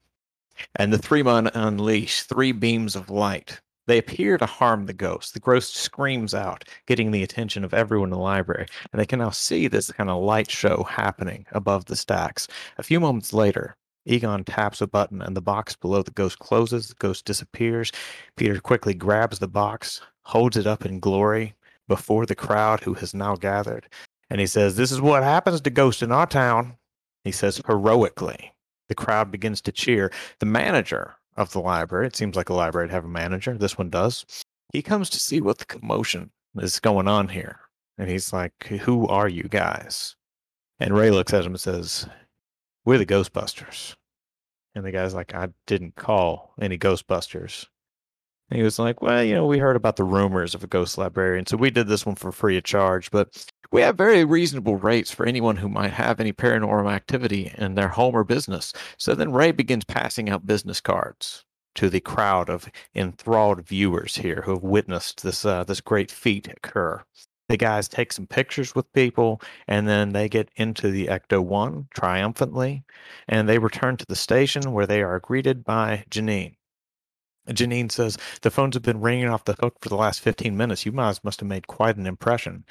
And 0.76 0.92
the 0.92 0.98
three 0.98 1.24
men 1.24 1.48
unleash 1.54 2.24
three 2.24 2.52
beams 2.52 2.96
of 2.96 3.10
light. 3.10 3.62
They 3.88 3.98
appear 3.98 4.38
to 4.38 4.46
harm 4.46 4.86
the 4.86 4.94
ghost. 4.94 5.34
The 5.34 5.40
ghost 5.40 5.76
screams 5.76 6.34
out, 6.34 6.66
getting 6.88 7.12
the 7.12 7.24
attention 7.24 7.64
of 7.64 7.74
everyone 7.74 8.08
in 8.08 8.12
the 8.12 8.18
library. 8.18 8.68
And 8.92 9.00
they 9.00 9.06
can 9.06 9.20
now 9.20 9.30
see 9.30 9.68
this 9.68 9.92
kind 9.92 10.10
of 10.10 10.22
light 10.22 10.52
show 10.52 10.84
happening 10.84 11.46
above 11.54 11.86
the 11.86 11.96
stacks. 11.96 12.48
A 12.78 12.84
few 12.84 13.00
moments 13.00 13.32
later, 13.34 13.78
Egon 14.06 14.44
taps 14.44 14.82
a 14.82 14.88
button 14.88 15.22
and 15.22 15.36
the 15.36 15.42
box 15.42 15.76
below 15.76 16.02
the 16.02 16.12
ghost 16.12 16.40
closes. 16.40 16.90
The 16.90 16.96
ghost 16.96 17.26
disappears. 17.26 17.92
Peter 18.36 18.60
quickly 18.60 18.94
grabs 18.94 19.40
the 19.40 19.48
box, 19.48 20.02
holds 20.24 20.58
it 20.58 20.68
up 20.68 20.86
in 20.86 21.00
glory 21.00 21.56
before 21.88 22.26
the 22.26 22.36
crowd 22.36 22.82
who 22.82 22.94
has 22.96 23.14
now 23.14 23.36
gathered. 23.36 23.88
And 24.30 24.42
he 24.42 24.48
says, 24.48 24.76
This 24.76 24.92
is 24.92 25.00
what 25.00 25.24
happens 25.24 25.62
to 25.62 25.70
ghosts 25.70 26.02
in 26.02 26.12
our 26.12 26.28
town. 26.28 26.78
He 27.24 27.32
says 27.32 27.62
heroically. 27.66 28.54
The 28.90 28.96
crowd 28.96 29.32
begins 29.32 29.62
to 29.62 29.72
cheer. 29.72 30.12
The 30.40 30.46
manager 30.46 31.16
of 31.36 31.52
the 31.52 31.60
library, 31.60 32.08
it 32.08 32.16
seems 32.16 32.36
like 32.36 32.50
a 32.50 32.54
library 32.54 32.88
to 32.88 32.94
have 32.94 33.06
a 33.06 33.10
manager. 33.10 33.58
This 33.58 33.78
one 33.78 33.90
does. 33.90 34.26
He 34.74 34.82
comes 34.82 35.10
to 35.12 35.20
see 35.20 35.42
what 35.42 35.60
the 35.60 35.66
commotion 35.66 36.32
is 36.58 36.80
going 36.80 37.08
on 37.08 37.30
here. 37.30 37.60
And 37.98 38.10
he's 38.10 38.34
like, 38.34 38.68
Who 38.82 39.08
are 39.08 39.28
you 39.28 39.44
guys? 39.44 40.16
And 40.80 40.96
Ray 40.96 41.12
looks 41.12 41.34
at 41.34 41.46
him 41.46 41.54
and 41.54 41.60
says, 41.60 42.08
We're 42.86 42.98
the 42.98 43.06
Ghostbusters. 43.06 43.96
And 44.76 44.86
the 44.86 44.92
guy's 44.92 45.16
like, 45.16 45.34
I 45.34 45.50
didn't 45.66 45.96
call 45.96 46.54
any 46.62 46.78
Ghostbusters. 46.78 47.66
And 48.50 48.58
he 48.58 48.64
was 48.64 48.80
like, 48.80 49.02
Well, 49.02 49.24
you 49.24 49.34
know, 49.34 49.46
we 49.46 49.58
heard 49.58 49.76
about 49.76 49.96
the 49.96 50.04
rumors 50.04 50.54
of 50.56 50.64
a 50.64 50.68
ghost 50.68 50.98
librarian, 50.98 51.46
so 51.46 51.58
we 51.58 51.70
did 51.70 51.88
this 51.88 52.06
one 52.06 52.16
for 52.16 52.32
free 52.32 52.58
of 52.58 52.64
charge, 52.64 53.12
but 53.12 53.50
we 53.72 53.82
have 53.82 53.98
very 53.98 54.24
reasonable 54.24 54.78
rates 54.78 55.12
for 55.12 55.26
anyone 55.26 55.58
who 55.58 55.70
might 55.70 55.94
have 55.94 56.20
any 56.20 56.34
paranormal 56.34 56.92
activity 56.92 57.54
in 57.58 57.76
their 57.76 57.90
home 57.90 58.16
or 58.16 58.24
business. 58.24 58.74
So 58.98 59.16
then 59.16 59.32
Ray 59.32 59.52
begins 59.52 59.86
passing 59.86 60.30
out 60.30 60.48
business 60.48 60.82
cards 60.82 61.46
to 61.76 61.90
the 61.90 62.00
crowd 62.00 62.50
of 62.50 62.70
enthralled 62.96 63.66
viewers 63.68 64.16
here 64.18 64.42
who 64.44 64.52
have 64.52 64.64
witnessed 64.64 65.24
this 65.24 65.46
uh, 65.46 65.64
this 65.64 65.82
great 65.82 66.12
feat 66.12 66.48
occur. 66.48 67.04
The 67.50 67.58
guys 67.58 67.88
take 67.88 68.12
some 68.12 68.28
pictures 68.28 68.76
with 68.76 68.92
people, 68.92 69.42
and 69.68 69.88
then 69.88 70.12
they 70.12 70.28
get 70.28 70.50
into 70.58 70.92
the 70.92 71.08
Ecto 71.08 71.42
One 71.42 71.88
triumphantly, 71.94 72.84
and 73.28 73.48
they 73.48 73.58
return 73.58 73.96
to 73.98 74.06
the 74.06 74.18
station 74.18 74.74
where 74.74 74.86
they 74.88 75.02
are 75.02 75.20
greeted 75.20 75.64
by 75.64 76.04
Janine. 76.10 76.56
Janine 77.48 77.92
says, 77.92 78.18
The 78.42 78.52
phones 78.52 78.76
have 78.76 78.84
been 78.84 79.00
ringing 79.00 79.30
off 79.30 79.46
the 79.46 79.56
hook 79.62 79.78
for 79.82 79.88
the 79.90 79.96
last 79.96 80.20
15 80.20 80.58
minutes. 80.58 80.86
You 80.86 80.92
guys 80.92 81.24
must 81.24 81.40
have 81.40 81.48
made 81.48 81.68
quite 81.68 81.96
an 81.96 82.06
impression. 82.06 82.66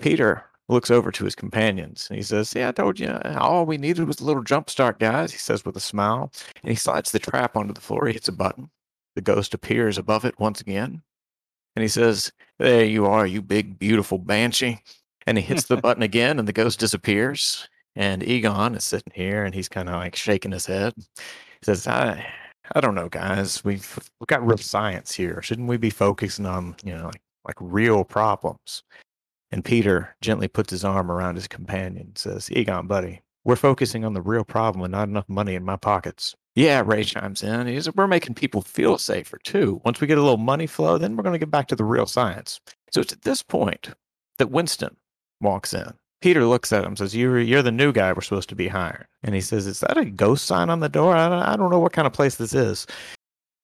Peter 0.00 0.44
looks 0.68 0.90
over 0.90 1.10
to 1.10 1.24
his 1.24 1.34
companions 1.34 2.06
and 2.08 2.16
he 2.16 2.22
says, 2.22 2.52
Yeah, 2.54 2.68
I 2.68 2.72
told 2.72 2.98
you, 2.98 3.08
uh, 3.08 3.36
all 3.40 3.66
we 3.66 3.76
needed 3.76 4.06
was 4.06 4.20
a 4.20 4.24
little 4.24 4.42
jump 4.42 4.70
start, 4.70 4.98
guys, 4.98 5.32
he 5.32 5.38
says 5.38 5.64
with 5.64 5.76
a 5.76 5.80
smile. 5.80 6.32
And 6.62 6.70
he 6.70 6.76
slides 6.76 7.10
the 7.12 7.18
trap 7.18 7.56
onto 7.56 7.74
the 7.74 7.80
floor. 7.80 8.06
He 8.06 8.14
hits 8.14 8.28
a 8.28 8.32
button. 8.32 8.70
The 9.16 9.20
ghost 9.20 9.54
appears 9.54 9.98
above 9.98 10.24
it 10.24 10.38
once 10.38 10.60
again. 10.60 11.02
And 11.76 11.82
he 11.82 11.88
says, 11.88 12.32
There 12.58 12.84
you 12.84 13.06
are, 13.06 13.26
you 13.26 13.42
big, 13.42 13.78
beautiful 13.78 14.18
banshee. 14.18 14.80
And 15.26 15.36
he 15.36 15.44
hits 15.44 15.64
the 15.64 15.76
button 15.82 16.02
again 16.02 16.38
and 16.38 16.48
the 16.48 16.52
ghost 16.52 16.78
disappears. 16.78 17.68
And 17.96 18.22
Egon 18.22 18.76
is 18.76 18.84
sitting 18.84 19.12
here 19.14 19.44
and 19.44 19.54
he's 19.54 19.68
kind 19.68 19.88
of 19.88 19.96
like 19.96 20.14
shaking 20.14 20.52
his 20.52 20.66
head. 20.66 20.94
He 20.96 21.64
says, 21.64 21.86
I, 21.86 22.24
I 22.74 22.80
don't 22.80 22.94
know, 22.94 23.08
guys. 23.08 23.64
We've, 23.64 23.98
we've 24.20 24.28
got 24.28 24.46
real 24.46 24.58
science 24.58 25.12
here. 25.12 25.42
Shouldn't 25.42 25.68
we 25.68 25.76
be 25.76 25.90
focusing 25.90 26.46
on, 26.46 26.76
you 26.84 26.94
know, 26.94 27.06
like, 27.06 27.20
like 27.44 27.56
real 27.60 28.04
problems? 28.04 28.84
And 29.52 29.64
Peter 29.64 30.14
gently 30.20 30.48
puts 30.48 30.70
his 30.70 30.84
arm 30.84 31.10
around 31.10 31.34
his 31.34 31.48
companion 31.48 32.06
and 32.08 32.18
says, 32.18 32.50
Egon, 32.52 32.86
buddy, 32.86 33.22
we're 33.44 33.56
focusing 33.56 34.04
on 34.04 34.14
the 34.14 34.22
real 34.22 34.44
problem 34.44 34.84
and 34.84 34.92
not 34.92 35.08
enough 35.08 35.28
money 35.28 35.54
in 35.54 35.64
my 35.64 35.76
pockets. 35.76 36.36
Yeah, 36.54 36.82
Ray 36.84 37.04
chimes 37.04 37.42
in. 37.42 37.66
He 37.66 37.76
says, 37.76 37.94
We're 37.94 38.06
making 38.06 38.34
people 38.34 38.62
feel 38.62 38.98
safer 38.98 39.38
too. 39.42 39.80
Once 39.84 40.00
we 40.00 40.06
get 40.06 40.18
a 40.18 40.22
little 40.22 40.36
money 40.36 40.66
flow, 40.66 40.98
then 40.98 41.16
we're 41.16 41.22
going 41.22 41.32
to 41.32 41.38
get 41.38 41.50
back 41.50 41.68
to 41.68 41.76
the 41.76 41.84
real 41.84 42.06
science. 42.06 42.60
So 42.90 43.00
it's 43.00 43.12
at 43.12 43.22
this 43.22 43.42
point 43.42 43.90
that 44.38 44.50
Winston 44.50 44.96
walks 45.40 45.72
in. 45.72 45.92
Peter 46.20 46.44
looks 46.44 46.72
at 46.72 46.84
him 46.84 46.96
says, 46.96 47.16
you're, 47.16 47.40
you're 47.40 47.62
the 47.62 47.72
new 47.72 47.92
guy 47.92 48.12
we're 48.12 48.20
supposed 48.20 48.50
to 48.50 48.54
be 48.54 48.68
hiring. 48.68 49.06
And 49.22 49.34
he 49.34 49.40
says, 49.40 49.66
Is 49.66 49.80
that 49.80 49.96
a 49.96 50.04
ghost 50.04 50.44
sign 50.44 50.70
on 50.70 50.80
the 50.80 50.88
door? 50.88 51.16
I 51.16 51.28
don't, 51.28 51.42
I 51.42 51.56
don't 51.56 51.70
know 51.70 51.78
what 51.78 51.92
kind 51.92 52.06
of 52.06 52.12
place 52.12 52.36
this 52.36 52.52
is. 52.52 52.86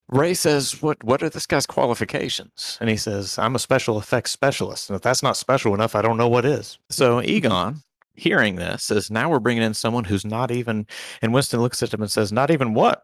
Ray 0.08 0.34
says, 0.34 0.80
what, 0.82 1.02
what 1.02 1.22
are 1.22 1.28
this 1.28 1.46
guy's 1.46 1.66
qualifications? 1.66 2.78
And 2.80 2.88
he 2.88 2.96
says, 2.96 3.38
I'm 3.38 3.56
a 3.56 3.58
special 3.58 3.98
effects 3.98 4.30
specialist. 4.30 4.88
And 4.88 4.96
if 4.96 5.02
that's 5.02 5.22
not 5.22 5.36
special 5.36 5.74
enough, 5.74 5.96
I 5.96 6.02
don't 6.02 6.16
know 6.16 6.28
what 6.28 6.44
is. 6.44 6.78
So 6.90 7.20
Egon, 7.22 7.82
hearing 8.14 8.54
this, 8.54 8.84
says, 8.84 9.10
Now 9.10 9.28
we're 9.28 9.40
bringing 9.40 9.64
in 9.64 9.74
someone 9.74 10.04
who's 10.04 10.24
not 10.24 10.52
even. 10.52 10.86
And 11.22 11.34
Winston 11.34 11.60
looks 11.60 11.82
at 11.82 11.92
him 11.92 12.02
and 12.02 12.10
says, 12.10 12.32
Not 12.32 12.52
even 12.52 12.72
what? 12.72 13.02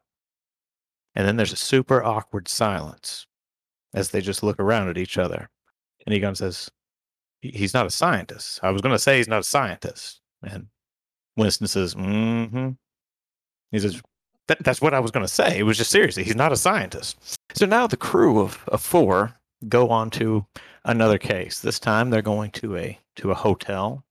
And 1.14 1.26
then 1.26 1.36
there's 1.36 1.52
a 1.52 1.56
super 1.56 2.04
awkward 2.04 2.46
silence 2.46 3.26
as 3.92 4.10
they 4.10 4.20
just 4.20 4.42
look 4.42 4.60
around 4.60 4.88
at 4.88 4.98
each 4.98 5.18
other. 5.18 5.50
And 6.06 6.14
Egon 6.14 6.36
says, 6.36 6.70
He's 7.40 7.74
not 7.74 7.86
a 7.86 7.90
scientist. 7.90 8.60
I 8.62 8.70
was 8.70 8.80
going 8.80 8.94
to 8.94 8.98
say 9.00 9.16
he's 9.16 9.26
not 9.26 9.40
a 9.40 9.44
scientist. 9.44 10.20
And 10.44 10.68
Winston 11.36 11.66
says, 11.66 11.96
Mm 11.96 12.50
hmm. 12.50 12.68
He 13.72 13.80
says, 13.80 14.00
that, 14.48 14.62
that's 14.64 14.80
what 14.80 14.94
I 14.94 15.00
was 15.00 15.10
going 15.10 15.26
to 15.26 15.32
say. 15.32 15.58
It 15.58 15.64
was 15.64 15.78
just 15.78 15.90
seriously, 15.90 16.24
he's 16.24 16.36
not 16.36 16.52
a 16.52 16.56
scientist. 16.56 17.38
So 17.54 17.66
now 17.66 17.86
the 17.86 17.96
crew 17.96 18.40
of, 18.40 18.64
of 18.68 18.80
four 18.80 19.34
go 19.68 19.90
on 19.90 20.10
to 20.10 20.46
another 20.84 21.18
case. 21.18 21.60
This 21.60 21.78
time 21.78 22.10
they're 22.10 22.22
going 22.22 22.50
to 22.52 22.76
a 22.76 22.98
to 23.16 23.30
a 23.30 23.34
hotel. 23.34 24.02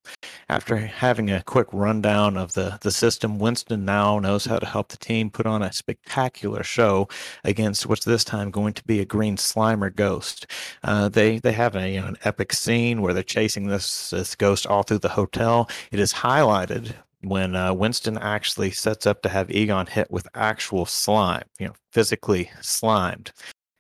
After 0.47 0.77
having 0.77 1.31
a 1.31 1.41
quick 1.41 1.67
rundown 1.73 2.37
of 2.37 2.53
the, 2.53 2.77
the 2.81 2.91
system, 2.91 3.39
Winston 3.39 3.83
now 3.83 4.19
knows 4.19 4.45
how 4.45 4.59
to 4.59 4.65
help 4.65 4.89
the 4.89 4.97
team 4.97 5.31
put 5.31 5.47
on 5.47 5.63
a 5.63 5.73
spectacular 5.73 6.61
show 6.61 7.07
against 7.43 7.87
what's 7.87 8.05
this 8.05 8.23
time 8.23 8.51
going 8.51 8.73
to 8.73 8.83
be 8.83 8.99
a 8.99 9.05
green 9.05 9.37
slimer 9.37 9.93
ghost. 9.93 10.45
Uh, 10.83 11.09
they 11.09 11.39
they 11.39 11.51
have 11.51 11.75
a, 11.75 11.89
you 11.89 12.01
know, 12.01 12.07
an 12.07 12.17
epic 12.23 12.53
scene 12.53 13.01
where 13.01 13.13
they're 13.13 13.23
chasing 13.23 13.67
this 13.67 14.11
this 14.11 14.35
ghost 14.35 14.67
all 14.67 14.83
through 14.83 14.99
the 14.99 15.09
hotel. 15.09 15.69
It 15.91 15.99
is 15.99 16.13
highlighted 16.13 16.93
when 17.23 17.55
uh, 17.55 17.73
Winston 17.73 18.17
actually 18.17 18.71
sets 18.71 19.05
up 19.05 19.21
to 19.21 19.29
have 19.29 19.51
Egon 19.51 19.85
hit 19.85 20.09
with 20.09 20.27
actual 20.33 20.85
slime, 20.85 21.43
you 21.59 21.67
know, 21.67 21.73
physically 21.93 22.49
slimed. 22.61 23.31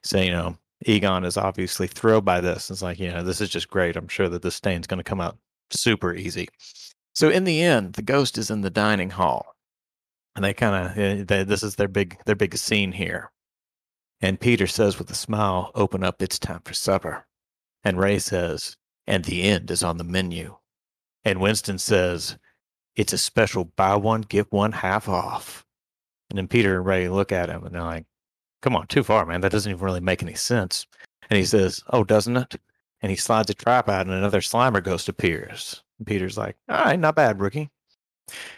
So, 0.03 0.19
you 0.19 0.31
know, 0.31 0.57
Egon 0.85 1.23
is 1.25 1.37
obviously 1.37 1.87
thrilled 1.87 2.25
by 2.25 2.41
this. 2.41 2.69
It's 2.69 2.81
like, 2.81 2.99
you 2.99 3.11
know, 3.11 3.23
this 3.23 3.41
is 3.41 3.49
just 3.49 3.69
great. 3.69 3.95
I'm 3.95 4.07
sure 4.07 4.29
that 4.29 4.41
this 4.41 4.55
stain's 4.55 4.87
going 4.87 4.99
to 4.99 5.03
come 5.03 5.21
out 5.21 5.37
super 5.71 6.13
easy. 6.13 6.47
So 7.13 7.29
in 7.29 7.43
the 7.43 7.61
end, 7.61 7.93
the 7.93 8.01
ghost 8.01 8.37
is 8.37 8.49
in 8.49 8.61
the 8.61 8.69
dining 8.69 9.09
hall, 9.09 9.55
and 10.35 10.45
they 10.45 10.53
kind 10.53 10.87
of 10.99 11.27
this 11.27 11.61
is 11.61 11.75
their 11.75 11.89
big 11.89 12.17
their 12.25 12.35
big 12.35 12.57
scene 12.57 12.93
here. 12.93 13.31
And 14.21 14.39
Peter 14.39 14.67
says 14.67 14.97
with 14.97 15.11
a 15.11 15.15
smile, 15.15 15.71
"Open 15.75 16.03
up, 16.03 16.21
it's 16.21 16.39
time 16.39 16.61
for 16.63 16.73
supper." 16.73 17.25
And 17.83 17.99
Ray 17.99 18.19
says, 18.19 18.77
"And 19.07 19.25
the 19.25 19.43
end 19.43 19.71
is 19.71 19.83
on 19.83 19.97
the 19.97 20.03
menu." 20.03 20.57
And 21.25 21.41
Winston 21.41 21.77
says, 21.77 22.37
"It's 22.95 23.13
a 23.13 23.17
special 23.17 23.65
buy 23.65 23.95
one 23.95 24.21
get 24.21 24.51
one 24.51 24.71
half 24.71 25.07
off." 25.09 25.65
And 26.29 26.37
then 26.37 26.47
Peter 26.47 26.77
and 26.77 26.85
Ray 26.85 27.09
look 27.09 27.31
at 27.31 27.49
him 27.49 27.65
and 27.65 27.75
they're 27.75 27.83
like, 27.83 28.05
come 28.61 28.75
on, 28.75 28.87
too 28.87 29.03
far, 29.03 29.25
man. 29.25 29.41
That 29.41 29.51
doesn't 29.51 29.71
even 29.71 29.83
really 29.83 29.99
make 29.99 30.23
any 30.23 30.35
sense. 30.35 30.87
And 31.29 31.37
he 31.37 31.45
says, 31.45 31.83
oh, 31.89 32.03
doesn't 32.03 32.37
it? 32.37 32.55
And 33.01 33.09
he 33.09 33.15
slides 33.15 33.49
a 33.49 33.53
trap 33.53 33.89
out 33.89 34.05
and 34.05 34.15
another 34.15 34.41
Slimer 34.41 34.83
ghost 34.83 35.09
appears. 35.09 35.83
And 35.97 36.07
Peter's 36.07 36.37
like, 36.37 36.55
all 36.69 36.85
right, 36.85 36.99
not 36.99 37.15
bad, 37.15 37.41
rookie. 37.41 37.69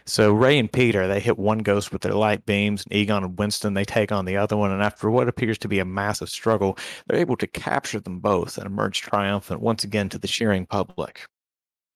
So 0.06 0.34
Ray 0.34 0.60
and 0.60 0.72
Peter, 0.72 1.08
they 1.08 1.20
hit 1.20 1.40
one 1.40 1.60
ghost 1.60 1.92
with 1.92 2.04
their 2.04 2.14
light 2.14 2.46
beams, 2.46 2.84
and 2.84 2.94
Egon 2.94 3.24
and 3.24 3.40
Winston, 3.40 3.74
they 3.74 3.86
take 3.86 4.12
on 4.12 4.26
the 4.26 4.38
other 4.38 4.56
one. 4.56 4.72
And 4.72 4.84
after 4.84 5.10
what 5.10 5.28
appears 5.28 5.58
to 5.60 5.68
be 5.68 5.80
a 5.80 5.86
massive 5.86 6.30
struggle, 6.30 6.78
they're 7.08 7.20
able 7.20 7.38
to 7.38 7.48
capture 7.48 8.00
them 8.00 8.20
both 8.20 8.58
and 8.58 8.68
emerge 8.68 9.02
triumphant 9.02 9.62
once 9.62 9.84
again 9.84 10.10
to 10.10 10.20
the 10.20 10.28
cheering 10.28 10.68
public. 10.68 11.26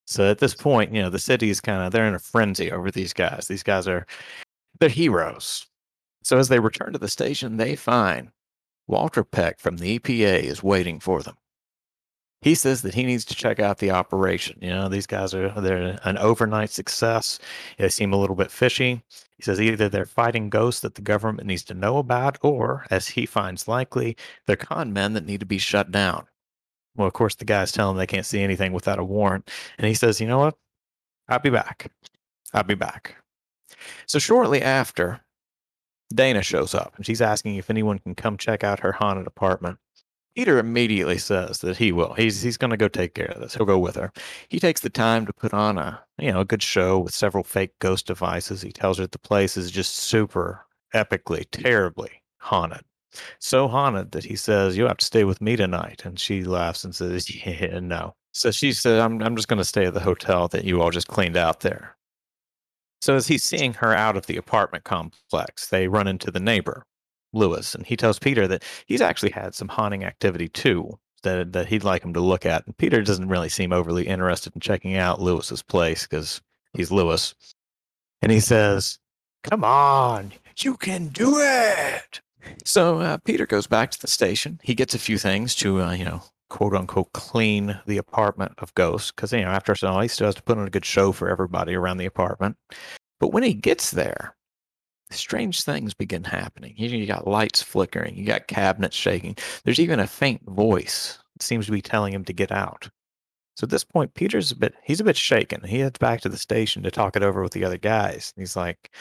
So 0.07 0.29
at 0.29 0.39
this 0.39 0.55
point, 0.55 0.93
you 0.93 1.01
know, 1.01 1.09
the 1.09 1.19
city 1.19 1.49
is 1.49 1.59
kind 1.59 1.83
of, 1.83 1.91
they're 1.91 2.07
in 2.07 2.15
a 2.15 2.19
frenzy 2.19 2.71
over 2.71 2.89
these 2.89 3.13
guys. 3.13 3.47
These 3.47 3.63
guys 3.63 3.87
are, 3.87 4.07
they're 4.79 4.89
heroes. 4.89 5.67
So 6.23 6.37
as 6.37 6.47
they 6.47 6.59
return 6.59 6.93
to 6.93 6.99
the 6.99 7.09
station, 7.09 7.57
they 7.57 7.75
find 7.75 8.29
Walter 8.87 9.23
Peck 9.23 9.59
from 9.59 9.77
the 9.77 9.99
EPA 9.99 10.43
is 10.43 10.63
waiting 10.63 10.99
for 10.99 11.21
them. 11.21 11.35
He 12.41 12.55
says 12.55 12.83
that 12.83 12.93
he 12.93 13.03
needs 13.03 13.25
to 13.25 13.35
check 13.35 13.59
out 13.59 13.79
the 13.79 13.91
operation. 13.91 14.59
You 14.61 14.69
know, 14.69 14.87
these 14.87 15.07
guys 15.07 15.33
are 15.33 15.49
they're 15.59 15.99
an 16.03 16.17
overnight 16.19 16.69
success. 16.69 17.39
They 17.77 17.89
seem 17.89 18.13
a 18.13 18.17
little 18.17 18.35
bit 18.35 18.51
fishy. 18.51 19.01
He 19.37 19.43
says 19.43 19.59
either 19.59 19.89
they're 19.89 20.05
fighting 20.05 20.49
ghosts 20.49 20.81
that 20.81 20.95
the 20.95 21.01
government 21.01 21.47
needs 21.47 21.63
to 21.65 21.73
know 21.73 21.97
about, 21.97 22.37
or, 22.41 22.85
as 22.91 23.07
he 23.07 23.25
finds 23.25 23.67
likely, 23.67 24.15
they're 24.45 24.55
con 24.55 24.93
men 24.93 25.13
that 25.13 25.25
need 25.25 25.39
to 25.39 25.45
be 25.45 25.57
shut 25.57 25.91
down. 25.91 26.27
Well, 26.97 27.07
of 27.07 27.13
course, 27.13 27.35
the 27.35 27.45
guys 27.45 27.71
tell 27.71 27.89
him 27.89 27.97
they 27.97 28.07
can't 28.07 28.25
see 28.25 28.41
anything 28.41 28.73
without 28.73 28.99
a 28.99 29.03
warrant. 29.03 29.49
And 29.77 29.87
he 29.87 29.93
says, 29.93 30.19
you 30.19 30.27
know 30.27 30.39
what? 30.39 30.55
I'll 31.29 31.39
be 31.39 31.49
back. 31.49 31.91
I'll 32.53 32.63
be 32.63 32.75
back. 32.75 33.15
So 34.07 34.19
shortly 34.19 34.61
after, 34.61 35.21
Dana 36.13 36.41
shows 36.41 36.73
up 36.73 36.93
and 36.95 37.05
she's 37.05 37.21
asking 37.21 37.55
if 37.55 37.69
anyone 37.69 37.99
can 37.99 38.15
come 38.15 38.37
check 38.37 38.63
out 38.63 38.79
her 38.79 38.93
haunted 38.93 39.27
apartment. 39.27 39.77
Peter 40.35 40.59
immediately 40.59 41.17
says 41.17 41.59
that 41.59 41.77
he 41.77 41.91
will. 41.91 42.13
He's 42.13 42.43
he's 42.43 42.57
going 42.57 42.69
to 42.69 42.77
go 42.77 42.87
take 42.87 43.15
care 43.15 43.31
of 43.31 43.41
this. 43.41 43.55
He'll 43.55 43.65
go 43.65 43.79
with 43.79 43.95
her. 43.95 44.11
He 44.49 44.59
takes 44.59 44.81
the 44.81 44.89
time 44.89 45.25
to 45.25 45.33
put 45.33 45.51
on 45.51 45.79
a 45.79 45.99
you 46.19 46.31
know 46.31 46.41
a 46.41 46.45
good 46.45 46.61
show 46.61 46.99
with 46.99 47.13
several 47.13 47.43
fake 47.43 47.71
ghost 47.79 48.05
devices. 48.05 48.61
He 48.61 48.71
tells 48.71 48.99
her 48.99 49.07
the 49.07 49.17
place 49.17 49.57
is 49.57 49.71
just 49.71 49.95
super 49.95 50.63
epically, 50.93 51.45
terribly 51.51 52.21
haunted. 52.37 52.83
So 53.39 53.67
haunted 53.67 54.11
that 54.11 54.25
he 54.25 54.35
says, 54.35 54.77
"You 54.77 54.87
have 54.87 54.97
to 54.97 55.05
stay 55.05 55.23
with 55.23 55.41
me 55.41 55.55
tonight." 55.55 56.03
And 56.05 56.19
she 56.19 56.43
laughs 56.43 56.83
and 56.83 56.95
says, 56.95 57.29
"Yeah, 57.45 57.79
no." 57.79 58.15
So 58.33 58.51
she 58.51 58.73
said, 58.73 58.99
"I'm 58.99 59.21
I'm 59.21 59.35
just 59.35 59.47
going 59.47 59.57
to 59.57 59.65
stay 59.65 59.85
at 59.85 59.93
the 59.93 59.99
hotel 59.99 60.47
that 60.49 60.65
you 60.65 60.81
all 60.81 60.91
just 60.91 61.07
cleaned 61.07 61.37
out 61.37 61.61
there." 61.61 61.97
So 63.01 63.15
as 63.15 63.27
he's 63.27 63.43
seeing 63.43 63.73
her 63.75 63.93
out 63.93 64.17
of 64.17 64.25
the 64.25 64.37
apartment 64.37 64.83
complex, 64.83 65.67
they 65.67 65.87
run 65.87 66.07
into 66.07 66.31
the 66.31 66.39
neighbor, 66.39 66.83
Lewis, 67.33 67.75
and 67.75 67.85
he 67.85 67.95
tells 67.95 68.19
Peter 68.19 68.47
that 68.47 68.63
he's 68.87 69.01
actually 69.01 69.31
had 69.31 69.53
some 69.53 69.67
haunting 69.67 70.03
activity 70.03 70.49
too 70.49 70.99
that 71.23 71.53
that 71.53 71.67
he'd 71.67 71.83
like 71.83 72.03
him 72.03 72.13
to 72.13 72.19
look 72.19 72.45
at. 72.45 72.65
And 72.65 72.77
Peter 72.77 73.01
doesn't 73.01 73.29
really 73.29 73.49
seem 73.49 73.73
overly 73.73 74.07
interested 74.07 74.53
in 74.55 74.61
checking 74.61 74.95
out 74.95 75.21
Lewis's 75.21 75.61
place 75.61 76.03
because 76.03 76.41
he's 76.73 76.91
Lewis. 76.91 77.35
And 78.21 78.31
he 78.31 78.39
says, 78.39 78.99
"Come 79.43 79.63
on, 79.63 80.33
you 80.57 80.77
can 80.77 81.09
do 81.09 81.39
it." 81.39 82.21
So 82.65 82.99
uh, 82.99 83.17
Peter 83.17 83.45
goes 83.45 83.67
back 83.67 83.91
to 83.91 83.99
the 83.99 84.07
station. 84.07 84.59
He 84.63 84.75
gets 84.75 84.93
a 84.93 84.99
few 84.99 85.17
things 85.17 85.55
to, 85.55 85.81
uh, 85.81 85.93
you 85.93 86.05
know, 86.05 86.21
quote 86.49 86.73
unquote 86.73 87.11
clean 87.13 87.79
the 87.85 87.97
apartment 87.97 88.53
of 88.59 88.73
Ghost 88.75 89.15
because 89.15 89.33
you 89.33 89.41
know 89.41 89.49
after 89.49 89.75
all 89.85 89.99
he 89.99 90.07
still 90.07 90.27
has 90.27 90.35
to 90.35 90.43
put 90.43 90.57
on 90.57 90.67
a 90.67 90.71
good 90.71 90.85
show 90.85 91.11
for 91.11 91.29
everybody 91.29 91.75
around 91.75 91.97
the 91.97 92.05
apartment. 92.05 92.57
But 93.19 93.33
when 93.33 93.43
he 93.43 93.53
gets 93.53 93.91
there, 93.91 94.35
strange 95.11 95.63
things 95.63 95.93
begin 95.93 96.23
happening. 96.23 96.73
You, 96.77 96.89
you 96.89 97.05
got 97.05 97.27
lights 97.27 97.61
flickering, 97.61 98.15
you 98.15 98.25
got 98.25 98.47
cabinets 98.47 98.95
shaking. 98.95 99.35
There's 99.63 99.79
even 99.79 99.99
a 99.99 100.07
faint 100.07 100.41
voice 100.45 101.19
that 101.33 101.43
seems 101.43 101.65
to 101.65 101.71
be 101.71 101.81
telling 101.81 102.13
him 102.13 102.25
to 102.25 102.33
get 102.33 102.51
out. 102.51 102.89
So 103.55 103.65
at 103.65 103.71
this 103.71 103.83
point, 103.83 104.13
Peter's 104.13 104.51
a 104.51 104.55
bit 104.55 104.75
he's 104.83 104.99
a 104.99 105.03
bit 105.05 105.17
shaken. 105.17 105.63
He 105.63 105.79
heads 105.79 105.97
back 105.97 106.21
to 106.21 106.29
the 106.29 106.37
station 106.37 106.83
to 106.83 106.91
talk 106.91 107.15
it 107.15 107.23
over 107.23 107.41
with 107.41 107.53
the 107.53 107.65
other 107.65 107.77
guys. 107.77 108.33
He's 108.37 108.55
like, 108.55 108.91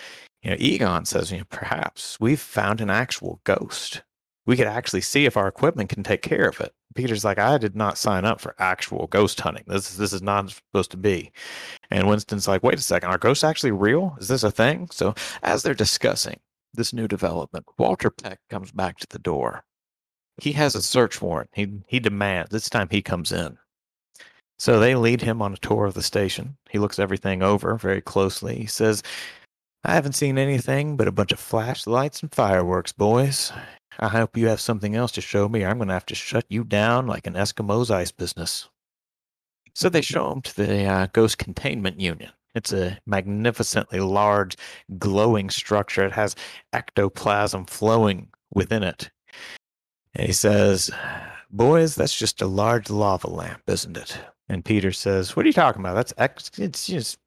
you 0.42 0.50
know, 0.50 0.56
Egon 0.58 1.04
says, 1.04 1.32
you 1.32 1.38
know, 1.38 1.44
perhaps 1.50 2.18
we've 2.20 2.40
found 2.40 2.80
an 2.80 2.90
actual 2.90 3.40
ghost 3.44 4.02
we 4.46 4.56
could 4.56 4.68
actually 4.68 5.00
see 5.00 5.26
if 5.26 5.36
our 5.36 5.48
equipment 5.48 5.90
can 5.90 6.02
take 6.02 6.22
care 6.22 6.48
of 6.48 6.60
it. 6.60 6.72
Peter's 6.94 7.24
like, 7.24 7.38
I 7.38 7.58
did 7.58 7.76
not 7.76 7.98
sign 7.98 8.24
up 8.24 8.40
for 8.40 8.54
actual 8.58 9.06
ghost 9.08 9.38
hunting. 9.40 9.64
This 9.66 9.96
this 9.96 10.12
is 10.12 10.22
not 10.22 10.50
supposed 10.50 10.92
to 10.92 10.96
be. 10.96 11.32
And 11.90 12.08
Winston's 12.08 12.48
like, 12.48 12.62
wait 12.62 12.78
a 12.78 12.82
second, 12.82 13.10
are 13.10 13.18
ghosts 13.18 13.44
actually 13.44 13.72
real? 13.72 14.16
Is 14.18 14.28
this 14.28 14.44
a 14.44 14.50
thing? 14.50 14.88
So 14.90 15.14
as 15.42 15.62
they're 15.62 15.74
discussing 15.74 16.40
this 16.72 16.92
new 16.92 17.06
development, 17.06 17.66
Walter 17.76 18.10
Peck 18.10 18.38
comes 18.48 18.72
back 18.72 18.98
to 18.98 19.06
the 19.10 19.18
door. 19.18 19.64
He 20.40 20.52
has 20.52 20.74
a 20.74 20.82
search 20.82 21.20
warrant. 21.20 21.50
He 21.52 21.80
he 21.86 22.00
demands 22.00 22.50
this 22.50 22.70
time 22.70 22.88
he 22.90 23.02
comes 23.02 23.32
in. 23.32 23.58
So 24.58 24.80
they 24.80 24.94
lead 24.94 25.20
him 25.20 25.42
on 25.42 25.52
a 25.52 25.58
tour 25.58 25.84
of 25.84 25.94
the 25.94 26.02
station. 26.02 26.56
He 26.70 26.78
looks 26.78 26.98
everything 26.98 27.42
over 27.42 27.76
very 27.76 28.00
closely. 28.00 28.56
He 28.56 28.66
says, 28.66 29.02
I 29.84 29.94
haven't 29.94 30.14
seen 30.14 30.38
anything 30.38 30.96
but 30.96 31.08
a 31.08 31.12
bunch 31.12 31.32
of 31.32 31.38
flashlights 31.38 32.22
and 32.22 32.34
fireworks, 32.34 32.92
boys. 32.92 33.52
I 33.98 34.08
hope 34.08 34.36
you 34.36 34.48
have 34.48 34.60
something 34.60 34.94
else 34.94 35.12
to 35.12 35.20
show 35.20 35.48
me, 35.48 35.64
or 35.64 35.68
I'm 35.68 35.78
going 35.78 35.88
to 35.88 35.94
have 35.94 36.06
to 36.06 36.14
shut 36.14 36.44
you 36.48 36.64
down 36.64 37.06
like 37.06 37.26
an 37.26 37.34
Eskimo's 37.34 37.90
ice 37.90 38.10
business. 38.10 38.68
So 39.74 39.88
they 39.88 40.02
show 40.02 40.32
him 40.32 40.42
to 40.42 40.56
the 40.56 40.84
uh, 40.84 41.06
Ghost 41.12 41.38
Containment 41.38 42.00
Union. 42.00 42.30
It's 42.54 42.72
a 42.72 42.98
magnificently 43.06 44.00
large, 44.00 44.56
glowing 44.98 45.50
structure. 45.50 46.06
It 46.06 46.12
has 46.12 46.34
ectoplasm 46.72 47.66
flowing 47.66 48.28
within 48.54 48.82
it. 48.82 49.10
And 50.14 50.26
he 50.26 50.32
says, 50.32 50.90
Boys, 51.50 51.94
that's 51.94 52.18
just 52.18 52.40
a 52.40 52.46
large 52.46 52.90
lava 52.90 53.28
lamp, 53.28 53.62
isn't 53.66 53.96
it? 53.96 54.18
And 54.48 54.64
Peter 54.64 54.92
says, 54.92 55.36
What 55.36 55.44
are 55.44 55.48
you 55.48 55.52
talking 55.52 55.80
about? 55.80 55.94
That's 55.94 56.14
ex- 56.16 56.58
it's 56.58 56.86
just 56.86 57.18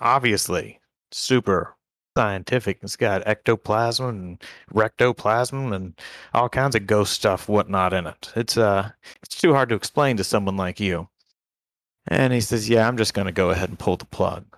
obviously 0.00 0.80
super 1.12 1.76
scientific. 2.16 2.78
It's 2.82 2.96
got 2.96 3.26
ectoplasm 3.26 4.08
and 4.08 4.42
rectoplasm 4.72 5.72
and 5.74 5.98
all 6.34 6.48
kinds 6.48 6.74
of 6.74 6.86
ghost 6.86 7.12
stuff, 7.12 7.48
whatnot 7.48 7.92
in 7.92 8.06
it. 8.06 8.32
It's 8.36 8.56
uh, 8.56 8.90
it's 9.22 9.40
too 9.40 9.54
hard 9.54 9.68
to 9.70 9.74
explain 9.74 10.16
to 10.16 10.24
someone 10.24 10.56
like 10.56 10.80
you. 10.80 11.08
And 12.08 12.32
he 12.32 12.40
says, 12.40 12.68
"Yeah, 12.68 12.88
I'm 12.88 12.96
just 12.96 13.14
going 13.14 13.26
to 13.26 13.32
go 13.32 13.50
ahead 13.50 13.68
and 13.68 13.78
pull 13.78 13.96
the 13.96 14.06
plug." 14.06 14.56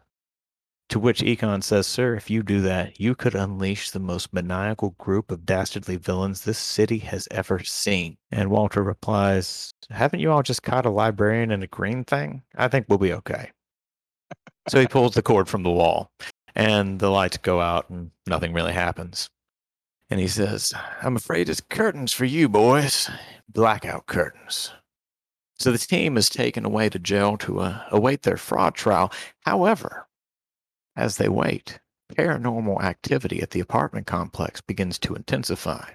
To 0.91 0.99
which 0.99 1.23
Egon 1.23 1.63
says, 1.63 1.87
"Sir, 1.87 2.15
if 2.15 2.31
you 2.31 2.43
do 2.43 2.61
that, 2.63 3.01
you 3.01 3.15
could 3.15 3.35
unleash 3.35 3.91
the 3.91 4.01
most 4.01 4.33
maniacal 4.33 4.91
group 4.99 5.31
of 5.31 5.47
dastardly 5.47 5.97
villains 5.97 6.43
this 6.43 6.59
city 6.59 6.99
has 6.99 7.29
ever 7.31 7.61
seen." 7.65 8.17
And 8.31 8.51
Walter 8.51 8.83
replies, 8.83 9.73
"Haven't 9.91 10.21
you 10.21 10.31
all 10.31 10.43
just 10.43 10.63
caught 10.63 10.87
a 10.87 10.91
librarian 10.91 11.51
in 11.51 11.63
a 11.63 11.67
green 11.67 12.05
thing? 12.05 12.43
I 12.57 12.69
think 12.69 12.87
we'll 12.89 12.99
be 12.99 13.13
okay." 13.13 13.53
so 14.69 14.81
he 14.81 14.87
pulls 14.87 15.15
the 15.15 15.23
cord 15.23 15.49
from 15.49 15.63
the 15.63 15.71
wall 15.71 16.11
and 16.55 16.99
the 16.99 17.11
lights 17.11 17.39
go 17.39 17.61
out 17.61 17.89
and 17.91 18.11
nothing 18.27 18.53
really 18.53 18.73
happens. 18.73 19.31
And 20.11 20.21
he 20.21 20.29
says, 20.29 20.75
I'm 21.01 21.17
afraid 21.17 21.49
it's 21.49 21.61
curtains 21.61 22.13
for 22.13 22.27
you, 22.27 22.49
boys. 22.49 23.11
Blackout 23.49 24.07
curtains. 24.07 24.73
So 25.59 25.73
the 25.73 25.79
team 25.79 26.17
is 26.17 26.29
taken 26.29 26.65
away 26.65 26.89
to 26.89 26.99
jail 26.99 27.37
to 27.39 27.61
uh, 27.61 27.85
await 27.91 28.23
their 28.23 28.37
fraud 28.37 28.75
trial. 28.75 29.13
However, 29.41 30.09
as 30.97 31.17
they 31.17 31.29
wait, 31.29 31.79
paranormal 32.15 32.83
activity 32.83 33.41
at 33.41 33.51
the 33.51 33.61
apartment 33.61 34.07
complex 34.07 34.61
begins 34.61 34.99
to 34.99 35.15
intensify. 35.15 35.91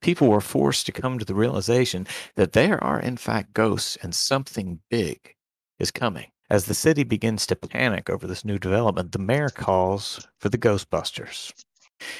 People 0.00 0.28
were 0.28 0.40
forced 0.40 0.86
to 0.86 0.92
come 0.92 1.18
to 1.18 1.24
the 1.24 1.34
realization 1.34 2.06
that 2.34 2.52
there 2.52 2.82
are, 2.82 3.00
in 3.00 3.16
fact, 3.16 3.54
ghosts 3.54 3.96
and 4.02 4.14
something 4.14 4.80
big 4.90 5.36
is 5.78 5.90
coming. 5.90 6.26
As 6.50 6.66
the 6.66 6.74
city 6.74 7.04
begins 7.04 7.46
to 7.46 7.56
panic 7.56 8.10
over 8.10 8.26
this 8.26 8.44
new 8.44 8.58
development, 8.58 9.12
the 9.12 9.18
mayor 9.18 9.48
calls 9.48 10.28
for 10.38 10.50
the 10.50 10.58
Ghostbusters. 10.58 11.52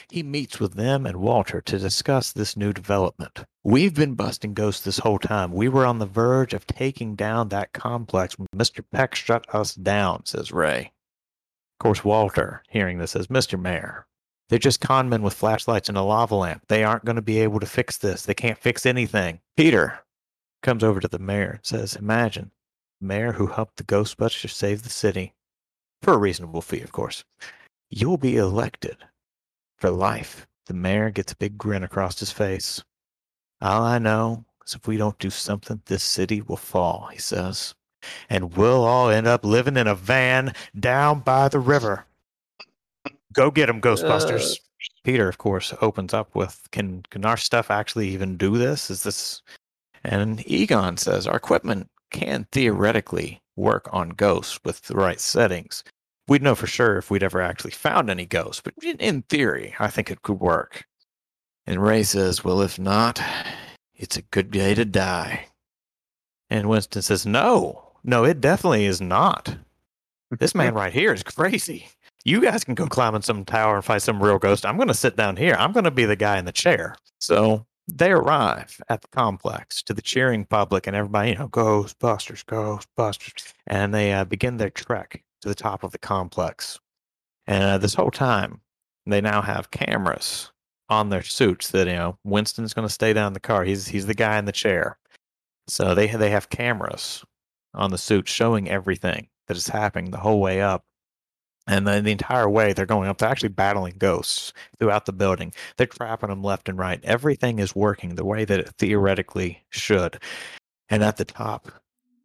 He 0.08 0.22
meets 0.22 0.58
with 0.58 0.74
them 0.74 1.04
and 1.04 1.18
Walter 1.18 1.60
to 1.60 1.78
discuss 1.78 2.32
this 2.32 2.56
new 2.56 2.72
development. 2.72 3.44
We've 3.62 3.92
been 3.92 4.14
busting 4.14 4.54
ghosts 4.54 4.82
this 4.82 4.98
whole 4.98 5.18
time. 5.18 5.52
We 5.52 5.68
were 5.68 5.84
on 5.84 5.98
the 5.98 6.06
verge 6.06 6.54
of 6.54 6.66
taking 6.66 7.16
down 7.16 7.50
that 7.50 7.74
complex 7.74 8.38
when 8.38 8.48
Mr. 8.56 8.82
Peck 8.90 9.14
shut 9.14 9.52
us 9.54 9.74
down, 9.74 10.24
says 10.24 10.52
Ray. 10.52 10.92
Of 11.74 11.82
course, 11.82 12.04
Walter, 12.04 12.62
hearing 12.70 12.98
this, 12.98 13.10
says, 13.10 13.26
Mr. 13.26 13.60
Mayor, 13.60 14.06
they're 14.48 14.58
just 14.58 14.80
con 14.80 15.08
men 15.10 15.22
with 15.22 15.34
flashlights 15.34 15.88
and 15.90 15.98
a 15.98 16.02
lava 16.02 16.34
lamp. 16.34 16.62
They 16.68 16.82
aren't 16.82 17.04
going 17.04 17.16
to 17.16 17.22
be 17.22 17.40
able 17.40 17.60
to 17.60 17.66
fix 17.66 17.98
this. 17.98 18.22
They 18.22 18.34
can't 18.34 18.58
fix 18.58 18.86
anything. 18.86 19.40
Peter 19.56 19.98
comes 20.62 20.82
over 20.82 21.00
to 21.00 21.08
the 21.08 21.18
mayor 21.18 21.60
says, 21.62 21.96
Imagine 21.96 22.52
mayor 23.04 23.32
who 23.32 23.46
helped 23.46 23.76
the 23.76 23.84
Ghostbusters 23.84 24.50
save 24.50 24.82
the 24.82 24.90
city 24.90 25.34
for 26.02 26.14
a 26.14 26.18
reasonable 26.18 26.62
fee, 26.62 26.80
of 26.80 26.92
course. 26.92 27.24
You'll 27.90 28.18
be 28.18 28.36
elected 28.36 28.96
for 29.78 29.90
life. 29.90 30.46
The 30.66 30.74
mayor 30.74 31.10
gets 31.10 31.32
a 31.32 31.36
big 31.36 31.58
grin 31.58 31.82
across 31.82 32.18
his 32.18 32.30
face. 32.30 32.82
All 33.60 33.82
I 33.82 33.98
know 33.98 34.44
is 34.66 34.74
if 34.74 34.86
we 34.86 34.96
don't 34.96 35.18
do 35.18 35.30
something, 35.30 35.82
this 35.86 36.02
city 36.02 36.40
will 36.42 36.56
fall, 36.56 37.08
he 37.12 37.18
says. 37.18 37.74
And 38.28 38.56
we'll 38.56 38.84
all 38.84 39.08
end 39.08 39.26
up 39.26 39.44
living 39.44 39.76
in 39.76 39.86
a 39.86 39.94
van 39.94 40.54
down 40.78 41.20
by 41.20 41.48
the 41.48 41.58
river. 41.58 42.06
Go 43.32 43.50
get 43.50 43.66
them, 43.66 43.80
Ghostbusters. 43.80 44.52
Uh. 44.52 44.56
Peter, 45.02 45.28
of 45.28 45.38
course, 45.38 45.72
opens 45.80 46.12
up 46.12 46.34
with, 46.34 46.68
"Can 46.70 47.02
can 47.10 47.24
our 47.24 47.38
stuff 47.38 47.70
actually 47.70 48.08
even 48.08 48.36
do 48.36 48.58
this? 48.58 48.90
Is 48.90 49.02
this?" 49.02 49.42
And 50.02 50.46
Egon 50.46 50.98
says, 50.98 51.26
"Our 51.26 51.36
equipment 51.36 51.90
can 52.14 52.46
theoretically 52.52 53.42
work 53.56 53.88
on 53.92 54.10
ghosts 54.10 54.60
with 54.64 54.82
the 54.82 54.94
right 54.94 55.20
settings. 55.20 55.82
We'd 56.28 56.42
know 56.42 56.54
for 56.54 56.68
sure 56.68 56.96
if 56.96 57.10
we'd 57.10 57.24
ever 57.24 57.42
actually 57.42 57.72
found 57.72 58.08
any 58.08 58.24
ghosts, 58.24 58.62
but 58.62 58.72
in, 58.82 59.22
theory, 59.22 59.74
I 59.80 59.88
think 59.88 60.10
it 60.10 60.22
could 60.22 60.40
work." 60.40 60.84
And 61.66 61.82
Ray 61.82 62.04
says, 62.04 62.44
"Well, 62.44 62.62
if 62.62 62.78
not, 62.78 63.20
it's 63.94 64.16
a 64.16 64.22
good 64.22 64.50
day 64.50 64.74
to 64.74 64.84
die." 64.84 65.48
And 66.48 66.68
Winston 66.68 67.02
says, 67.02 67.26
"No, 67.26 67.92
no, 68.04 68.24
it 68.24 68.40
definitely 68.40 68.86
is 68.86 69.00
not. 69.00 69.56
This 70.30 70.54
man 70.54 70.74
right 70.74 70.92
here 70.92 71.12
is 71.12 71.22
crazy." 71.24 71.88
you 72.24 72.40
guys 72.40 72.64
can 72.64 72.74
go 72.74 72.86
climb 72.86 73.14
in 73.14 73.22
some 73.22 73.44
tower 73.44 73.76
and 73.76 73.84
fight 73.84 74.02
some 74.02 74.22
real 74.22 74.38
ghost. 74.38 74.64
I'm 74.64 74.76
going 74.76 74.88
to 74.88 74.94
sit 74.94 75.16
down 75.16 75.36
here. 75.36 75.54
I'm 75.58 75.72
going 75.72 75.84
to 75.84 75.90
be 75.90 76.06
the 76.06 76.16
guy 76.16 76.38
in 76.38 76.46
the 76.46 76.52
chair. 76.52 76.96
So 77.18 77.66
they 77.86 78.12
arrive 78.12 78.80
at 78.88 79.02
the 79.02 79.08
complex 79.08 79.82
to 79.82 79.94
the 79.94 80.02
cheering 80.02 80.44
public 80.44 80.86
and 80.86 80.96
everybody, 80.96 81.30
you 81.30 81.36
know, 81.36 81.48
Ghostbusters, 81.48 82.44
Ghostbusters. 82.44 83.52
And 83.66 83.92
they 83.92 84.12
uh, 84.12 84.24
begin 84.24 84.56
their 84.56 84.70
trek 84.70 85.22
to 85.42 85.48
the 85.48 85.54
top 85.54 85.82
of 85.82 85.92
the 85.92 85.98
complex. 85.98 86.78
And 87.46 87.62
uh, 87.62 87.78
this 87.78 87.94
whole 87.94 88.10
time, 88.10 88.60
they 89.06 89.20
now 89.20 89.42
have 89.42 89.70
cameras 89.70 90.50
on 90.88 91.10
their 91.10 91.22
suits 91.22 91.70
that, 91.70 91.86
you 91.86 91.94
know, 91.94 92.18
Winston's 92.24 92.72
going 92.72 92.88
to 92.88 92.92
stay 92.92 93.12
down 93.12 93.28
in 93.28 93.32
the 93.34 93.40
car. 93.40 93.64
He's, 93.64 93.88
he's 93.88 94.06
the 94.06 94.14
guy 94.14 94.38
in 94.38 94.46
the 94.46 94.52
chair. 94.52 94.98
So 95.68 95.94
they, 95.94 96.06
they 96.06 96.30
have 96.30 96.48
cameras 96.48 97.24
on 97.74 97.90
the 97.90 97.98
suit 97.98 98.28
showing 98.28 98.70
everything 98.70 99.28
that 99.48 99.56
is 99.56 99.68
happening 99.68 100.10
the 100.10 100.18
whole 100.18 100.40
way 100.40 100.62
up 100.62 100.84
and 101.66 101.86
then 101.86 102.04
the 102.04 102.12
entire 102.12 102.48
way 102.48 102.72
they're 102.72 102.86
going 102.86 103.08
up, 103.08 103.18
they're 103.18 103.28
actually 103.28 103.48
battling 103.48 103.94
ghosts 103.98 104.52
throughout 104.78 105.06
the 105.06 105.12
building. 105.12 105.52
They're 105.76 105.86
trapping 105.86 106.28
them 106.28 106.42
left 106.42 106.68
and 106.68 106.78
right. 106.78 107.00
Everything 107.04 107.58
is 107.58 107.74
working 107.74 108.14
the 108.14 108.24
way 108.24 108.44
that 108.44 108.60
it 108.60 108.74
theoretically 108.78 109.64
should. 109.70 110.20
And 110.90 111.02
at 111.02 111.16
the 111.16 111.24
top, 111.24 111.70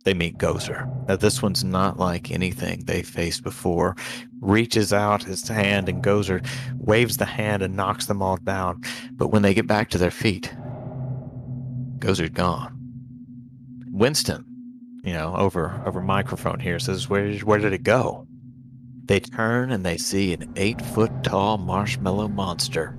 they 0.06 0.14
meet 0.14 0.38
Gozer. 0.38 0.88
Now, 1.08 1.18
this 1.18 1.42
one's 1.42 1.64
not 1.64 2.00
like 2.00 2.32
anything 2.32 2.86
they 2.86 3.02
faced 3.04 3.44
before. 3.44 3.96
Reaches 4.40 4.94
out 4.94 5.24
his 5.24 5.48
hand, 5.48 5.90
and 5.90 6.04
Gozer 6.04 6.46
waves 6.78 7.18
the 7.18 7.26
hand 7.26 7.62
and 7.62 7.76
knocks 7.76 8.06
them 8.06 8.22
all 8.22 8.38
down. 8.38 8.82
But 9.12 9.28
when 9.28 9.42
they 9.42 9.54
get 9.54 9.68
back 9.68 9.90
to 9.90 9.98
their 9.98 10.12
feet, 10.12 10.54
Gozer's 12.00 12.30
gone. 12.30 12.76
Winston, 13.92 14.46
you 15.04 15.12
know, 15.12 15.36
over 15.36 15.82
over 15.86 16.02
microphone 16.02 16.62
here 16.62 16.80
says, 16.80 17.10
"Where 17.10 17.34
where 17.40 17.60
did 17.60 17.74
it 17.74 17.84
go?" 17.84 18.26
They 19.10 19.20
turn 19.20 19.72
and 19.72 19.84
they 19.84 19.98
see 19.98 20.34
an 20.34 20.54
eight 20.56 20.80
foot 20.80 21.24
tall 21.24 21.58
marshmallow 21.58 22.28
monster. 22.28 22.96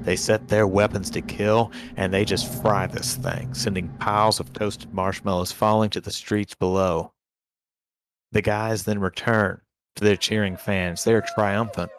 They 0.00 0.16
set 0.16 0.48
their 0.48 0.66
weapons 0.66 1.10
to 1.10 1.22
kill 1.22 1.70
and 1.96 2.12
they 2.12 2.24
just 2.24 2.60
fry 2.60 2.88
this 2.88 3.14
thing, 3.14 3.54
sending 3.54 3.88
piles 4.00 4.40
of 4.40 4.52
toasted 4.52 4.92
marshmallows 4.92 5.52
falling 5.52 5.90
to 5.90 6.00
the 6.00 6.10
streets 6.10 6.56
below. 6.56 7.12
The 8.32 8.42
guys 8.42 8.82
then 8.82 8.98
return 8.98 9.60
to 9.94 10.02
their 10.02 10.16
cheering 10.16 10.56
fans. 10.56 11.04
They're 11.04 11.24
triumphant. 11.36 11.92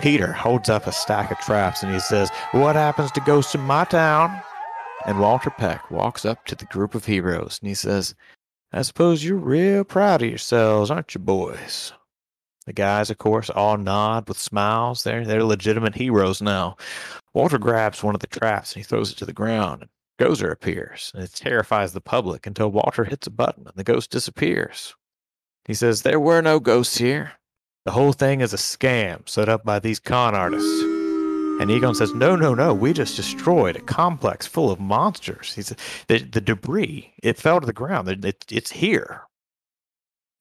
Peter 0.00 0.32
holds 0.32 0.68
up 0.68 0.88
a 0.88 0.92
stack 0.92 1.30
of 1.30 1.38
traps 1.38 1.84
and 1.84 1.94
he 1.94 2.00
says, 2.00 2.28
What 2.50 2.74
happens 2.74 3.12
to 3.12 3.20
ghosts 3.20 3.54
in 3.54 3.60
my 3.60 3.84
town? 3.84 4.36
And 5.06 5.20
Walter 5.20 5.50
Peck 5.50 5.92
walks 5.92 6.24
up 6.24 6.44
to 6.46 6.56
the 6.56 6.64
group 6.64 6.96
of 6.96 7.04
heroes 7.04 7.60
and 7.62 7.68
he 7.68 7.74
says, 7.76 8.16
I 8.72 8.82
suppose 8.82 9.22
you're 9.22 9.36
real 9.36 9.84
proud 9.84 10.22
of 10.22 10.28
yourselves, 10.28 10.90
aren't 10.90 11.14
you, 11.14 11.20
boys? 11.20 11.92
The 12.68 12.74
guys, 12.74 13.08
of 13.08 13.16
course, 13.16 13.48
all 13.48 13.78
nod 13.78 14.28
with 14.28 14.38
smiles. 14.38 15.02
They're 15.02 15.24
they're 15.24 15.42
legitimate 15.42 15.94
heroes 15.94 16.42
now. 16.42 16.76
Walter 17.32 17.56
grabs 17.56 18.02
one 18.02 18.14
of 18.14 18.20
the 18.20 18.26
traps 18.26 18.74
and 18.74 18.84
he 18.84 18.86
throws 18.86 19.10
it 19.10 19.16
to 19.16 19.24
the 19.24 19.32
ground. 19.32 19.80
And 19.80 19.90
Gozer 20.20 20.52
appears, 20.52 21.10
and 21.14 21.24
it 21.24 21.32
terrifies 21.32 21.94
the 21.94 22.02
public 22.02 22.46
until 22.46 22.70
Walter 22.70 23.04
hits 23.04 23.26
a 23.26 23.30
button 23.30 23.66
and 23.66 23.74
the 23.74 23.84
ghost 23.84 24.10
disappears. 24.10 24.94
He 25.64 25.72
says, 25.72 26.02
There 26.02 26.20
were 26.20 26.42
no 26.42 26.60
ghosts 26.60 26.98
here. 26.98 27.32
The 27.86 27.92
whole 27.92 28.12
thing 28.12 28.42
is 28.42 28.52
a 28.52 28.58
scam 28.58 29.26
set 29.26 29.48
up 29.48 29.64
by 29.64 29.78
these 29.78 29.98
con 29.98 30.34
artists. 30.34 30.82
And 31.62 31.70
Egon 31.70 31.94
says, 31.94 32.12
No, 32.12 32.36
no, 32.36 32.52
no, 32.52 32.74
we 32.74 32.92
just 32.92 33.16
destroyed 33.16 33.76
a 33.76 33.80
complex 33.80 34.46
full 34.46 34.70
of 34.70 34.78
monsters. 34.78 35.54
He 35.54 35.62
said, 35.62 35.78
The, 36.08 36.18
the 36.18 36.42
debris, 36.42 37.14
it 37.22 37.38
fell 37.38 37.60
to 37.60 37.66
the 37.66 37.72
ground. 37.72 38.10
It, 38.10 38.26
it, 38.26 38.44
it's 38.50 38.72
here. 38.72 39.22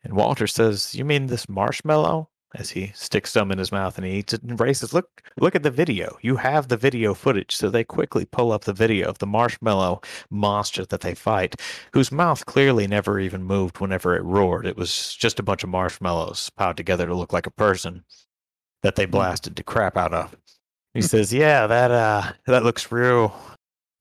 And 0.07 0.15
Walter 0.15 0.47
says, 0.47 0.95
"You 0.95 1.03
mean 1.03 1.27
this 1.27 1.49
marshmallow?" 1.49 2.29
As 2.55 2.69
he 2.69 2.93
sticks 2.95 3.33
some 3.33 3.51
in 3.51 3.57
his 3.57 3.73
mouth 3.73 3.97
and 3.97 4.07
he 4.07 4.13
eats 4.13 4.31
it 4.31 4.41
and 4.41 4.57
races. 4.57 4.93
Look, 4.93 5.21
look 5.37 5.53
at 5.53 5.63
the 5.63 5.69
video. 5.69 6.17
You 6.21 6.37
have 6.37 6.69
the 6.69 6.77
video 6.77 7.13
footage. 7.13 7.53
So 7.53 7.69
they 7.69 7.83
quickly 7.83 8.23
pull 8.23 8.53
up 8.53 8.63
the 8.63 8.71
video 8.71 9.09
of 9.09 9.17
the 9.17 9.27
marshmallow 9.27 9.99
monster 10.29 10.85
that 10.85 11.01
they 11.01 11.13
fight, 11.13 11.61
whose 11.91 12.09
mouth 12.09 12.45
clearly 12.45 12.87
never 12.87 13.19
even 13.19 13.43
moved 13.43 13.79
whenever 13.81 14.15
it 14.15 14.23
roared. 14.23 14.65
It 14.65 14.77
was 14.77 15.13
just 15.13 15.39
a 15.41 15.43
bunch 15.43 15.65
of 15.65 15.69
marshmallows 15.69 16.49
piled 16.55 16.77
together 16.77 17.05
to 17.05 17.13
look 17.13 17.33
like 17.33 17.47
a 17.47 17.51
person 17.51 18.05
that 18.81 18.95
they 18.95 19.05
blasted 19.05 19.57
the 19.57 19.63
crap 19.63 19.97
out 19.97 20.13
of. 20.13 20.37
He 20.93 21.01
says, 21.01 21.33
"Yeah, 21.33 21.67
that 21.67 21.91
uh, 21.91 22.31
that 22.47 22.63
looks 22.63 22.93
real, 22.93 23.35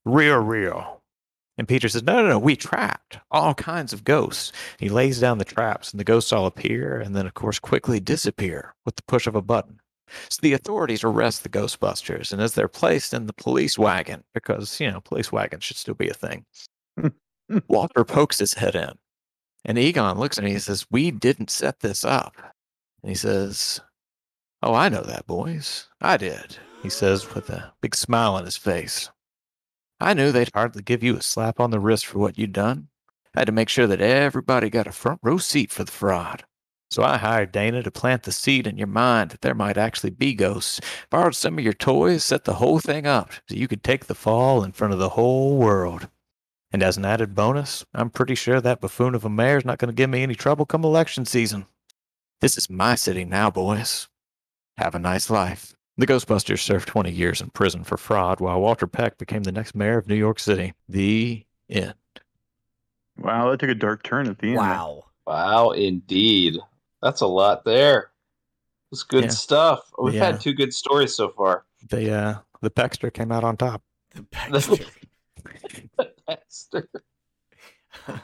real, 0.05 0.37
real." 0.39 0.96
And 1.57 1.67
Peter 1.67 1.89
says, 1.89 2.03
No, 2.03 2.21
no, 2.21 2.27
no, 2.27 2.39
we 2.39 2.55
trapped 2.55 3.19
all 3.31 3.53
kinds 3.53 3.93
of 3.93 4.03
ghosts. 4.03 4.51
He 4.79 4.89
lays 4.89 5.19
down 5.19 5.37
the 5.37 5.45
traps, 5.45 5.91
and 5.91 5.99
the 5.99 6.03
ghosts 6.03 6.31
all 6.31 6.45
appear 6.45 6.99
and 6.99 7.15
then, 7.15 7.25
of 7.25 7.33
course, 7.33 7.59
quickly 7.59 7.99
disappear 7.99 8.75
with 8.85 8.95
the 8.95 9.03
push 9.07 9.27
of 9.27 9.35
a 9.35 9.41
button. 9.41 9.79
So 10.29 10.39
the 10.41 10.53
authorities 10.53 11.03
arrest 11.03 11.43
the 11.43 11.49
Ghostbusters, 11.49 12.31
and 12.31 12.41
as 12.41 12.53
they're 12.53 12.67
placed 12.67 13.13
in 13.13 13.27
the 13.27 13.33
police 13.33 13.77
wagon, 13.77 14.23
because, 14.33 14.79
you 14.79 14.89
know, 14.89 15.01
police 15.01 15.31
wagons 15.31 15.63
should 15.63 15.77
still 15.77 15.95
be 15.95 16.09
a 16.09 16.13
thing, 16.13 16.45
Walter 17.67 18.05
pokes 18.05 18.39
his 18.39 18.53
head 18.53 18.75
in. 18.75 18.91
And 19.65 19.77
Egon 19.77 20.17
looks 20.17 20.37
at 20.37 20.43
me 20.43 20.51
and 20.51 20.55
he 20.55 20.61
says, 20.61 20.85
We 20.89 21.11
didn't 21.11 21.49
set 21.49 21.81
this 21.81 22.05
up. 22.05 22.35
And 23.03 23.09
he 23.09 23.15
says, 23.15 23.81
Oh, 24.63 24.73
I 24.73 24.89
know 24.89 25.01
that, 25.01 25.27
boys. 25.27 25.87
I 26.01 26.17
did, 26.17 26.57
he 26.81 26.89
says 26.89 27.33
with 27.33 27.49
a 27.49 27.73
big 27.81 27.95
smile 27.95 28.35
on 28.35 28.45
his 28.45 28.57
face. 28.57 29.09
I 29.99 30.13
knew 30.13 30.31
they'd 30.31 30.51
hardly 30.53 30.83
give 30.83 31.03
you 31.03 31.15
a 31.15 31.21
slap 31.21 31.59
on 31.59 31.71
the 31.71 31.79
wrist 31.79 32.05
for 32.05 32.19
what 32.19 32.37
you'd 32.37 32.53
done. 32.53 32.89
I 33.35 33.41
had 33.41 33.47
to 33.47 33.51
make 33.51 33.69
sure 33.69 33.87
that 33.87 34.01
everybody 34.01 34.69
got 34.69 34.87
a 34.87 34.91
front 34.91 35.19
row 35.23 35.37
seat 35.37 35.71
for 35.71 35.83
the 35.83 35.91
fraud. 35.91 36.45
So 36.89 37.03
I 37.03 37.17
hired 37.17 37.51
Dana 37.51 37.83
to 37.83 37.91
plant 37.91 38.23
the 38.23 38.31
seed 38.31 38.65
in 38.65 38.77
your 38.77 38.87
mind 38.87 39.31
that 39.31 39.41
there 39.41 39.53
might 39.53 39.77
actually 39.77 40.11
be 40.11 40.33
ghosts, 40.33 40.79
borrowed 41.09 41.35
some 41.35 41.57
of 41.57 41.63
your 41.63 41.73
toys, 41.73 42.23
set 42.23 42.45
the 42.45 42.55
whole 42.55 42.79
thing 42.79 43.05
up 43.05 43.31
so 43.47 43.55
you 43.55 43.67
could 43.67 43.83
take 43.83 44.05
the 44.05 44.15
fall 44.15 44.63
in 44.63 44.71
front 44.71 44.93
of 44.93 44.99
the 44.99 45.09
whole 45.09 45.57
world. 45.57 46.07
And 46.71 46.81
as 46.83 46.97
an 46.97 47.05
added 47.05 47.35
bonus, 47.35 47.85
I'm 47.93 48.09
pretty 48.09 48.35
sure 48.35 48.61
that 48.61 48.81
buffoon 48.81 49.15
of 49.15 49.25
a 49.25 49.29
mayor's 49.29 49.65
not 49.65 49.79
going 49.79 49.89
to 49.89 49.95
give 49.95 50.09
me 50.09 50.23
any 50.23 50.35
trouble 50.35 50.65
come 50.65 50.83
election 50.83 51.25
season. 51.25 51.65
This 52.39 52.57
is 52.57 52.69
my 52.69 52.95
city 52.95 53.25
now, 53.25 53.49
boys. 53.49 54.07
Have 54.77 54.95
a 54.95 54.99
nice 54.99 55.29
life. 55.29 55.76
The 55.97 56.05
Ghostbusters 56.05 56.59
served 56.59 56.87
20 56.87 57.11
years 57.11 57.41
in 57.41 57.49
prison 57.49 57.83
for 57.83 57.97
fraud, 57.97 58.39
while 58.39 58.61
Walter 58.61 58.85
Peck 58.85 59.17
became 59.17 59.43
the 59.43 59.51
next 59.51 59.73
mayor 59.73 59.97
of 59.97 60.07
New 60.07 60.15
York 60.15 60.39
City. 60.39 60.73
The 60.87 61.43
end. 61.69 61.95
Wow, 63.17 63.49
that 63.49 63.59
took 63.59 63.69
a 63.71 63.75
dark 63.75 64.03
turn 64.03 64.27
at 64.27 64.37
the 64.37 64.49
end. 64.49 64.57
Wow. 64.57 65.05
Wow, 65.25 65.71
indeed. 65.71 66.57
That's 67.01 67.21
a 67.21 67.27
lot 67.27 67.65
there. 67.65 68.11
It's 68.91 69.03
good 69.03 69.25
Yeah. 69.25 69.29
stuff. 69.31 69.91
We've 69.99 70.13
Yeah. 70.13 70.25
had 70.25 70.39
two 70.41 70.53
good 70.53 70.73
stories 70.73 71.15
so 71.15 71.29
far. 71.29 71.65
The 71.89 72.11
uh, 72.13 72.35
the 72.61 72.69
Pexter 72.69 73.09
came 73.11 73.31
out 73.31 73.43
on 73.43 73.57
top. 73.57 73.81
The 74.13 74.21
Baxter. 74.21 74.85
Baxter. 76.27 76.89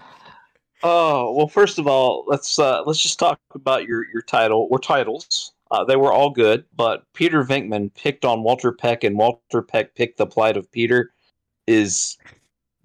oh 0.84 1.34
well, 1.34 1.48
first 1.48 1.80
of 1.80 1.88
all, 1.88 2.24
let's 2.28 2.60
uh, 2.60 2.84
let's 2.86 3.02
just 3.02 3.18
talk 3.20 3.40
about 3.56 3.86
your 3.86 4.06
your 4.12 4.22
title 4.22 4.68
or 4.70 4.80
titles. 4.80 5.53
Uh, 5.74 5.84
they 5.84 5.96
were 5.96 6.14
all 6.14 6.30
good, 6.30 6.64
but 6.76 7.04
Peter 7.16 7.44
Venkman 7.44 7.92
picked 7.96 8.26
on 8.26 8.44
Walter 8.44 8.72
Peck, 8.72 9.04
and 9.04 9.18
Walter 9.18 9.64
Peck 9.64 9.96
picked 9.96 10.20
the 10.20 10.28
plight 10.28 10.56
of 10.56 10.72
Peter. 10.72 11.12
Is 11.66 12.16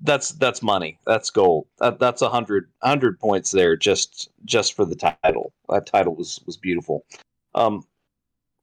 that's 0.01 0.31
that's 0.31 0.63
money. 0.63 0.99
That's 1.05 1.29
gold. 1.29 1.67
That, 1.81 1.99
that's 1.99 2.23
a 2.23 2.31
hundred 2.31 2.71
hundred 2.83 3.21
points 3.21 3.51
there 3.51 3.77
just 3.77 4.31
just 4.47 4.73
for 4.73 4.87
the 4.87 4.97
title. 4.97 5.53
That 5.69 5.85
title 5.85 6.15
was 6.15 6.41
was 6.47 6.57
beautiful. 6.57 7.05
Um, 7.55 7.85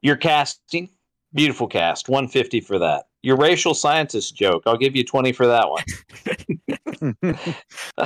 your 0.02 0.16
casting, 0.16 0.90
beautiful 1.36 1.68
cast. 1.68 2.10
One 2.10 2.28
fifty 2.28 2.62
for 2.62 2.80
that. 2.80 3.06
Your 3.22 3.38
racial 3.38 3.76
scientist 3.76 4.36
joke, 4.36 4.64
I'll 4.66 4.76
give 4.76 4.96
you 4.96 5.04
twenty 5.04 5.34
for 5.34 5.46
that 5.46 5.70
one. 5.70 5.84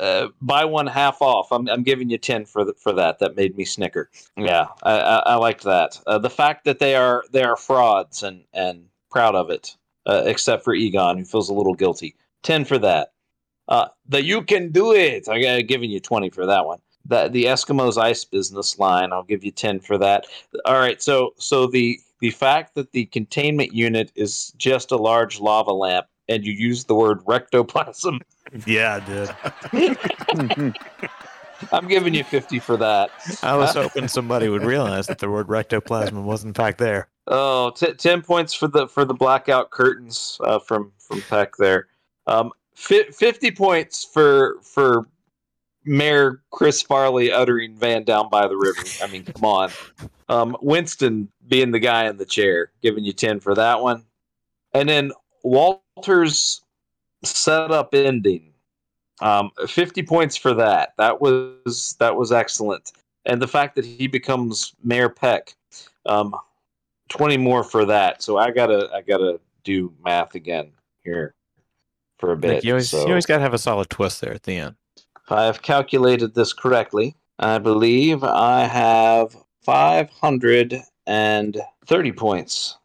uh, 0.00 0.26
buy 0.40 0.64
one 0.64 0.86
half 0.86 1.20
off. 1.20 1.52
I'm, 1.52 1.68
I'm 1.68 1.82
giving 1.82 2.10
you 2.10 2.18
ten 2.18 2.44
for 2.44 2.64
the, 2.64 2.74
for 2.74 2.92
that. 2.92 3.18
That 3.18 3.36
made 3.36 3.56
me 3.56 3.64
snicker. 3.64 4.10
Yeah, 4.36 4.66
I, 4.82 4.98
I, 4.98 5.16
I 5.18 5.34
liked 5.36 5.64
that. 5.64 6.00
Uh, 6.06 6.18
the 6.18 6.30
fact 6.30 6.64
that 6.64 6.78
they 6.78 6.94
are 6.94 7.24
they 7.32 7.42
are 7.42 7.56
frauds 7.56 8.22
and 8.22 8.44
and 8.52 8.86
proud 9.10 9.34
of 9.34 9.50
it, 9.50 9.76
uh, 10.06 10.22
except 10.26 10.64
for 10.64 10.74
Egon, 10.74 11.18
who 11.18 11.24
feels 11.24 11.48
a 11.48 11.54
little 11.54 11.74
guilty. 11.74 12.16
Ten 12.42 12.64
for 12.64 12.78
that. 12.78 13.12
Uh, 13.68 13.88
the 14.06 14.22
you 14.22 14.42
can 14.42 14.70
do 14.70 14.92
it. 14.92 15.28
I 15.28 15.40
got 15.40 15.66
giving 15.66 15.90
you 15.90 16.00
twenty 16.00 16.30
for 16.30 16.46
that 16.46 16.66
one. 16.66 16.80
That 17.06 17.32
the 17.32 17.44
Eskimos 17.44 17.98
ice 17.98 18.24
business 18.24 18.78
line. 18.78 19.12
I'll 19.12 19.22
give 19.22 19.44
you 19.44 19.50
ten 19.50 19.80
for 19.80 19.98
that. 19.98 20.26
All 20.64 20.78
right. 20.78 21.00
So 21.02 21.34
so 21.38 21.66
the 21.66 22.00
the 22.20 22.30
fact 22.30 22.74
that 22.74 22.92
the 22.92 23.06
containment 23.06 23.74
unit 23.74 24.12
is 24.14 24.52
just 24.56 24.90
a 24.92 24.96
large 24.96 25.40
lava 25.40 25.72
lamp 25.72 26.06
and 26.28 26.44
you 26.44 26.52
used 26.52 26.88
the 26.88 26.94
word 26.94 27.20
rectoplasm 27.24 28.20
Yeah, 28.66 29.00
I 29.02 29.74
did. 30.60 30.74
I'm 31.72 31.88
giving 31.88 32.14
you 32.14 32.24
50 32.24 32.58
for 32.58 32.76
that. 32.76 33.10
I 33.42 33.56
was 33.56 33.74
hoping 33.74 34.08
somebody 34.08 34.48
would 34.48 34.64
realize 34.64 35.06
that 35.06 35.18
the 35.18 35.30
word 35.30 35.46
rectoplasm 35.46 36.24
was 36.24 36.44
in 36.44 36.52
fact 36.52 36.78
there. 36.78 37.08
Oh, 37.26 37.70
t- 37.70 37.94
10 37.94 38.22
points 38.22 38.52
for 38.52 38.68
the 38.68 38.86
for 38.86 39.04
the 39.04 39.14
blackout 39.14 39.70
curtains 39.70 40.38
uh, 40.44 40.58
from 40.58 40.92
from 40.98 41.22
Peck 41.22 41.56
there. 41.56 41.88
Um, 42.26 42.52
fi- 42.74 43.10
50 43.10 43.50
points 43.52 44.04
for 44.04 44.56
for 44.62 45.06
Mayor 45.84 46.42
Chris 46.50 46.82
Farley 46.82 47.32
uttering 47.32 47.76
Van 47.76 48.04
down 48.04 48.28
by 48.28 48.46
the 48.46 48.56
river. 48.56 48.82
I 49.02 49.06
mean, 49.06 49.24
come 49.24 49.44
on. 49.44 49.70
Um, 50.28 50.56
Winston 50.62 51.28
being 51.48 51.70
the 51.70 51.78
guy 51.78 52.06
in 52.08 52.16
the 52.16 52.24
chair, 52.24 52.72
giving 52.82 53.04
you 53.04 53.12
10 53.12 53.40
for 53.40 53.54
that 53.54 53.80
one. 53.80 54.04
And 54.72 54.88
then 54.88 55.12
Walter's 55.96 56.62
setup 57.22 57.94
ending. 57.94 58.52
Um, 59.20 59.50
50 59.66 60.02
points 60.02 60.36
for 60.36 60.54
that. 60.54 60.94
That 60.98 61.20
was 61.20 61.96
that 62.00 62.16
was 62.16 62.32
excellent. 62.32 62.92
And 63.26 63.40
the 63.40 63.48
fact 63.48 63.76
that 63.76 63.84
he 63.84 64.06
becomes 64.06 64.74
Mayor 64.82 65.08
Peck. 65.08 65.54
Um, 66.06 66.34
20 67.08 67.36
more 67.36 67.64
for 67.64 67.84
that. 67.84 68.22
So 68.22 68.38
I 68.38 68.50
gotta 68.50 68.90
I 68.92 69.02
gotta 69.02 69.38
do 69.62 69.92
math 70.04 70.34
again 70.34 70.72
here 71.02 71.34
for 72.18 72.32
a 72.32 72.36
bit. 72.36 72.54
Like 72.54 72.64
you 72.64 72.72
always, 72.72 72.90
so 72.90 73.02
you 73.02 73.08
always 73.08 73.26
got 73.26 73.36
to 73.38 73.42
have 73.42 73.54
a 73.54 73.58
solid 73.58 73.90
twist 73.90 74.20
there 74.20 74.32
at 74.32 74.44
the 74.44 74.56
end. 74.56 74.76
if 74.96 75.32
I 75.32 75.44
have 75.44 75.62
calculated 75.62 76.34
this 76.34 76.52
correctly, 76.52 77.14
I 77.38 77.58
believe 77.58 78.24
I 78.24 78.64
have 78.64 79.36
530 79.62 82.12
points 82.12 82.78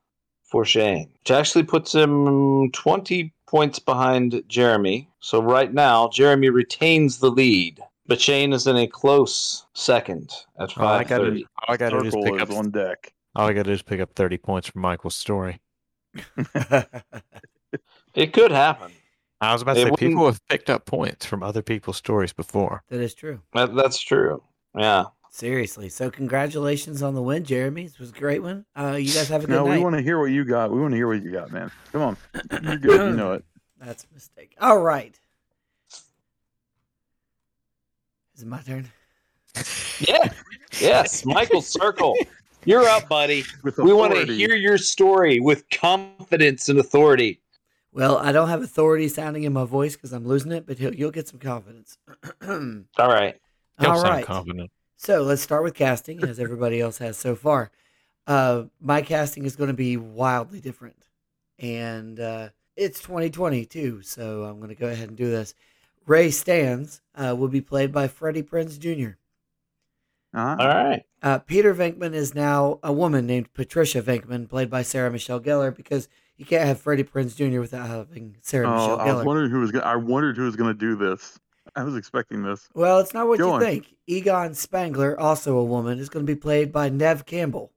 for 0.50 0.66
Shane, 0.66 1.10
which 1.20 1.32
actually 1.32 1.64
puts 1.64 1.94
him 1.94 2.72
20 2.72 3.34
points 3.48 3.80
behind 3.80 4.42
Jeremy. 4.48 5.10
So 5.20 5.42
right 5.42 5.74
now, 5.74 6.10
Jeremy 6.10 6.50
retains 6.50 7.20
the 7.20 7.30
lead, 7.32 7.80
but 8.08 8.20
Shane 8.22 8.54
is 8.54 8.66
in 8.68 8.76
a 8.78 8.88
close 8.88 9.66
second 9.74 10.32
at 10.60 10.78
All 10.78 10.88
I 10.88 11.04
got 11.04 11.20
to 11.20 11.26
530. 11.44 11.46
all 11.68 11.74
I 11.74 11.78
got 11.78 11.90
to 11.90 12.00
do 12.00 12.06
is 12.08 12.16
pick 12.32 12.42
up 12.42 12.52
on 12.52 12.72
deck. 12.72 13.14
all 13.36 13.48
I 13.48 13.54
got 13.54 13.64
to 13.64 13.70
do 13.70 13.74
is 13.74 13.82
pick 13.82 14.00
up 14.00 14.12
thirty 14.16 14.38
points 14.38 14.68
from 14.70 14.82
Michael's 14.82 15.16
story. 15.16 15.60
It 18.16 18.34
could 18.34 18.52
happen. 18.52 18.92
I 19.40 19.54
was 19.54 19.62
about 19.62 19.76
to 19.76 19.80
It 19.82 19.84
say 19.84 19.90
wouldn't- 19.92 20.10
people 20.12 20.26
have 20.26 20.46
picked 20.50 20.70
up 20.70 20.86
points 20.86 21.26
from 21.26 21.44
other 21.44 21.62
people's 21.62 21.98
stories 21.98 22.34
before. 22.34 22.84
that 22.90 23.00
is 23.00 23.14
true. 23.14 23.40
That, 23.54 23.76
that's 23.76 24.00
true. 24.00 24.44
Yeah. 24.76 25.06
Seriously. 25.32 25.90
So 25.90 26.10
congratulations 26.10 27.04
on 27.04 27.14
the 27.14 27.22
win, 27.22 27.44
Jeremy. 27.44 27.84
This 27.84 28.00
was 28.00 28.10
a 28.10 28.14
great 28.14 28.42
one. 28.42 28.66
Uh, 28.78 28.98
you 29.00 29.14
guys 29.14 29.30
have 29.30 29.44
a 29.44 29.48
good 29.48 29.54
No, 29.54 29.66
we 29.66 29.78
want 29.78 29.96
to 29.96 30.02
hear 30.02 30.20
what 30.20 30.32
you 30.32 30.44
got. 30.44 30.72
We 30.72 30.80
want 30.80 30.92
to 30.92 30.98
hear 30.98 31.08
what 31.08 31.24
you 31.24 31.32
got, 31.32 31.52
man. 31.52 31.72
Come 31.92 32.02
on. 32.02 32.18
You're 32.64 32.78
good. 32.78 33.12
You 33.12 33.18
know 33.18 33.34
it. 33.34 33.46
That's 33.80 34.06
a 34.10 34.14
mistake. 34.14 34.56
All 34.60 34.80
right. 34.80 35.18
Is 38.36 38.42
it 38.44 38.48
my 38.48 38.62
turn? 38.62 38.90
Yeah. 40.00 40.32
Yes. 40.80 41.26
Michael 41.26 41.62
Circle. 41.62 42.16
You're 42.66 42.86
up, 42.88 43.08
buddy. 43.08 43.44
We 43.78 43.94
want 43.94 44.14
to 44.14 44.26
hear 44.26 44.56
your 44.56 44.78
story 44.78 45.40
with 45.40 45.70
confidence 45.70 46.70
and 46.70 46.80
authority. 46.80 47.42
Well, 47.92 48.18
I 48.18 48.32
don't 48.32 48.50
have 48.50 48.62
authority 48.62 49.08
sounding 49.08 49.44
in 49.44 49.54
my 49.54 49.66
voice 49.66 49.96
because 49.96 50.14
I'm 50.14 50.28
losing 50.28 50.52
it, 50.52 50.68
but 50.68 50.78
he'll, 50.78 50.94
you'll 50.94 51.12
get 51.12 51.28
some 51.28 51.40
confidence. 51.40 51.98
All 52.48 52.58
right. 52.98 53.36
Don't 53.80 53.92
All 53.92 54.02
sound 54.02 54.14
right. 54.14 54.26
confident. 54.26 54.70
So 55.02 55.22
let's 55.24 55.42
start 55.42 55.64
with 55.64 55.76
casting, 55.76 56.22
as 56.26 56.42
everybody 56.42 56.82
else 56.82 56.98
has 56.98 57.16
so 57.18 57.34
far. 57.34 57.72
Uh, 58.28 58.64
my 58.82 59.02
casting 59.02 59.46
is 59.46 59.56
going 59.56 59.70
to 59.70 59.74
be 59.74 59.96
wildly 59.96 60.60
different, 60.60 61.06
and 61.58 62.20
uh, 62.20 62.50
it's 62.76 63.00
2020 63.00 63.64
too. 63.66 64.02
So 64.02 64.44
I'm 64.44 64.58
going 64.58 64.68
to 64.68 64.76
go 64.76 64.88
ahead 64.88 65.08
and 65.08 65.18
do 65.18 65.32
this. 65.32 65.54
Ray 66.06 66.28
Stantz 66.28 67.00
uh, 67.16 67.34
will 67.34 67.48
be 67.48 67.62
played 67.62 67.94
by 67.94 68.10
Freddie 68.10 68.44
Prinz 68.44 68.78
Jr. 68.78 69.12
Uh-huh. 70.34 70.58
All 70.60 70.68
right. 70.68 71.04
Uh, 71.24 71.40
Peter 71.40 71.74
Venkman 71.74 72.14
is 72.14 72.36
now 72.36 72.80
a 72.84 72.92
woman 72.92 73.26
named 73.26 73.54
Patricia 73.54 74.02
Venkman, 74.02 74.50
played 74.50 74.70
by 74.70 74.82
Sarah 74.82 75.10
Michelle 75.10 75.40
Gellar, 75.40 75.74
because 75.74 76.10
you 76.36 76.44
can't 76.46 76.68
have 76.68 76.82
Freddie 76.82 77.04
Prinz 77.06 77.36
Jr. 77.36 77.62
without 77.62 77.88
having 77.88 78.36
Sarah 78.42 78.68
Oh, 78.68 78.74
Michelle 78.74 79.00
I 79.00 79.06
was 79.06 79.14
Gellar. 79.16 79.26
wondering 79.26 79.52
who 79.52 79.60
was. 79.62 79.72
Gonna, 79.72 79.86
I 79.86 79.96
wondered 79.96 80.36
who 80.36 80.44
was 80.44 80.58
going 80.58 80.78
to 80.78 80.78
do 80.78 80.98
this. 80.98 81.40
I 81.76 81.84
was 81.84 81.96
expecting 81.96 82.44
this. 82.44 82.68
Well, 82.74 83.00
it's 83.00 83.14
not 83.14 83.28
what 83.28 83.40
Go 83.40 83.48
you 83.48 83.54
on. 83.54 83.62
think. 83.62 83.96
Egon 84.08 84.54
Spengler, 84.54 85.20
also 85.20 85.58
a 85.58 85.64
woman, 85.64 86.00
is 86.00 86.10
going 86.10 86.26
to 86.26 86.32
be 86.32 86.40
played 86.40 86.72
by 86.72 86.90
Neve 86.90 87.26
Campbell. 87.26 87.72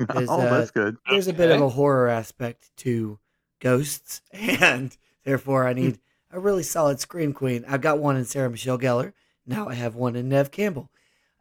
Is, 0.00 0.30
oh, 0.30 0.40
uh, 0.40 0.58
that's 0.58 0.70
good. 0.70 0.96
There's 1.10 1.28
a 1.28 1.32
bit 1.32 1.50
of 1.50 1.60
a 1.60 1.68
horror 1.68 2.08
aspect 2.08 2.70
to 2.78 3.18
ghosts, 3.60 4.22
and 4.32 4.96
therefore 5.24 5.66
I 5.66 5.74
need 5.74 5.98
a 6.30 6.40
really 6.40 6.62
solid 6.62 7.00
scream 7.00 7.34
queen. 7.34 7.64
I've 7.68 7.82
got 7.82 7.98
one 7.98 8.16
in 8.16 8.24
Sarah 8.24 8.50
Michelle 8.50 8.78
Gellar. 8.78 9.12
Now 9.46 9.68
I 9.68 9.74
have 9.74 9.94
one 9.94 10.16
in 10.16 10.28
Neve 10.28 10.50
Campbell. 10.50 10.90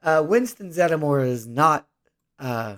Uh, 0.04 0.24
Winston 0.28 0.72
Zeddemore 0.72 1.26
is 1.26 1.48
not 1.48 1.88
uh, 2.38 2.78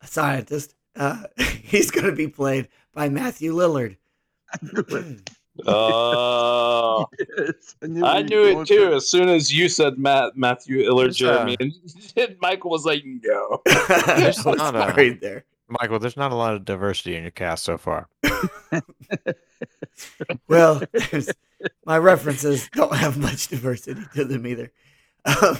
a 0.00 0.06
scientist. 0.06 0.74
Uh, 0.96 1.24
he's 1.62 1.90
going 1.90 2.06
to 2.06 2.12
be 2.12 2.28
played 2.28 2.68
by 2.94 3.08
Matthew 3.08 3.54
Lillard. 3.54 3.96
I 5.58 5.62
knew 5.62 5.62
it. 5.62 5.68
Oh, 5.68 7.06
Yes, 7.38 7.76
I 7.82 7.86
knew, 7.86 8.04
I 8.04 8.22
knew 8.22 8.60
it 8.60 8.66
too. 8.66 8.86
with 8.86 8.94
As 8.94 9.10
soon 9.10 9.28
as 9.28 9.52
you 9.52 9.68
said 9.68 9.98
Matt, 9.98 10.36
Matthew 10.36 10.78
Lillard, 10.84 11.04
There's, 11.18 11.22
uh, 11.22 11.46
Jeremy, 11.46 11.56
and 12.16 12.36
Michael 12.40 12.70
was 12.70 12.84
like, 12.84 13.02
"No." 13.04 13.60
I 13.68 14.26
was 14.26 14.44
not 14.46 14.74
a- 14.74 14.94
worried 14.94 15.20
there. 15.20 15.44
Michael, 15.68 15.98
there's 16.00 16.16
not 16.16 16.32
a 16.32 16.34
lot 16.34 16.54
of 16.54 16.64
diversity 16.64 17.14
in 17.16 17.22
your 17.22 17.30
cast 17.30 17.62
so 17.64 17.78
far. 17.78 18.08
Well, 20.48 20.82
my 21.84 21.98
references 21.98 22.68
don't 22.72 22.94
have 22.96 23.18
much 23.18 23.48
diversity 23.48 24.00
to 24.14 24.24
them 24.24 24.46
either. 24.46 24.72
Um, 25.24 25.58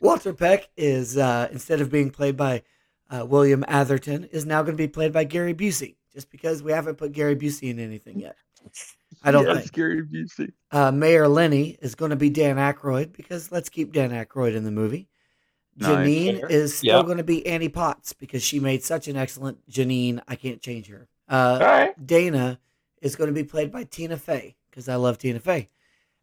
Walter 0.00 0.32
Peck 0.32 0.68
is 0.76 1.16
uh, 1.18 1.48
instead 1.52 1.80
of 1.80 1.90
being 1.90 2.10
played 2.10 2.36
by 2.36 2.62
uh, 3.10 3.24
William 3.26 3.64
Atherton, 3.68 4.24
is 4.32 4.44
now 4.46 4.62
going 4.62 4.72
to 4.76 4.82
be 4.82 4.88
played 4.88 5.12
by 5.12 5.22
Gary 5.24 5.54
Busey, 5.54 5.96
just 6.12 6.30
because 6.30 6.62
we 6.62 6.72
haven't 6.72 6.96
put 6.96 7.12
Gary 7.12 7.36
Busey 7.36 7.70
in 7.70 7.78
anything 7.78 8.18
yet. 8.18 8.36
I 9.24 9.30
don't 9.30 9.46
yes, 9.46 9.56
think. 9.58 9.72
Gary 9.72 10.02
Busey. 10.02 10.52
Uh, 10.70 10.92
Mayor 10.92 11.26
Lenny 11.28 11.78
is 11.80 11.94
going 11.94 12.10
to 12.10 12.16
be 12.16 12.30
Dan 12.30 12.56
Aykroyd 12.56 13.12
because 13.12 13.50
let's 13.50 13.68
keep 13.68 13.92
Dan 13.92 14.10
Aykroyd 14.10 14.54
in 14.54 14.64
the 14.64 14.70
movie. 14.70 15.08
Nice. 15.76 15.88
Janine 15.88 16.50
is 16.50 16.76
still 16.76 16.98
Yeah. 16.98 17.02
going 17.04 17.16
to 17.16 17.24
be 17.24 17.44
Annie 17.46 17.68
Potts 17.68 18.12
because 18.12 18.42
she 18.44 18.60
made 18.60 18.84
such 18.84 19.08
an 19.08 19.16
excellent 19.16 19.68
Janine. 19.68 20.20
I 20.28 20.36
can't 20.36 20.60
change 20.60 20.86
her. 20.88 21.08
All 21.28 21.56
Uh, 21.56 21.58
right. 21.58 22.06
Dana 22.06 22.60
is 23.02 23.16
going 23.16 23.28
to 23.28 23.34
be 23.34 23.44
played 23.44 23.72
by 23.72 23.84
Tina 23.84 24.16
Fey 24.16 24.56
because 24.70 24.88
I 24.88 24.96
love 24.96 25.18
Tina 25.18 25.40
Fey. 25.40 25.68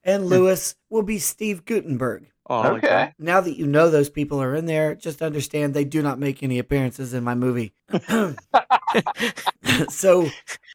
And 0.04 0.26
Lewis 0.28 0.76
will 0.90 1.04
be 1.04 1.20
Steve 1.20 1.66
Guttenberg. 1.66 2.28
Oh, 2.50 2.56
I 2.60 2.70
Okay. 2.78 3.14
Now 3.20 3.40
that 3.42 3.58
you 3.58 3.68
know 3.68 3.90
those 3.90 4.10
people 4.10 4.42
are 4.42 4.56
in 4.56 4.66
there, 4.66 4.96
just 4.96 5.22
understand 5.22 5.74
they 5.74 5.86
do 5.86 6.02
not 6.02 6.18
make 6.20 6.42
any 6.44 6.58
appearances 6.60 7.14
in 7.14 7.24
my 7.24 7.36
movie. 7.36 7.74
so 9.90 10.30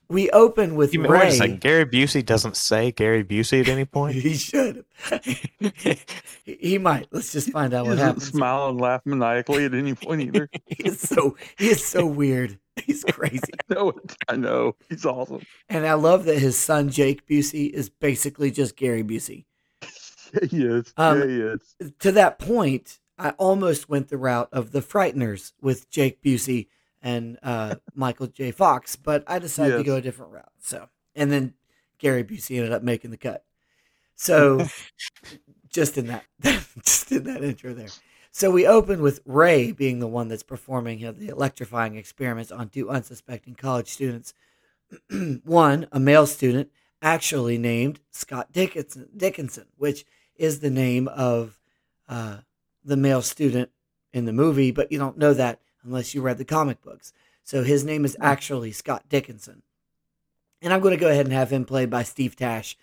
we 0.09 0.31
open 0.31 0.75
with 0.77 0.93
You 0.93 1.01
mean, 1.01 1.13
wait 1.13 1.29
a 1.29 1.33
second. 1.33 1.61
Gary 1.61 1.85
Busey 1.87 2.25
doesn't 2.25 2.57
say 2.57 2.93
Gary 2.93 3.25
Busey 3.25 3.61
at 3.61 3.69
any 3.69 3.85
point. 3.85 4.17
He 4.27 4.35
should. 4.35 4.85
he, 5.23 5.99
he 6.45 6.79
might. 6.79 7.09
Let's 7.11 7.33
just 7.33 7.51
find 7.51 7.75
out 7.75 7.85
He 7.85 7.91
what 7.91 7.99
happens. 7.99 8.29
smile 8.29 8.69
and 8.69 8.81
laugh 8.81 9.03
maniacally 9.05 9.65
at 9.65 9.75
any 9.75 9.95
point 9.95 10.23
either. 10.23 10.49
He 10.67 10.85
is 10.85 11.01
so 11.01 11.37
he 11.59 11.69
is 11.69 11.85
so 11.85 12.07
weird. 12.07 12.59
He's 12.85 13.05
crazy. 13.05 13.41
I 13.71 13.75
know 13.75 13.91
it. 13.91 14.17
I 14.29 14.37
know. 14.37 14.77
He's 14.89 15.07
awesome. 15.07 15.41
And 15.69 15.87
I 15.87 15.95
love 15.95 16.25
that 16.27 16.39
his 16.39 16.59
son 16.59 16.91
Jake 16.91 17.27
Busey 17.27 17.71
is 17.71 17.89
basically 17.89 18.51
just 18.51 18.77
Gary 18.77 19.03
Busey. 19.03 19.45
Yeah, 20.35 20.47
he 20.51 20.65
is. 20.65 20.93
Um, 20.97 21.21
yeah, 21.21 21.27
he 21.27 21.41
is. 21.41 21.75
To 22.01 22.13
that 22.13 22.39
point, 22.39 22.99
I 23.19 23.31
almost 23.31 23.89
went 23.89 24.09
the 24.09 24.19
route 24.19 24.49
of 24.53 24.73
the 24.73 24.81
Frighteners 24.83 25.53
with 25.63 25.89
Jake 25.91 26.23
Busey 26.23 26.67
and 27.07 27.39
uh, 27.45 27.77
Michael 27.95 28.27
J. 28.27 28.51
Fox, 28.51 28.97
but 28.97 29.23
I 29.29 29.39
decided 29.39 29.77
to 29.77 29.85
go 29.85 29.95
a 29.95 30.01
different 30.01 30.33
route. 30.33 30.51
So, 30.59 30.89
and 31.15 31.31
then 31.31 31.55
Gary 31.99 32.25
Busey 32.25 32.57
ended 32.57 32.73
up 32.73 32.83
making 32.83 33.13
the 33.13 33.17
cut. 33.17 33.45
So, 34.17 34.67
just 35.69 35.97
in 35.99 36.09
that, 36.09 36.25
just 36.43 37.13
in 37.13 37.23
that 37.23 37.45
intro 37.45 37.75
there. 37.75 37.91
So 38.33 38.51
we 38.51 38.67
open 38.67 39.03
with 39.03 39.21
Ray 39.25 39.71
being 39.71 40.01
the 40.01 40.09
one 40.09 40.27
that's 40.27 40.43
performing 40.43 40.99
you 40.99 41.07
know, 41.07 41.13
the 41.13 41.29
electrifying 41.29 41.95
experiments 41.95 42.51
on 42.51 42.71
two 42.71 42.91
unsuspecting 42.91 43.55
college 43.55 43.89
students. 43.89 44.35
one, 45.45 45.87
a 45.93 46.01
male 46.01 46.27
student, 46.27 46.71
actually 47.01 47.57
named 47.57 48.01
Scott 48.11 48.51
Dickinson, 48.53 49.11
Dickinson, 49.17 49.67
which 49.77 50.05
is 50.35 50.59
the 50.59 50.71
name 50.71 51.07
of 51.07 51.61
uh, 52.09 52.39
the 52.85 52.97
male 52.97 53.23
student 53.23 53.71
in 54.13 54.25
the 54.25 54.33
movie, 54.33 54.73
but 54.73 54.91
you 54.91 54.99
don't 54.99 55.19
know 55.19 55.33
that 55.35 55.61
unless 55.87 56.15
you 56.15 56.21
read 56.21 56.39
the 56.39 56.45
comic 56.45 56.83
books. 56.83 57.13
So 57.45 57.63
his 57.63 57.85
name 57.85 58.05
is 58.05 58.17
actually 58.21 58.73
Scott 58.73 59.05
Dickinson. 59.09 59.63
And 60.61 60.73
I'm 60.73 60.81
going 60.81 60.95
to 60.95 61.01
go 61.01 61.09
ahead 61.09 61.27
and 61.27 61.33
have 61.33 61.53
him 61.53 61.65
played 61.65 61.91
by 61.91 62.03
Steve 62.03 62.35
Tash 62.35 62.77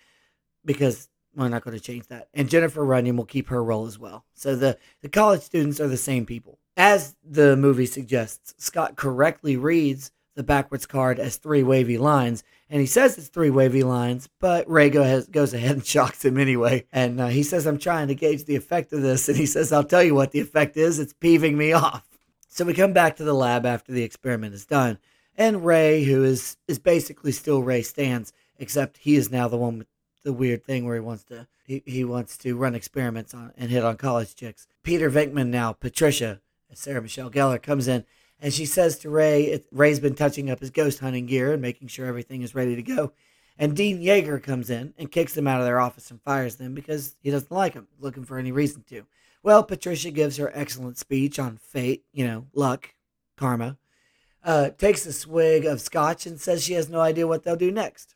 because 0.64 1.08
we're 1.36 1.48
not 1.48 1.64
going 1.64 1.76
to 1.76 1.82
change 1.82 2.06
that. 2.06 2.28
And 2.32 2.48
Jennifer 2.48 2.84
Runyon 2.84 3.16
will 3.16 3.24
keep 3.24 3.48
her 3.48 3.62
role 3.62 3.86
as 3.86 3.98
well. 3.98 4.24
So 4.34 4.56
the, 4.56 4.78
the 5.02 5.08
college 5.08 5.42
students 5.42 5.80
are 5.80 5.88
the 5.88 5.96
same 5.96 6.24
people. 6.24 6.58
As 6.76 7.16
the 7.22 7.56
movie 7.56 7.86
suggests, 7.86 8.54
Scott 8.58 8.96
correctly 8.96 9.56
reads 9.56 10.10
the 10.34 10.42
backwards 10.42 10.86
card 10.86 11.20
as 11.20 11.36
three 11.36 11.62
wavy 11.62 11.96
lines, 11.98 12.42
and 12.68 12.80
he 12.80 12.86
says 12.86 13.16
it's 13.16 13.28
three 13.28 13.50
wavy 13.50 13.84
lines, 13.84 14.28
but 14.40 14.68
Ray 14.68 14.90
go 14.90 15.02
ahead, 15.02 15.30
goes 15.30 15.54
ahead 15.54 15.72
and 15.72 15.86
shocks 15.86 16.24
him 16.24 16.38
anyway. 16.38 16.86
And 16.92 17.20
uh, 17.20 17.26
he 17.28 17.42
says, 17.42 17.66
I'm 17.66 17.78
trying 17.78 18.08
to 18.08 18.14
gauge 18.14 18.44
the 18.44 18.56
effect 18.56 18.92
of 18.92 19.02
this. 19.02 19.28
And 19.28 19.36
he 19.36 19.46
says, 19.46 19.72
I'll 19.72 19.84
tell 19.84 20.02
you 20.02 20.14
what 20.14 20.32
the 20.32 20.40
effect 20.40 20.76
is. 20.76 20.98
It's 20.98 21.12
peeving 21.12 21.56
me 21.56 21.72
off. 21.74 22.04
So 22.54 22.64
we 22.64 22.72
come 22.72 22.92
back 22.92 23.16
to 23.16 23.24
the 23.24 23.34
lab 23.34 23.66
after 23.66 23.90
the 23.90 24.04
experiment 24.04 24.54
is 24.54 24.64
done. 24.64 24.98
And 25.36 25.66
Ray, 25.66 26.04
who 26.04 26.22
is, 26.22 26.56
is 26.68 26.78
basically 26.78 27.32
still 27.32 27.64
Ray 27.64 27.80
Stantz, 27.80 28.30
except 28.60 28.98
he 28.98 29.16
is 29.16 29.28
now 29.28 29.48
the 29.48 29.56
one 29.56 29.78
with 29.78 29.88
the 30.22 30.32
weird 30.32 30.62
thing 30.62 30.84
where 30.84 30.94
he 30.94 31.00
wants 31.00 31.24
to 31.24 31.48
he, 31.66 31.82
he 31.84 32.04
wants 32.04 32.36
to 32.38 32.56
run 32.56 32.76
experiments 32.76 33.34
on 33.34 33.52
and 33.56 33.72
hit 33.72 33.82
on 33.82 33.96
college 33.96 34.36
chicks. 34.36 34.68
Peter 34.84 35.10
Venkman 35.10 35.48
now, 35.48 35.72
Patricia, 35.72 36.40
Sarah 36.72 37.02
Michelle 37.02 37.28
Gellar 37.28 37.60
comes 37.60 37.88
in 37.88 38.04
and 38.38 38.54
she 38.54 38.66
says 38.66 38.98
to 38.98 39.10
Ray, 39.10 39.46
it, 39.46 39.66
Ray's 39.72 39.98
been 39.98 40.14
touching 40.14 40.48
up 40.48 40.60
his 40.60 40.70
ghost 40.70 41.00
hunting 41.00 41.26
gear 41.26 41.54
and 41.54 41.60
making 41.60 41.88
sure 41.88 42.06
everything 42.06 42.42
is 42.42 42.54
ready 42.54 42.76
to 42.76 42.82
go. 42.84 43.14
And 43.58 43.74
Dean 43.74 44.00
Yeager 44.00 44.40
comes 44.40 44.70
in 44.70 44.94
and 44.96 45.10
kicks 45.10 45.34
them 45.34 45.48
out 45.48 45.58
of 45.58 45.66
their 45.66 45.80
office 45.80 46.08
and 46.12 46.22
fires 46.22 46.54
them 46.54 46.72
because 46.72 47.16
he 47.20 47.32
doesn't 47.32 47.50
like 47.50 47.74
them, 47.74 47.88
looking 47.98 48.24
for 48.24 48.38
any 48.38 48.52
reason 48.52 48.84
to. 48.90 49.06
Well, 49.44 49.62
Patricia 49.62 50.10
gives 50.10 50.38
her 50.38 50.50
excellent 50.54 50.96
speech 50.96 51.38
on 51.38 51.58
fate, 51.58 52.02
you 52.14 52.26
know, 52.26 52.46
luck, 52.54 52.94
karma, 53.36 53.76
uh, 54.42 54.70
takes 54.70 55.04
a 55.04 55.12
swig 55.12 55.66
of 55.66 55.82
scotch 55.82 56.24
and 56.24 56.40
says 56.40 56.64
she 56.64 56.72
has 56.72 56.88
no 56.88 57.00
idea 57.00 57.26
what 57.26 57.42
they'll 57.42 57.54
do 57.54 57.70
next. 57.70 58.14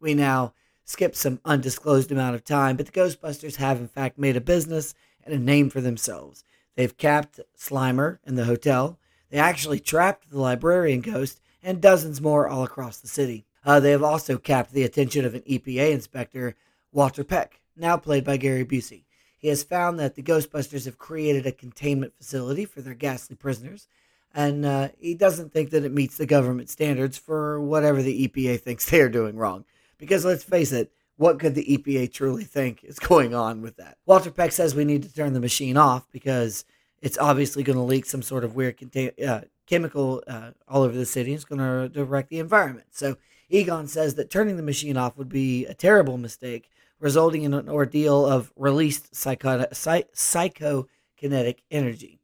We 0.00 0.14
now 0.14 0.54
skip 0.86 1.14
some 1.14 1.40
undisclosed 1.44 2.10
amount 2.10 2.36
of 2.36 2.44
time, 2.44 2.78
but 2.78 2.86
the 2.86 2.92
Ghostbusters 2.92 3.56
have 3.56 3.80
in 3.80 3.88
fact 3.88 4.16
made 4.18 4.34
a 4.34 4.40
business 4.40 4.94
and 5.22 5.34
a 5.34 5.38
name 5.38 5.68
for 5.68 5.82
themselves. 5.82 6.42
They've 6.74 6.96
capped 6.96 7.38
Slimer 7.54 8.20
in 8.24 8.36
the 8.36 8.46
hotel. 8.46 8.98
They 9.28 9.36
actually 9.36 9.78
trapped 9.78 10.30
the 10.30 10.40
librarian 10.40 11.02
ghost 11.02 11.42
and 11.62 11.82
dozens 11.82 12.22
more 12.22 12.48
all 12.48 12.64
across 12.64 12.96
the 12.96 13.08
city. 13.08 13.44
Uh, 13.62 13.78
they 13.78 13.90
have 13.90 14.02
also 14.02 14.38
capped 14.38 14.72
the 14.72 14.84
attention 14.84 15.26
of 15.26 15.34
an 15.34 15.42
EPA 15.42 15.92
inspector, 15.92 16.56
Walter 16.92 17.24
Peck, 17.24 17.60
now 17.76 17.98
played 17.98 18.24
by 18.24 18.38
Gary 18.38 18.64
Busey. 18.64 19.04
He 19.42 19.48
has 19.48 19.64
found 19.64 19.98
that 19.98 20.14
the 20.14 20.22
Ghostbusters 20.22 20.84
have 20.84 20.98
created 20.98 21.46
a 21.46 21.52
containment 21.52 22.16
facility 22.16 22.64
for 22.64 22.80
their 22.80 22.94
ghastly 22.94 23.34
prisoners, 23.34 23.88
and 24.32 24.64
uh, 24.64 24.88
he 24.98 25.14
doesn't 25.14 25.52
think 25.52 25.70
that 25.70 25.84
it 25.84 25.92
meets 25.92 26.16
the 26.16 26.26
government 26.26 26.70
standards 26.70 27.18
for 27.18 27.60
whatever 27.60 28.02
the 28.02 28.28
EPA 28.28 28.60
thinks 28.60 28.86
they 28.90 29.00
are 29.00 29.08
doing 29.08 29.36
wrong. 29.36 29.64
Because 29.98 30.24
let's 30.24 30.44
face 30.44 30.70
it, 30.70 30.92
what 31.16 31.40
could 31.40 31.56
the 31.56 31.76
EPA 31.76 32.12
truly 32.12 32.44
think 32.44 32.84
is 32.84 32.98
going 32.98 33.34
on 33.34 33.62
with 33.62 33.76
that? 33.76 33.98
Walter 34.06 34.30
Peck 34.30 34.52
says 34.52 34.74
we 34.74 34.84
need 34.84 35.02
to 35.02 35.12
turn 35.12 35.32
the 35.32 35.40
machine 35.40 35.76
off 35.76 36.06
because 36.12 36.64
it's 37.00 37.18
obviously 37.18 37.64
going 37.64 37.76
to 37.76 37.82
leak 37.82 38.06
some 38.06 38.22
sort 38.22 38.44
of 38.44 38.54
weird 38.54 38.76
contain- 38.76 39.12
uh, 39.26 39.42
chemical 39.66 40.22
uh, 40.28 40.52
all 40.68 40.82
over 40.82 40.96
the 40.96 41.04
city. 41.04 41.34
It's 41.34 41.44
going 41.44 41.58
to 41.58 41.88
direct 41.88 42.30
the 42.30 42.38
environment. 42.38 42.86
So 42.92 43.16
Egon 43.50 43.88
says 43.88 44.14
that 44.14 44.30
turning 44.30 44.56
the 44.56 44.62
machine 44.62 44.96
off 44.96 45.18
would 45.18 45.28
be 45.28 45.66
a 45.66 45.74
terrible 45.74 46.16
mistake, 46.16 46.70
resulting 47.02 47.42
in 47.42 47.52
an 47.52 47.68
ordeal 47.68 48.24
of 48.24 48.52
released 48.56 49.14
psycho- 49.14 49.66
psy- 49.72 50.04
psychokinetic 50.14 51.58
energy. 51.70 52.20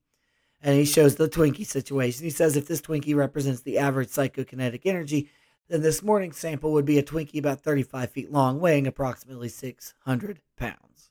And 0.63 0.77
he 0.79 0.85
shows 0.85 1.17
the 1.17 1.29
Twinkie 1.29 1.67
situation. 1.67 2.23
He 2.25 2.31
says 2.31 2.57
if 2.57 2.69
this 2.69 2.81
Twinkie 2.81 3.15
represents 3.17 3.61
the 3.63 3.79
average 3.79 4.09
psychokinetic 4.09 4.83
energy, 4.85 5.31
then 5.69 5.83
this 5.83 6.03
morning's 6.03 6.39
sample 6.39 6.73
would 6.73 6.85
be 6.85 6.99
a 6.99 7.03
Twinkie 7.03 7.41
about 7.41 7.61
35 7.61 8.11
feet 8.13 8.33
long, 8.33 8.61
weighing 8.61 8.87
approximately 8.87 9.49
600 9.49 10.41
pounds. 10.57 11.11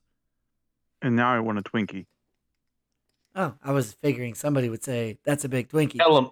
And 1.01 1.15
now 1.15 1.32
I 1.34 1.39
want 1.41 1.59
a 1.59 1.61
Twinkie. 1.61 2.05
Oh, 3.36 3.53
I 3.61 3.72
was 3.72 3.93
figuring 3.93 4.34
somebody 4.34 4.70
would 4.70 4.84
say 4.84 5.20
that's 5.26 5.43
a 5.43 5.49
big 5.49 5.68
Twinkie. 5.70 5.97
Tell 5.99 6.18
him, 6.18 6.30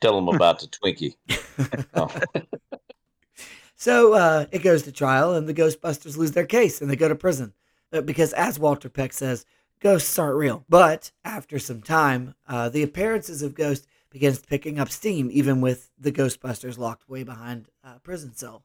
tell 0.00 0.16
him 0.16 0.28
about 0.28 0.60
the 0.60 0.68
Twinkie. 0.68 1.16
Oh. 1.94 2.08
So 3.80 4.14
uh, 4.14 4.46
it 4.50 4.64
goes 4.64 4.82
to 4.82 4.92
trial, 4.92 5.34
and 5.34 5.46
the 5.46 5.54
Ghostbusters 5.54 6.16
lose 6.16 6.32
their 6.32 6.44
case 6.44 6.82
and 6.82 6.90
they 6.90 6.96
go 6.96 7.06
to 7.06 7.14
prison. 7.14 7.54
Uh, 7.92 8.00
because, 8.00 8.32
as 8.32 8.58
Walter 8.58 8.88
Peck 8.88 9.12
says, 9.12 9.46
ghosts 9.78 10.18
aren't 10.18 10.36
real. 10.36 10.64
But 10.68 11.12
after 11.24 11.60
some 11.60 11.80
time, 11.80 12.34
uh, 12.48 12.68
the 12.68 12.82
appearances 12.82 13.40
of 13.40 13.54
ghosts 13.54 13.86
begins 14.10 14.40
picking 14.40 14.80
up 14.80 14.90
steam, 14.90 15.30
even 15.32 15.60
with 15.60 15.90
the 15.96 16.10
Ghostbusters 16.10 16.76
locked 16.76 17.08
way 17.08 17.22
behind 17.22 17.68
a 17.84 18.00
prison 18.00 18.34
cell. 18.34 18.64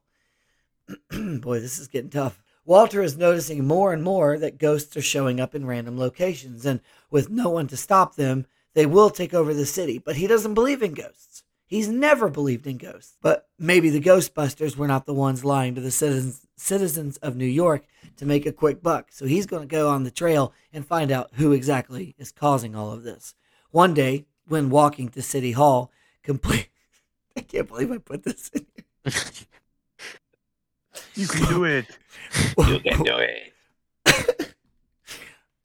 Boy, 1.12 1.60
this 1.60 1.78
is 1.78 1.86
getting 1.86 2.10
tough. 2.10 2.42
Walter 2.64 3.00
is 3.00 3.16
noticing 3.16 3.64
more 3.64 3.92
and 3.92 4.02
more 4.02 4.36
that 4.38 4.58
ghosts 4.58 4.96
are 4.96 5.02
showing 5.02 5.38
up 5.38 5.54
in 5.54 5.64
random 5.64 5.96
locations, 5.96 6.66
and 6.66 6.80
with 7.08 7.30
no 7.30 7.50
one 7.50 7.68
to 7.68 7.76
stop 7.76 8.16
them, 8.16 8.46
they 8.74 8.84
will 8.84 9.10
take 9.10 9.32
over 9.32 9.54
the 9.54 9.66
city. 9.66 9.98
But 9.98 10.16
he 10.16 10.26
doesn't 10.26 10.54
believe 10.54 10.82
in 10.82 10.94
ghosts. 10.94 11.33
He's 11.74 11.88
never 11.88 12.28
believed 12.28 12.68
in 12.68 12.76
ghosts. 12.76 13.16
But 13.20 13.48
maybe 13.58 13.90
the 13.90 14.00
Ghostbusters 14.00 14.76
were 14.76 14.86
not 14.86 15.06
the 15.06 15.12
ones 15.12 15.44
lying 15.44 15.74
to 15.74 15.80
the 15.80 15.90
citizens 15.90 16.46
citizens 16.56 17.16
of 17.16 17.34
New 17.34 17.46
York 17.46 17.84
to 18.16 18.24
make 18.24 18.46
a 18.46 18.52
quick 18.52 18.80
buck. 18.80 19.08
So 19.10 19.26
he's 19.26 19.44
going 19.44 19.62
to 19.62 19.66
go 19.66 19.88
on 19.88 20.04
the 20.04 20.12
trail 20.12 20.52
and 20.72 20.86
find 20.86 21.10
out 21.10 21.30
who 21.32 21.50
exactly 21.50 22.14
is 22.16 22.30
causing 22.30 22.76
all 22.76 22.92
of 22.92 23.02
this. 23.02 23.34
One 23.72 23.92
day, 23.92 24.26
when 24.46 24.70
walking 24.70 25.08
to 25.08 25.20
City 25.20 25.50
Hall, 25.50 25.90
complete 26.22 26.68
I 27.36 27.40
can't 27.40 27.66
believe 27.66 27.90
I 27.90 27.98
put 27.98 28.22
this 28.22 28.52
in 28.54 28.66
You 31.16 31.26
can 31.26 31.48
do 31.48 31.64
it. 31.64 31.86
You 32.68 32.78
can 32.78 33.02
do 33.02 33.18
it. 33.18 34.54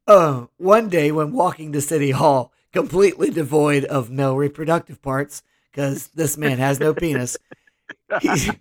Uh, 0.08 0.48
one 0.58 0.90
day 0.90 1.12
when 1.12 1.34
walking 1.34 1.72
to 1.74 1.82
City 1.82 2.10
Hall, 2.10 2.52
completely 2.74 3.30
devoid 3.30 3.86
of 3.86 4.10
male 4.10 4.36
reproductive 4.36 5.04
parts, 5.04 5.44
because 5.80 6.08
this 6.08 6.38
man 6.38 6.58
has 6.58 6.78
no 6.78 6.94
penis, 6.94 7.38
he, 8.20 8.52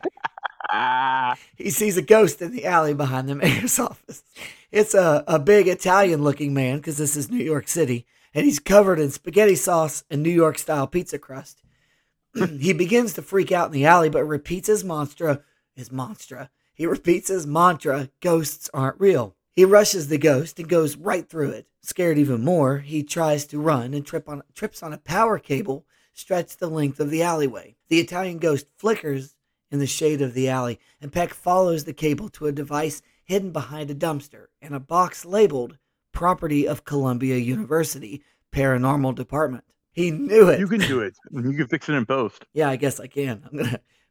he 1.56 1.70
sees 1.70 1.96
a 1.96 2.02
ghost 2.02 2.40
in 2.40 2.52
the 2.52 2.64
alley 2.64 2.94
behind 2.94 3.28
the 3.28 3.34
mayor's 3.34 3.76
office. 3.80 4.22
It's 4.70 4.94
a, 4.94 5.24
a 5.26 5.40
big 5.40 5.66
Italian 5.66 6.22
looking 6.22 6.54
man, 6.54 6.76
because 6.76 6.96
this 6.96 7.16
is 7.16 7.28
New 7.28 7.42
York 7.42 7.66
City, 7.66 8.06
and 8.32 8.44
he's 8.44 8.60
covered 8.60 9.00
in 9.00 9.10
spaghetti 9.10 9.56
sauce 9.56 10.04
and 10.08 10.22
New 10.22 10.30
York 10.30 10.58
style 10.58 10.86
pizza 10.86 11.18
crust. 11.18 11.60
he 12.60 12.72
begins 12.72 13.14
to 13.14 13.22
freak 13.22 13.50
out 13.50 13.66
in 13.66 13.72
the 13.72 13.86
alley, 13.86 14.08
but 14.08 14.22
repeats 14.22 14.68
his 14.68 14.84
mantra, 14.84 15.40
his 15.74 15.90
mantra. 15.90 16.50
He 16.72 16.86
repeats 16.86 17.26
his 17.26 17.48
mantra, 17.48 18.10
ghosts 18.20 18.70
aren't 18.72 19.00
real. 19.00 19.34
He 19.54 19.64
rushes 19.64 20.06
the 20.06 20.18
ghost 20.18 20.60
and 20.60 20.68
goes 20.68 20.96
right 20.96 21.28
through 21.28 21.50
it. 21.50 21.66
Scared 21.82 22.16
even 22.16 22.44
more, 22.44 22.78
he 22.78 23.02
tries 23.02 23.44
to 23.46 23.60
run 23.60 23.92
and 23.92 24.06
trip 24.06 24.28
on 24.28 24.44
trips 24.54 24.84
on 24.84 24.92
a 24.92 24.98
power 24.98 25.40
cable 25.40 25.84
stretched 26.18 26.58
the 26.58 26.68
length 26.68 26.98
of 27.00 27.10
the 27.10 27.22
alleyway. 27.22 27.76
The 27.88 28.00
Italian 28.00 28.38
ghost 28.38 28.66
flickers 28.76 29.36
in 29.70 29.78
the 29.78 29.86
shade 29.86 30.20
of 30.20 30.34
the 30.34 30.48
alley, 30.48 30.80
and 31.00 31.12
Peck 31.12 31.32
follows 31.32 31.84
the 31.84 31.92
cable 31.92 32.28
to 32.30 32.46
a 32.46 32.52
device 32.52 33.02
hidden 33.24 33.52
behind 33.52 33.90
a 33.90 33.94
dumpster 33.94 34.46
and 34.60 34.74
a 34.74 34.80
box 34.80 35.24
labeled 35.24 35.78
Property 36.12 36.66
of 36.66 36.84
Columbia 36.84 37.36
University 37.36 38.22
Paranormal 38.50 39.14
Department. 39.14 39.64
He 39.92 40.10
knew 40.10 40.48
it. 40.48 40.58
you 40.58 40.66
can 40.66 40.80
do 40.80 41.00
it. 41.00 41.14
You 41.30 41.52
can 41.52 41.66
fix 41.68 41.88
it 41.88 41.92
in 41.94 42.06
post. 42.06 42.44
Yeah, 42.52 42.68
I 42.68 42.76
guess 42.76 42.98
I 42.98 43.06
can. 43.06 43.42
I'm 43.50 43.56
gonna 43.58 43.68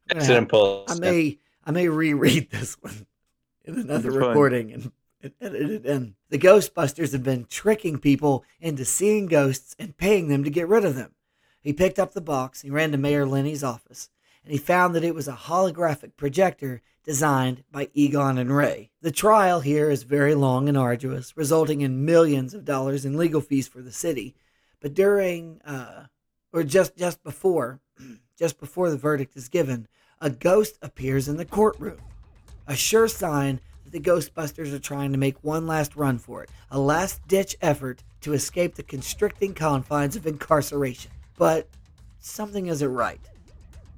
gonna 0.08 0.20
Fix 0.20 0.28
it 0.28 0.36
in 0.36 0.46
post. 0.46 0.90
I 0.90 0.98
may 1.00 1.38
I 1.64 1.70
may 1.72 1.88
reread 1.88 2.50
this 2.50 2.74
one 2.80 3.06
in 3.64 3.74
another 3.74 4.10
That's 4.10 4.14
fine. 4.16 4.28
recording 4.28 4.72
and, 4.72 4.92
and 5.22 5.32
edit 5.40 5.70
it 5.70 5.86
in. 5.86 6.14
The 6.30 6.38
Ghostbusters 6.38 7.12
have 7.12 7.24
been 7.24 7.46
tricking 7.50 7.98
people 7.98 8.44
into 8.60 8.84
seeing 8.84 9.26
ghosts 9.26 9.74
and 9.78 9.96
paying 9.96 10.28
them 10.28 10.44
to 10.44 10.50
get 10.50 10.68
rid 10.68 10.84
of 10.84 10.94
them. 10.94 11.12
He 11.60 11.72
picked 11.72 11.98
up 11.98 12.12
the 12.12 12.20
box, 12.20 12.62
he 12.62 12.70
ran 12.70 12.92
to 12.92 12.98
Mayor 12.98 13.26
Lenny's 13.26 13.64
office, 13.64 14.10
and 14.44 14.52
he 14.52 14.58
found 14.58 14.94
that 14.94 15.04
it 15.04 15.14
was 15.14 15.28
a 15.28 15.32
holographic 15.32 16.16
projector 16.16 16.82
designed 17.04 17.64
by 17.70 17.88
Egon 17.94 18.38
and 18.38 18.54
Ray. 18.54 18.90
The 19.00 19.10
trial 19.10 19.60
here 19.60 19.90
is 19.90 20.02
very 20.02 20.34
long 20.34 20.68
and 20.68 20.76
arduous, 20.76 21.36
resulting 21.36 21.80
in 21.80 22.04
millions 22.04 22.54
of 22.54 22.64
dollars 22.64 23.04
in 23.04 23.16
legal 23.16 23.40
fees 23.40 23.66
for 23.66 23.80
the 23.80 23.92
city. 23.92 24.34
But 24.80 24.94
during, 24.94 25.60
uh, 25.62 26.06
or 26.52 26.62
just 26.62 26.96
just 26.96 27.22
before, 27.22 27.80
just 28.38 28.60
before 28.60 28.90
the 28.90 28.96
verdict 28.96 29.36
is 29.36 29.48
given, 29.48 29.88
a 30.20 30.30
ghost 30.30 30.78
appears 30.82 31.28
in 31.28 31.36
the 31.36 31.44
courtroom. 31.44 31.98
A 32.66 32.76
sure 32.76 33.08
sign 33.08 33.60
that 33.84 33.92
the 33.92 34.00
Ghostbusters 34.00 34.72
are 34.72 34.78
trying 34.78 35.12
to 35.12 35.18
make 35.18 35.42
one 35.42 35.66
last 35.66 35.96
run 35.96 36.18
for 36.18 36.42
it, 36.42 36.50
a 36.70 36.78
last 36.78 37.26
ditch 37.26 37.56
effort 37.62 38.04
to 38.20 38.34
escape 38.34 38.74
the 38.74 38.82
constricting 38.82 39.54
confines 39.54 40.16
of 40.16 40.26
incarceration. 40.26 41.10
But 41.38 41.68
something 42.20 42.66
isn't 42.66 42.92
right. 42.92 43.20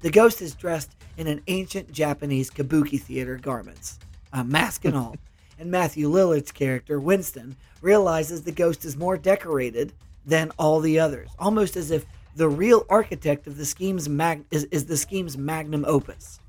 The 0.01 0.11
ghost 0.11 0.41
is 0.41 0.55
dressed 0.55 0.95
in 1.17 1.27
an 1.27 1.41
ancient 1.47 1.91
Japanese 1.91 2.49
kabuki 2.49 3.01
theater 3.01 3.35
garments, 3.37 3.99
a 4.31 4.43
mask 4.43 4.85
and 4.85 4.95
all, 4.95 5.15
and 5.59 5.69
Matthew 5.69 6.09
Lillard's 6.09 6.51
character, 6.51 6.99
Winston, 6.99 7.55
realizes 7.81 8.43
the 8.43 8.51
ghost 8.51 8.85
is 8.85 8.95
more 8.95 9.17
decorated 9.17 9.93
than 10.25 10.51
all 10.57 10.79
the 10.79 10.99
others, 10.99 11.29
almost 11.37 11.75
as 11.75 11.91
if 11.91 12.05
the 12.35 12.47
real 12.47 12.85
architect 12.89 13.47
of 13.47 13.57
the 13.57 13.65
scheme's 13.65 14.07
mag- 14.07 14.45
is, 14.51 14.65
is 14.65 14.85
the 14.85 14.97
scheme's 14.97 15.37
magnum 15.37 15.83
opus. 15.87 16.39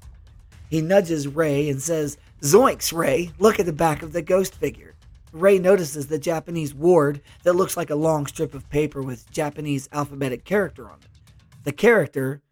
He 0.71 0.81
nudges 0.81 1.27
Ray 1.29 1.69
and 1.69 1.83
says, 1.83 2.17
Zoinks, 2.43 2.93
Ray, 2.93 3.31
look 3.39 3.59
at 3.59 3.67
the 3.67 3.73
back 3.73 4.03
of 4.03 4.13
the 4.13 4.23
ghost 4.23 4.55
figure. 4.55 4.92
Ray 5.33 5.59
notices 5.59 6.07
the 6.07 6.19
Japanese 6.19 6.75
ward 6.75 7.23
that 7.43 7.55
looks 7.55 7.77
like 7.77 7.91
a 7.91 7.95
long 7.95 8.27
strip 8.27 8.55
of 8.55 8.69
paper 8.69 9.01
with 9.01 9.31
Japanese 9.31 9.89
alphabetic 9.91 10.45
character 10.45 10.91
on 10.91 10.99
it. 11.03 11.35
The 11.65 11.73
character 11.73 12.43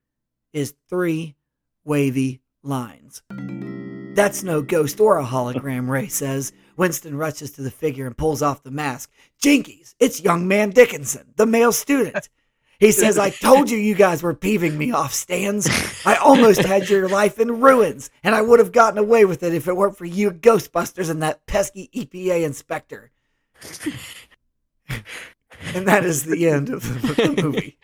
is 0.53 0.75
three 0.89 1.37
wavy 1.85 2.41
lines. 2.63 3.23
That's 4.15 4.43
no 4.43 4.63
ghost 4.63 4.99
or 4.99 5.19
a 5.19 5.25
hologram, 5.25 5.89
Ray 5.89 6.09
says. 6.09 6.53
Winston 6.77 7.17
rushes 7.17 7.53
to 7.53 7.63
the 7.63 7.71
figure 7.71 8.07
and 8.07 8.17
pulls 8.17 8.43
off 8.43 8.63
the 8.63 8.71
mask. 8.71 9.11
Jinkies, 9.43 9.95
it's 10.01 10.23
young 10.23 10.49
man 10.49 10.71
Dickinson, 10.71 11.35
the 11.37 11.47
male 11.47 11.73
student. 11.73 12.29
He 12.81 12.93
says, 12.93 13.19
I 13.19 13.29
told 13.31 13.71
you 13.71 13.77
you 13.79 13.95
guys 13.95 14.23
were 14.23 14.35
peeving 14.35 14.77
me 14.79 14.91
off, 14.91 15.13
Stantz. 15.13 15.69
I 16.07 16.15
almost 16.17 16.63
had 16.63 16.89
your 16.89 17.09
life 17.11 17.39
in 17.39 17.61
ruins, 17.61 18.11
and 18.25 18.35
I 18.35 18.41
would 18.41 18.59
have 18.59 18.73
gotten 18.73 18.99
away 18.99 19.27
with 19.27 19.43
it 19.43 19.53
if 19.55 19.69
it 19.69 19.77
weren't 19.77 19.99
for 19.99 20.07
you 20.07 20.31
Ghostbusters 20.31 21.11
and 21.11 21.23
that 21.23 21.45
pesky 21.47 21.91
EPA 21.95 22.43
inspector. 22.43 23.11
and 25.75 25.87
that 25.87 26.05
is 26.05 26.25
the 26.25 26.49
end 26.49 26.71
of 26.71 26.83
the, 26.83 27.13
the 27.35 27.43
movie. 27.43 27.79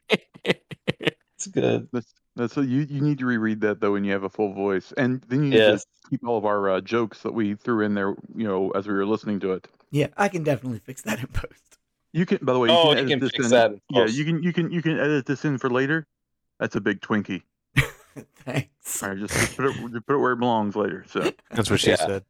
It's 0.44 1.46
good. 1.48 1.88
That's 1.92 2.14
that's 2.34 2.54
so 2.54 2.60
you 2.62 2.80
you 2.88 3.00
need 3.02 3.18
to 3.18 3.26
reread 3.26 3.60
that 3.62 3.80
though 3.80 3.92
when 3.92 4.04
you 4.04 4.12
have 4.12 4.22
a 4.24 4.30
full 4.30 4.52
voice, 4.54 4.92
and 4.96 5.20
then 5.28 5.44
you 5.44 5.50
need 5.50 5.58
Yes. 5.58 5.84
to 5.84 6.10
keep 6.10 6.26
all 6.26 6.38
of 6.38 6.44
our 6.46 6.70
uh, 6.70 6.80
jokes 6.80 7.22
that 7.22 7.32
we 7.34 7.54
threw 7.54 7.84
in 7.84 7.94
there, 7.94 8.14
you 8.34 8.46
know, 8.46 8.70
as 8.70 8.86
we 8.86 8.94
were 8.94 9.04
listening 9.06 9.40
to 9.40 9.52
it. 9.52 9.68
Yeah, 9.90 10.08
I 10.16 10.28
can 10.28 10.42
definitely 10.42 10.78
fix 10.78 11.02
that 11.02 11.20
in 11.20 11.26
post. 11.28 11.65
You 12.16 12.24
can, 12.24 12.38
by 12.40 12.54
the 12.54 12.58
way, 12.58 12.68
you 12.70 12.74
Oh, 12.74 12.88
can 12.88 12.90
you 12.92 12.96
edit 12.96 13.08
can 13.10 13.20
this 13.20 13.30
fix 13.32 13.44
in. 13.44 13.50
that 13.50 13.70
in 13.72 13.80
Yeah, 13.90 14.04
post. 14.04 14.16
you 14.16 14.24
can 14.24 14.42
you 14.42 14.52
can 14.54 14.70
you 14.70 14.80
can 14.80 14.98
edit 14.98 15.26
this 15.26 15.44
in 15.44 15.58
for 15.58 15.68
later. 15.68 16.06
That's 16.58 16.74
a 16.74 16.80
big 16.80 17.02
Twinkie. 17.02 17.42
Thanks. 18.36 19.02
All 19.02 19.10
right, 19.10 19.18
just, 19.18 19.34
just 19.34 19.54
put 19.54 19.66
it 19.66 19.74
just 19.92 20.06
put 20.06 20.14
it 20.14 20.18
where 20.18 20.32
it 20.32 20.38
belongs 20.38 20.74
later. 20.74 21.04
So 21.08 21.30
That's 21.50 21.68
what 21.70 21.78
she 21.80 21.90
Yeah. 21.90 21.96
said. 21.96 22.24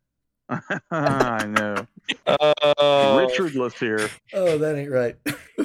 I 0.90 1.46
know. 1.46 1.86
Uh, 2.26 3.16
Richardless 3.16 3.78
here. 3.78 4.10
Oh, 4.32 4.58
that 4.58 4.76
ain't 4.76 4.90
right. 4.90 5.16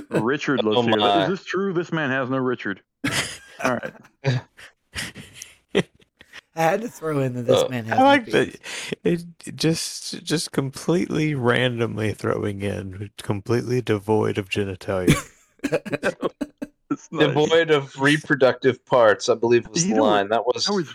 Richardless 0.09 0.77
Oh 0.79 0.83
here. 0.83 0.99
my. 0.99 1.23
Is 1.23 1.27
this 1.27 1.43
true? 1.43 1.73
This 1.73 1.91
man 1.91 2.11
has 2.11 2.29
no 2.29 2.37
Richard. 2.37 2.83
All 3.63 3.73
right. 4.23 4.41
I 6.55 6.61
had 6.63 6.81
to 6.81 6.89
throw 6.89 7.19
in 7.19 7.33
that 7.35 7.43
this 7.43 7.63
Uh, 7.63 7.69
man 7.69 7.85
has. 7.85 7.99
I 7.99 8.03
like 8.03 8.25
penis. 8.25 8.57
that. 8.93 8.97
It 9.03 9.55
just 9.55 10.21
just 10.23 10.51
completely 10.51 11.33
randomly 11.35 12.13
throwing 12.13 12.61
in, 12.61 13.09
completely 13.21 13.81
devoid 13.81 14.37
of 14.37 14.49
genitalia. 14.49 15.15
It's 16.89 17.07
devoid 17.17 17.71
of 17.71 17.95
reproductive 18.01 18.85
parts, 18.85 19.29
I 19.29 19.35
believe 19.35 19.65
was 19.69 19.85
You 19.85 19.91
the 19.91 19.95
know 19.97 20.03
line. 20.03 20.27
That 20.27 20.45
was, 20.45 20.65
That 20.65 20.73
was 20.73 20.93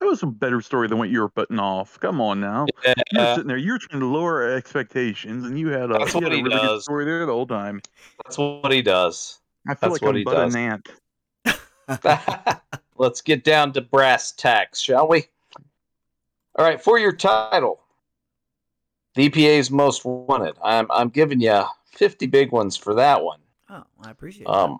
that 0.00 0.06
was 0.06 0.22
a 0.24 0.26
better 0.26 0.60
story 0.60 0.88
than 0.88 0.98
what 0.98 1.08
you 1.08 1.20
were 1.20 1.28
putting 1.28 1.60
off. 1.60 2.00
Come 2.00 2.20
on 2.20 2.40
now. 2.40 2.66
You 2.66 2.72
were 2.88 2.94
yeah, 3.12 3.34
sitting 3.34 3.46
there, 3.48 3.56
you 3.56 3.72
were 3.72 3.78
trying 3.78 4.00
to 4.00 4.06
lower 4.06 4.42
expectations, 4.56 5.44
and 5.46 5.56
you 5.58 5.68
had 5.68 5.90
a, 5.92 5.98
That's 5.98 6.14
you 6.14 6.20
what 6.20 6.24
had 6.24 6.32
a 6.32 6.36
he 6.36 6.42
really 6.42 6.56
good 6.56 6.66
does. 6.66 6.82
story 6.84 7.04
there 7.04 7.24
the 7.26 7.32
whole 7.32 7.46
time. 7.46 7.80
that's 8.24 8.36
what 8.36 8.72
he 8.72 8.82
does. 8.82 9.38
I 9.68 9.74
feel 9.74 9.90
That's 9.90 10.02
like 10.02 10.02
what 10.02 10.10
I'm 10.10 10.16
he 10.16 10.24
but 10.24 10.34
does. 10.34 10.54
an 10.56 10.80
ant. 11.46 12.60
Let's 12.98 13.20
get 13.20 13.44
down 13.44 13.72
to 13.74 13.80
brass 13.80 14.32
tacks, 14.32 14.80
shall 14.80 15.08
we? 15.08 15.26
All 16.58 16.64
right, 16.64 16.80
for 16.80 16.98
your 16.98 17.12
title, 17.12 17.80
the 19.14 19.28
EPA's 19.28 19.70
most 19.70 20.04
wanted. 20.04 20.56
I'm 20.62 20.86
I'm 20.90 21.08
giving 21.08 21.40
you 21.40 21.62
50 21.92 22.26
big 22.26 22.52
ones 22.52 22.76
for 22.76 22.94
that 22.94 23.22
one. 23.22 23.40
Oh, 23.68 23.82
I 24.02 24.10
appreciate 24.10 24.46
Um, 24.46 24.78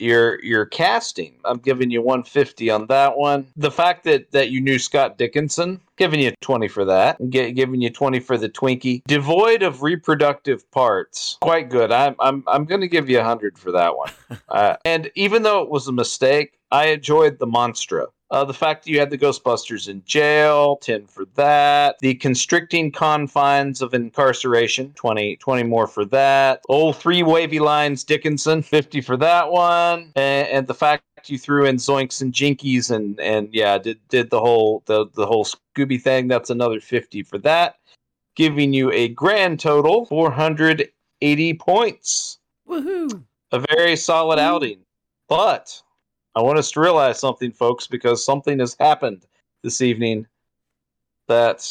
your 0.00 0.42
your 0.42 0.66
casting, 0.66 1.34
I'm 1.44 1.58
giving 1.58 1.90
you 1.90 2.02
150 2.02 2.70
on 2.70 2.86
that 2.86 3.16
one. 3.16 3.46
The 3.56 3.70
fact 3.70 4.04
that 4.04 4.30
that 4.32 4.50
you 4.50 4.60
knew 4.60 4.78
Scott 4.78 5.18
Dickinson, 5.18 5.80
giving 5.96 6.20
you 6.20 6.32
20 6.40 6.68
for 6.68 6.84
that. 6.84 7.18
Gi- 7.28 7.52
giving 7.52 7.80
you 7.80 7.90
20 7.90 8.20
for 8.20 8.38
the 8.38 8.48
Twinkie. 8.48 9.02
Devoid 9.06 9.62
of 9.62 9.82
reproductive 9.82 10.68
parts, 10.70 11.36
quite 11.40 11.68
good. 11.68 11.92
I'm 11.92 12.16
I'm 12.20 12.44
I'm 12.46 12.64
going 12.64 12.80
to 12.80 12.88
give 12.88 13.08
you 13.08 13.18
100 13.18 13.58
for 13.58 13.72
that 13.72 13.96
one. 13.96 14.10
uh, 14.48 14.76
and 14.84 15.10
even 15.14 15.42
though 15.42 15.62
it 15.62 15.68
was 15.68 15.88
a 15.88 15.92
mistake, 15.92 16.58
I 16.70 16.86
enjoyed 16.86 17.38
the 17.38 17.46
Monstra. 17.46 18.06
Uh, 18.30 18.44
the 18.44 18.54
fact 18.54 18.84
that 18.84 18.90
you 18.90 18.98
had 18.98 19.10
the 19.10 19.18
Ghostbusters 19.18 19.88
in 19.88 20.04
jail, 20.04 20.76
10 20.76 21.06
for 21.06 21.24
that. 21.34 21.96
The 21.98 22.14
constricting 22.14 22.92
confines 22.92 23.82
of 23.82 23.92
incarceration, 23.92 24.92
20, 24.94 25.36
20 25.36 25.62
more 25.64 25.88
for 25.88 26.04
that. 26.06 26.62
Oh, 26.68 26.92
three 26.92 27.24
wavy 27.24 27.58
lines, 27.58 28.04
Dickinson, 28.04 28.62
50 28.62 29.00
for 29.00 29.16
that 29.16 29.50
one. 29.50 30.12
And, 30.14 30.48
and 30.48 30.66
the 30.68 30.74
fact 30.74 31.02
you 31.26 31.38
threw 31.38 31.66
in 31.66 31.76
Zoinks 31.76 32.22
and 32.22 32.32
Jinkies 32.32 32.90
and, 32.90 33.18
and 33.18 33.48
yeah, 33.52 33.78
did, 33.78 33.98
did 34.08 34.30
the 34.30 34.40
whole 34.40 34.82
the, 34.86 35.06
the 35.14 35.26
whole 35.26 35.44
Scooby 35.44 36.00
thing, 36.00 36.28
that's 36.28 36.50
another 36.50 36.80
50 36.80 37.24
for 37.24 37.38
that. 37.38 37.76
Giving 38.36 38.72
you 38.72 38.92
a 38.92 39.08
grand 39.08 39.58
total 39.58 40.06
480 40.06 41.54
points. 41.54 42.38
Woohoo! 42.68 43.24
a 43.52 43.64
very 43.74 43.96
solid 43.96 44.38
outing. 44.38 44.78
But 45.28 45.82
I 46.34 46.42
want 46.42 46.58
us 46.58 46.70
to 46.72 46.80
realize 46.80 47.18
something, 47.18 47.50
folks, 47.52 47.86
because 47.86 48.24
something 48.24 48.58
has 48.60 48.76
happened 48.78 49.26
this 49.62 49.80
evening 49.80 50.26
that 51.28 51.68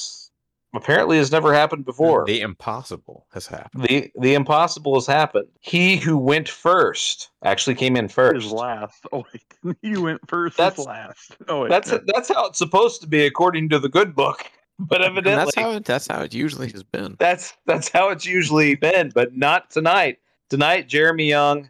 apparently 0.76 1.18
has 1.18 1.32
never 1.32 1.54
happened 1.54 1.86
before. 1.86 2.26
The 2.26 2.42
impossible 2.42 3.26
has 3.34 3.48
happened. 3.48 3.84
The 3.84 4.12
the 4.20 4.34
impossible 4.36 4.96
has 4.96 5.06
happened. 5.08 5.48
He 5.60 5.98
who 5.98 6.18
went 6.18 6.48
first 6.50 7.30
actually 7.44 7.76
came 7.76 7.96
in 7.96 8.06
Is 8.06 8.12
first. 8.12 8.52
last. 8.52 9.06
Oh 9.12 9.24
wait, 9.34 9.78
you 9.82 10.02
went 10.02 10.22
first. 10.28 10.58
That's- 10.58 10.86
last. 10.86 11.36
Oh 11.48 11.62
wait, 11.64 11.70
That's 11.70 11.92
no. 11.92 12.00
that's 12.14 12.30
how 12.30 12.46
it's 12.48 12.58
supposed 12.60 13.02
to 13.02 13.08
be 13.08 13.26
according 13.26 13.70
to 13.70 13.80
the 13.80 13.90
good 13.90 14.16
book. 14.16 14.46
But 14.82 15.02
And 15.02 15.12
evidently 15.12 15.44
that's 15.44 15.56
how 15.56 15.72
it, 15.72 15.84
that's 15.84 16.08
how 16.08 16.22
it 16.22 16.34
usually 16.34 16.72
has 16.72 16.84
been. 16.84 17.18
that's 17.20 17.54
that's 17.66 17.90
how 17.90 18.12
it's 18.12 18.26
usually 18.26 18.76
been, 18.76 19.12
but 19.14 19.36
not 19.36 19.70
tonight. 19.70 20.20
Tonight, 20.50 20.88
Jeremy 20.88 21.26
Young 21.28 21.70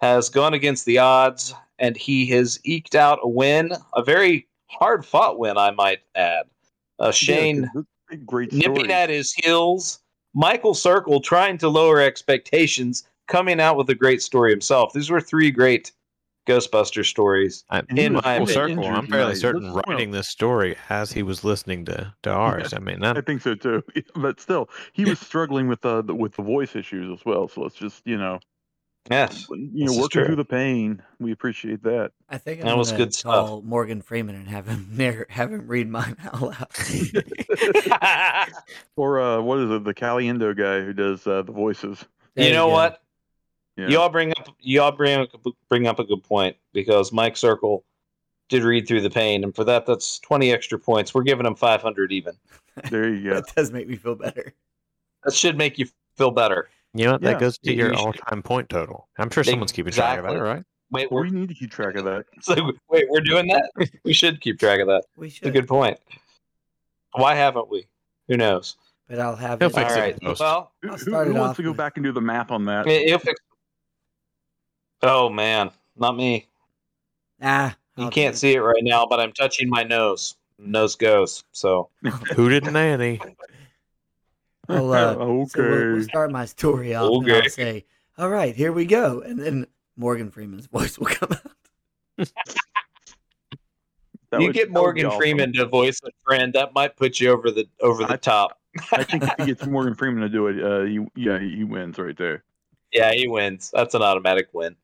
has 0.00 0.28
gone 0.28 0.54
against 0.54 0.84
the 0.84 0.98
odds, 0.98 1.54
and 1.78 1.96
he 1.96 2.26
has 2.26 2.60
eked 2.64 2.94
out 2.94 3.18
a 3.22 3.28
win, 3.28 3.72
a 3.94 4.02
very 4.02 4.46
hard 4.66 5.04
fought 5.04 5.38
win, 5.38 5.56
I 5.56 5.70
might 5.70 6.00
add. 6.14 6.46
Uh, 6.98 7.06
Yeah, 7.06 7.10
Shane 7.12 7.68
'cause 7.72 7.84
it's 8.10 8.22
great 8.24 8.52
nipping 8.52 8.90
at 8.90 9.10
his 9.10 9.32
heels, 9.32 10.00
Michael 10.34 10.74
Circle 10.74 11.20
trying 11.20 11.58
to 11.58 11.68
lower 11.68 12.00
expectations, 12.00 13.08
coming 13.26 13.60
out 13.60 13.76
with 13.76 13.90
a 13.90 13.94
great 13.94 14.22
story 14.22 14.50
himself. 14.50 14.92
These 14.92 15.10
were 15.10 15.20
three 15.20 15.50
great 15.50 15.92
Ghostbuster 16.46 17.04
stories. 17.04 17.64
I, 17.70 17.82
And 17.90 17.98
in 17.98 18.12
my 18.14 18.38
full 18.38 18.46
full 18.46 18.54
circle. 18.54 18.86
I'm 18.86 19.06
fairly 19.06 19.34
certain 19.34 19.72
well, 19.72 19.82
writing 19.86 20.12
this 20.12 20.28
story 20.28 20.76
as 20.88 21.12
he 21.12 21.22
was 21.22 21.44
listening 21.44 21.84
to, 21.84 22.14
to 22.22 22.30
ours. 22.30 22.72
I 22.72 22.78
mean, 22.78 23.00
that, 23.00 23.18
I 23.18 23.20
think 23.20 23.42
so 23.42 23.54
too. 23.54 23.84
But 24.16 24.40
still, 24.40 24.70
he 24.94 25.04
was 25.04 25.18
struggling 25.20 25.68
with 25.68 25.84
uh, 25.84 26.02
the 26.02 26.14
with 26.14 26.34
the 26.34 26.42
voice 26.42 26.74
issues 26.74 27.12
as 27.12 27.24
well. 27.26 27.48
So 27.48 27.60
let's 27.60 27.74
just 27.74 28.00
you 28.06 28.16
know 28.16 28.40
Yes. 29.10 29.46
you 29.50 29.70
This 29.72 29.86
know 29.86 29.92
is 29.92 29.98
working 30.00 30.24
through 30.26 30.36
the 30.36 30.44
pain. 30.44 31.02
We 31.18 31.32
appreciate 31.32 31.82
that. 31.84 32.12
I 32.28 32.36
think 32.36 32.60
I'm 32.60 32.66
That 32.66 32.76
was 32.76 32.90
gonna 32.90 33.04
good 33.04 33.14
stuff. 33.14 33.46
call 33.46 33.62
Morgan 33.62 34.02
Freeman 34.02 34.34
and 34.34 34.46
have 34.48 34.66
him 34.66 34.88
narr- 34.92 35.26
have 35.30 35.50
him 35.52 35.66
read 35.66 35.88
mine 35.88 36.16
out 36.24 36.42
loud. 36.42 36.66
Or 38.96 39.20
uh, 39.20 39.40
what 39.40 39.58
is 39.60 39.70
it? 39.70 39.84
The 39.84 39.94
Caliendo 39.94 40.56
guy 40.56 40.80
who 40.84 40.92
does 40.92 41.26
uh, 41.26 41.42
the 41.42 41.52
voices. 41.52 42.04
There 42.34 42.46
you 42.46 42.52
know 42.52 42.66
go. 42.66 42.72
what? 42.72 43.02
Yeah. 43.76 43.88
Y'all 43.88 44.08
bring 44.08 44.30
up 44.32 44.48
y'all 44.60 44.90
bring 44.92 45.20
up 45.20 45.28
bring 45.68 45.86
up 45.86 45.98
a 46.00 46.04
good 46.04 46.22
point 46.24 46.56
because 46.72 47.12
Mike 47.12 47.36
Circle 47.36 47.84
did 48.48 48.64
read 48.64 48.88
through 48.88 49.02
the 49.02 49.10
pain, 49.10 49.44
and 49.44 49.54
for 49.54 49.62
that, 49.64 49.86
that's 49.86 50.18
20 50.20 50.52
extra 50.52 50.78
points. 50.78 51.14
We're 51.14 51.22
giving 51.22 51.46
him 51.46 51.54
500 51.54 52.10
even. 52.12 52.34
There 52.90 53.08
you 53.12 53.30
go. 53.30 53.34
That 53.36 53.54
does 53.54 53.70
make 53.70 53.86
me 53.88 53.96
feel 53.96 54.14
better. 54.16 54.52
That 55.24 55.32
should 55.34 55.56
make 55.56 55.78
you 55.78 55.86
feel 56.16 56.30
better. 56.32 56.70
You 56.98 57.04
know 57.06 57.12
what? 57.12 57.22
Yeah, 57.22 57.30
that 57.32 57.40
goes 57.40 57.58
to 57.58 57.70
you- 57.70 57.76
your 57.78 57.90
should- 57.90 57.98
all-time 57.98 58.42
point 58.42 58.68
total. 58.68 59.08
I'm 59.18 59.30
sure 59.30 59.44
someone's 59.44 59.72
keeping 59.72 59.92
track 59.92 60.18
of 60.18 60.24
Exactly. 60.24 60.38
that, 60.40 60.44
right? 60.54 60.62
Wait, 60.90 61.12
we 61.12 61.30
need 61.30 61.48
to 61.48 61.54
keep 61.54 61.70
track 61.70 61.94
of 61.96 62.04
that. 62.04 62.24
so, 62.40 62.72
wait, 62.88 63.04
we're 63.08 63.20
doing 63.20 63.46
that? 63.48 63.70
We 64.04 64.12
should 64.12 64.40
keep 64.40 64.58
track 64.58 64.80
of 64.80 64.88
that. 64.88 65.04
We 65.16 65.28
That's 65.28 65.38
a 65.40 65.44
should, 65.46 65.52
good 65.52 65.68
point. 65.68 65.98
Why 67.12 67.34
haven't 67.34 67.70
we? 67.70 67.86
Who 68.28 68.36
knows? 68.36 68.76
but 69.08 69.18
I'll 69.20 69.36
have 69.36 69.58
He'll 69.58 69.70
it. 69.70 69.74
fix 69.74 69.92
All 69.92 69.98
it 69.98 70.00
right. 70.22 70.38
Well, 70.38 70.72
Who, 70.82 70.88
who- 70.88 71.24
who 71.24 71.34
wants 71.34 71.56
to 71.56 71.62
go 71.62 71.70
with- 71.70 71.78
back 71.78 71.96
and 71.96 72.04
do 72.04 72.12
the 72.12 72.20
math 72.20 72.50
on 72.50 72.64
that? 72.66 72.86
if 72.86 73.26
it, 73.26 73.36
oh 75.02 75.28
man, 75.30 75.70
not 75.96 76.16
me. 76.16 76.46
Nah, 77.40 77.70
You 77.96 78.04
I'll 78.04 78.10
can't 78.10 78.32
do 78.34 78.36
it. 78.36 78.38
see 78.38 78.54
it 78.54 78.60
right 78.60 78.82
now, 78.82 79.06
but 79.06 79.20
I'm 79.20 79.32
touching 79.32 79.68
my 79.70 79.82
nose. 79.84 80.34
Nose 80.58 80.96
goes. 80.96 81.44
So 81.52 81.88
Who 82.34 82.48
did 82.48 82.64
nanny? 82.64 83.20
I'll, 84.68 84.92
uh, 84.92 85.14
okay. 85.14 85.44
So 85.48 85.62
we'll, 85.62 85.92
we'll 85.94 86.02
start 86.04 86.30
my 86.30 86.44
story 86.44 86.94
off, 86.94 87.10
and 87.10 87.24
Okay. 87.30 87.40
I'll 87.42 87.48
say, 87.50 87.86
"All 88.18 88.28
right, 88.28 88.54
here 88.54 88.72
we 88.72 88.84
go," 88.84 89.20
and 89.20 89.38
then 89.38 89.66
Morgan 89.96 90.30
Freeman's 90.30 90.66
voice 90.66 90.98
will 90.98 91.06
come 91.06 91.30
out. 91.32 91.52
That 94.30 94.40
you 94.40 94.48
would- 94.48 94.54
get 94.54 94.72
that 94.72 94.82
would 94.82 94.94
be 94.94 95.00
Morgan 95.02 95.06
awesome. 95.06 95.18
Freeman 95.18 95.52
to 95.54 95.64
voice 95.66 96.00
a 96.04 96.10
friend. 96.24 96.52
That 96.52 96.74
might 96.74 96.96
put 96.96 97.18
you 97.18 97.30
over 97.30 97.50
the 97.50 97.66
over 97.80 98.04
the 98.04 98.12
I- 98.12 98.16
top. 98.16 98.58
I 98.92 99.02
think 99.02 99.22
if 99.24 99.30
he 99.38 99.46
gets 99.46 99.66
Morgan 99.66 99.94
Freeman 99.94 100.20
to 100.22 100.28
do 100.28 100.46
it, 100.48 100.62
uh, 100.62 100.82
he, 100.84 101.04
yeah, 101.16 101.38
he 101.40 101.64
wins 101.64 101.98
right 101.98 102.16
there. 102.16 102.44
Yeah, 102.92 103.10
he 103.12 103.26
wins. 103.26 103.70
That's 103.74 103.94
an 103.94 104.02
automatic 104.02 104.50
win. 104.52 104.76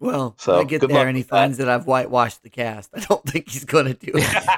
Well, 0.00 0.34
So, 0.38 0.54
when 0.56 0.62
I 0.62 0.64
get 0.68 0.80
good 0.80 0.90
there 0.90 0.96
luck 0.98 1.06
and 1.08 1.16
he 1.16 1.20
with 1.20 1.28
that. 1.28 1.36
finds 1.36 1.58
that 1.58 1.68
I've 1.68 1.86
whitewashed 1.86 2.42
the 2.42 2.48
cast, 2.50 2.90
I 2.94 3.00
don't 3.00 3.22
think 3.24 3.48
he's 3.50 3.64
going 3.66 3.86
to 3.86 3.94
do 3.94 4.10
it. 4.14 4.48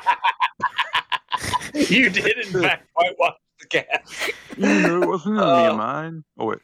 you 1.91 2.09
did, 2.09 2.39
in 2.47 2.63
fact, 2.63 2.87
whitewash 2.95 3.35
the 3.61 3.67
cat. 3.67 4.05
You 4.57 4.67
know, 4.67 5.03
it 5.03 5.07
wasn't 5.07 5.37
an 5.39 5.43
enemy 5.43 5.67
Uh, 5.67 5.71
of 5.71 5.77
mine. 5.77 6.25
Oh 6.39 6.47
wait, 6.47 6.59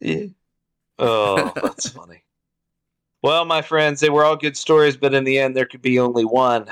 Yeah. 0.00 0.26
Oh, 0.98 1.52
that's 1.54 1.90
funny. 1.90 2.22
Well, 3.22 3.44
my 3.44 3.60
friends, 3.60 4.00
they 4.00 4.08
were 4.08 4.24
all 4.24 4.36
good 4.36 4.56
stories, 4.56 4.96
but 4.96 5.12
in 5.12 5.24
the 5.24 5.38
end, 5.38 5.56
there 5.56 5.66
could 5.66 5.82
be 5.82 5.98
only 5.98 6.24
one, 6.24 6.66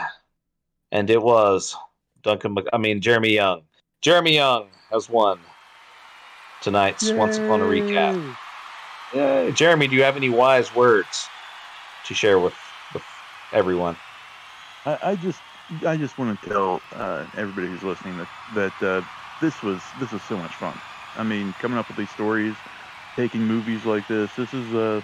and 0.92 1.10
it 1.10 1.20
was 1.20 1.76
Duncan. 2.22 2.54
Mc- 2.54 2.68
I 2.72 2.78
mean, 2.78 3.00
Jeremy 3.00 3.30
Young. 3.34 3.62
Jeremy 4.00 4.34
Young 4.34 4.68
has 4.90 5.08
won 5.08 5.40
tonight's 6.62 7.12
Once 7.12 7.38
Upon 7.38 7.60
a 7.60 7.66
Recast. 7.66 8.18
Yay. 9.12 9.46
Yay. 9.46 9.52
Jeremy, 9.52 9.88
do 9.88 9.96
you 9.96 10.02
have 10.02 10.16
any 10.16 10.30
wise 10.30 10.74
words 10.74 11.28
to 12.06 12.14
share 12.14 12.38
with, 12.38 12.54
with 12.92 13.02
everyone? 13.52 13.96
I, 14.86 14.98
I 15.02 15.16
just, 15.16 15.40
I 15.86 15.96
just 15.96 16.18
want 16.18 16.40
to 16.40 16.48
tell 16.48 16.84
uh, 16.92 17.26
everybody 17.34 17.68
who's 17.68 17.82
listening 17.84 18.16
that 18.18 18.28
that 18.48 18.82
uh, 18.82 19.02
this 19.40 19.62
was 19.62 19.92
this 19.92 20.12
was 20.12 20.22
so 20.22 20.38
much 20.38 20.56
fun. 20.56 20.82
I 21.16 21.22
mean, 21.24 21.54
coming 21.54 21.78
up 21.78 21.88
with 21.88 21.96
these 21.96 22.10
stories, 22.10 22.62
taking 23.16 23.46
movies 23.46 23.84
like 23.86 24.06
this. 24.06 24.34
This 24.36 24.54
is 24.54 24.74
uh, 24.74 25.02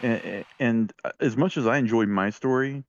and, 0.00 0.44
and 0.58 0.92
as 1.20 1.36
much 1.36 1.56
as 1.56 1.66
I 1.66 1.78
enjoyed 1.78 2.08
my 2.08 2.30
story, 2.30 2.84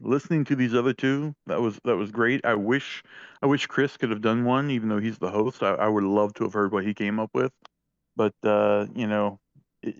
listening 0.00 0.44
to 0.46 0.56
these 0.56 0.74
other 0.74 0.94
two, 0.94 1.34
that 1.46 1.60
was 1.60 1.80
that 1.84 1.96
was 1.96 2.10
great. 2.12 2.44
I 2.44 2.54
wish, 2.54 3.02
I 3.42 3.46
wish 3.46 3.66
Chris 3.66 3.96
could 3.96 4.10
have 4.10 4.22
done 4.22 4.44
one, 4.44 4.70
even 4.70 4.88
though 4.88 5.00
he's 5.00 5.18
the 5.18 5.30
host. 5.30 5.62
I, 5.62 5.74
I 5.74 5.88
would 5.88 6.04
love 6.04 6.34
to 6.34 6.44
have 6.44 6.52
heard 6.54 6.72
what 6.72 6.84
he 6.86 6.94
came 6.94 7.20
up 7.20 7.30
with, 7.34 7.52
but 8.16 8.34
uh, 8.44 8.86
you 8.94 9.06
know. 9.06 9.40
It, 9.82 9.96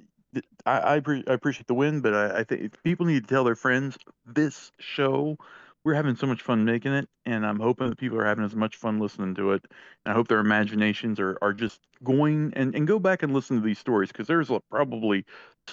I 0.66 0.96
I, 0.96 1.00
pre- 1.00 1.24
I 1.26 1.32
appreciate 1.32 1.66
the 1.68 1.74
win, 1.74 2.00
but 2.02 2.14
I, 2.14 2.40
I 2.40 2.44
think 2.44 2.82
people 2.82 3.06
need 3.06 3.22
to 3.22 3.26
tell 3.28 3.44
their 3.44 3.56
friends 3.56 3.96
this 4.26 4.72
show 4.78 5.38
we're 5.84 5.94
having 5.94 6.16
so 6.16 6.26
much 6.26 6.42
fun 6.42 6.64
making 6.64 6.92
it, 6.92 7.08
and 7.24 7.46
I'm 7.46 7.60
hoping 7.60 7.88
that 7.88 7.98
people 7.98 8.18
are 8.18 8.26
having 8.26 8.44
as 8.44 8.54
much 8.54 8.76
fun 8.76 8.98
listening 8.98 9.34
to 9.36 9.52
it. 9.52 9.64
And 10.04 10.12
I 10.12 10.14
hope 10.14 10.28
their 10.28 10.40
imaginations 10.40 11.18
are, 11.20 11.38
are 11.40 11.52
just 11.52 11.80
going 12.04 12.52
and, 12.56 12.74
and 12.74 12.86
go 12.86 12.98
back 12.98 13.22
and 13.22 13.32
listen 13.32 13.56
to 13.56 13.62
these 13.62 13.78
stories 13.78 14.10
because 14.10 14.26
there's 14.26 14.50
probably 14.70 15.24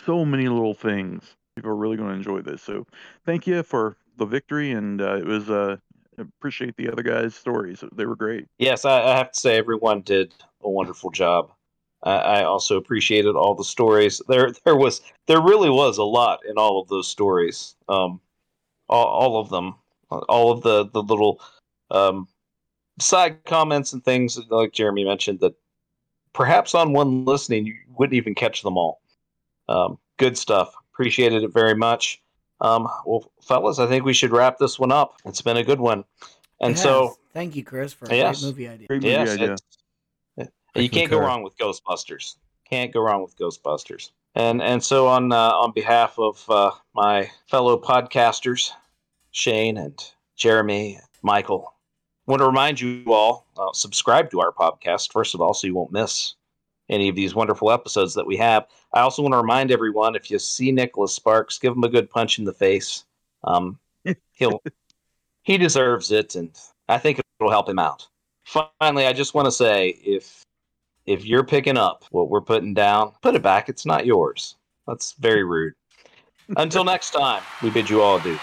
so 0.06 0.24
many 0.24 0.48
little 0.48 0.74
things. 0.74 1.36
People 1.56 1.72
are 1.72 1.76
really 1.76 1.98
going 1.98 2.10
to 2.10 2.16
enjoy 2.16 2.42
this. 2.42 2.62
So 2.62 2.86
thank 3.26 3.48
you 3.48 3.64
for 3.64 3.98
the 4.18 4.26
victory, 4.26 4.72
and 4.72 5.02
uh, 5.02 5.16
it 5.16 5.26
was 5.26 5.50
uh, 5.50 5.78
appreciate 6.18 6.78
the 6.78 6.92
other 6.92 7.04
guys' 7.04 7.36
stories. 7.36 7.84
They 7.94 8.06
were 8.06 8.16
great. 8.16 8.46
Yes, 8.58 8.86
I, 8.86 9.02
I 9.02 9.18
have 9.18 9.32
to 9.32 9.40
say 9.40 9.58
everyone 9.58 10.02
did 10.02 10.34
a 10.62 10.70
wonderful 10.70 11.12
job. 11.12 11.52
I, 12.04 12.16
I 12.16 12.44
also 12.44 12.78
appreciated 12.78 13.36
all 13.36 13.56
the 13.56 13.64
stories. 13.64 14.22
There, 14.28 14.52
there 14.64 14.76
was, 14.76 15.02
there 15.28 15.42
really 15.42 15.70
was 15.70 15.98
a 15.98 16.04
lot 16.04 16.40
in 16.48 16.58
all 16.58 16.82
of 16.82 16.88
those 16.88 17.08
stories. 17.08 17.76
Um, 17.90 18.22
all, 18.88 19.06
all 19.06 19.40
of 19.40 19.50
them, 19.50 19.76
all 20.30 20.52
of 20.52 20.62
the 20.62 20.86
the 20.88 21.02
little 21.04 21.42
um, 21.92 22.28
side 23.00 23.44
comments 23.46 23.94
and 23.94 24.04
things 24.04 24.40
like 24.50 24.74
Jeremy 24.74 25.04
mentioned 25.06 25.40
that 25.42 25.54
perhaps 26.34 26.76
on 26.76 26.94
one 26.94 27.26
listening 27.26 27.66
you 27.66 27.76
wouldn't 27.98 28.16
even 28.16 28.36
catch 28.36 28.62
them 28.64 28.78
all. 28.78 29.02
Um, 29.70 29.98
good 30.18 30.38
stuff. 30.38 30.74
Appreciated 30.94 31.44
it 31.44 31.54
very 31.54 31.76
much. 31.76 32.22
Um, 32.62 32.88
well, 33.06 33.32
fellas, 33.42 33.80
I 33.80 33.88
think 33.88 34.06
we 34.06 34.14
should 34.14 34.32
wrap 34.32 34.58
this 34.58 34.80
one 34.80 34.92
up. 34.92 35.16
It's 35.26 35.42
been 35.42 35.58
a 35.58 35.64
good 35.64 35.80
one. 35.80 36.06
And 36.62 36.74
It 36.74 36.78
so, 36.78 37.18
thank 37.34 37.56
you, 37.56 37.64
Chris, 37.64 37.92
for 37.92 38.06
a 38.06 38.16
Yes. 38.16 38.42
great 38.42 38.48
movie 38.50 38.68
idea. 38.70 38.88
Great 38.88 39.02
movie 39.02 39.12
Yes, 39.12 39.30
idea. 39.32 39.54
it's- 40.38 40.52
you 40.76 40.90
can't 40.90 41.10
go 41.10 41.20
wrong 41.20 41.44
with 41.44 41.56
Ghostbusters. 41.58 42.36
Can't 42.70 42.94
go 42.94 43.02
wrong 43.02 43.22
with 43.22 43.38
Ghostbusters. 43.38 44.12
And 44.36 44.62
and 44.62 44.84
so 44.84 45.08
on 45.08 45.32
uh, 45.32 45.52
on 45.52 45.72
behalf 45.72 46.20
of 46.20 46.44
uh, 46.50 46.72
my 46.94 47.30
fellow 47.48 47.80
podcasters, 47.80 48.72
Shane 49.36 49.76
and 49.78 50.02
Jeremy, 50.38 50.98
Michael, 51.22 51.74
I 52.26 52.32
want 52.32 52.40
to 52.40 52.48
remind 52.48 52.80
you 52.80 53.04
all 53.08 53.46
uh, 53.58 53.74
subscribe 53.74 54.32
to 54.32 54.40
our 54.40 54.54
podcast 54.54 55.12
first 55.12 55.36
of 55.36 55.42
all, 55.42 55.54
so 55.54 55.68
you 55.68 55.76
won't 55.76 55.92
miss 55.92 56.36
any 56.88 57.10
of 57.10 57.18
these 57.18 57.36
wonderful 57.36 57.70
episodes 57.70 58.14
that 58.14 58.26
we 58.26 58.38
have. 58.38 58.66
I 58.94 59.02
also 59.02 59.22
want 59.22 59.34
to 59.34 59.38
remind 59.38 59.72
everyone 59.72 60.16
if 60.16 60.32
you 60.32 60.40
see 60.40 60.72
Nicholas 60.72 61.14
Sparks, 61.14 61.60
give 61.60 61.74
him 61.76 61.84
a 61.84 61.90
good 61.90 62.10
punch 62.10 62.40
in 62.40 62.46
the 62.46 62.54
face. 62.54 63.04
Um, 63.44 63.78
he'll 64.32 64.64
he 65.44 65.58
deserves 65.58 66.12
it, 66.12 66.36
and 66.36 66.58
I 66.88 66.98
think 66.98 67.20
it'll 67.42 67.52
help 67.52 67.68
him 67.68 67.78
out. 67.78 68.08
Finally, 68.46 69.06
I 69.06 69.12
just 69.12 69.34
want 69.34 69.48
to 69.48 69.52
say 69.52 69.90
if 70.02 70.44
if 71.06 71.26
you're 71.26 71.44
picking 71.44 71.78
up 71.78 72.06
what 72.12 72.30
we're 72.30 72.40
putting 72.40 72.74
down, 72.74 73.12
put 73.22 73.36
it 73.36 73.44
back. 73.44 73.68
It's 73.68 73.86
not 73.86 74.06
yours. 74.06 74.56
That's 74.88 75.12
very 75.20 75.44
rude. 75.44 75.74
Until 76.56 76.84
next 76.86 77.12
time, 77.12 77.44
we 77.62 77.70
bid 77.70 77.90
you 77.90 78.02
all 78.02 78.16
adieu. 78.16 78.40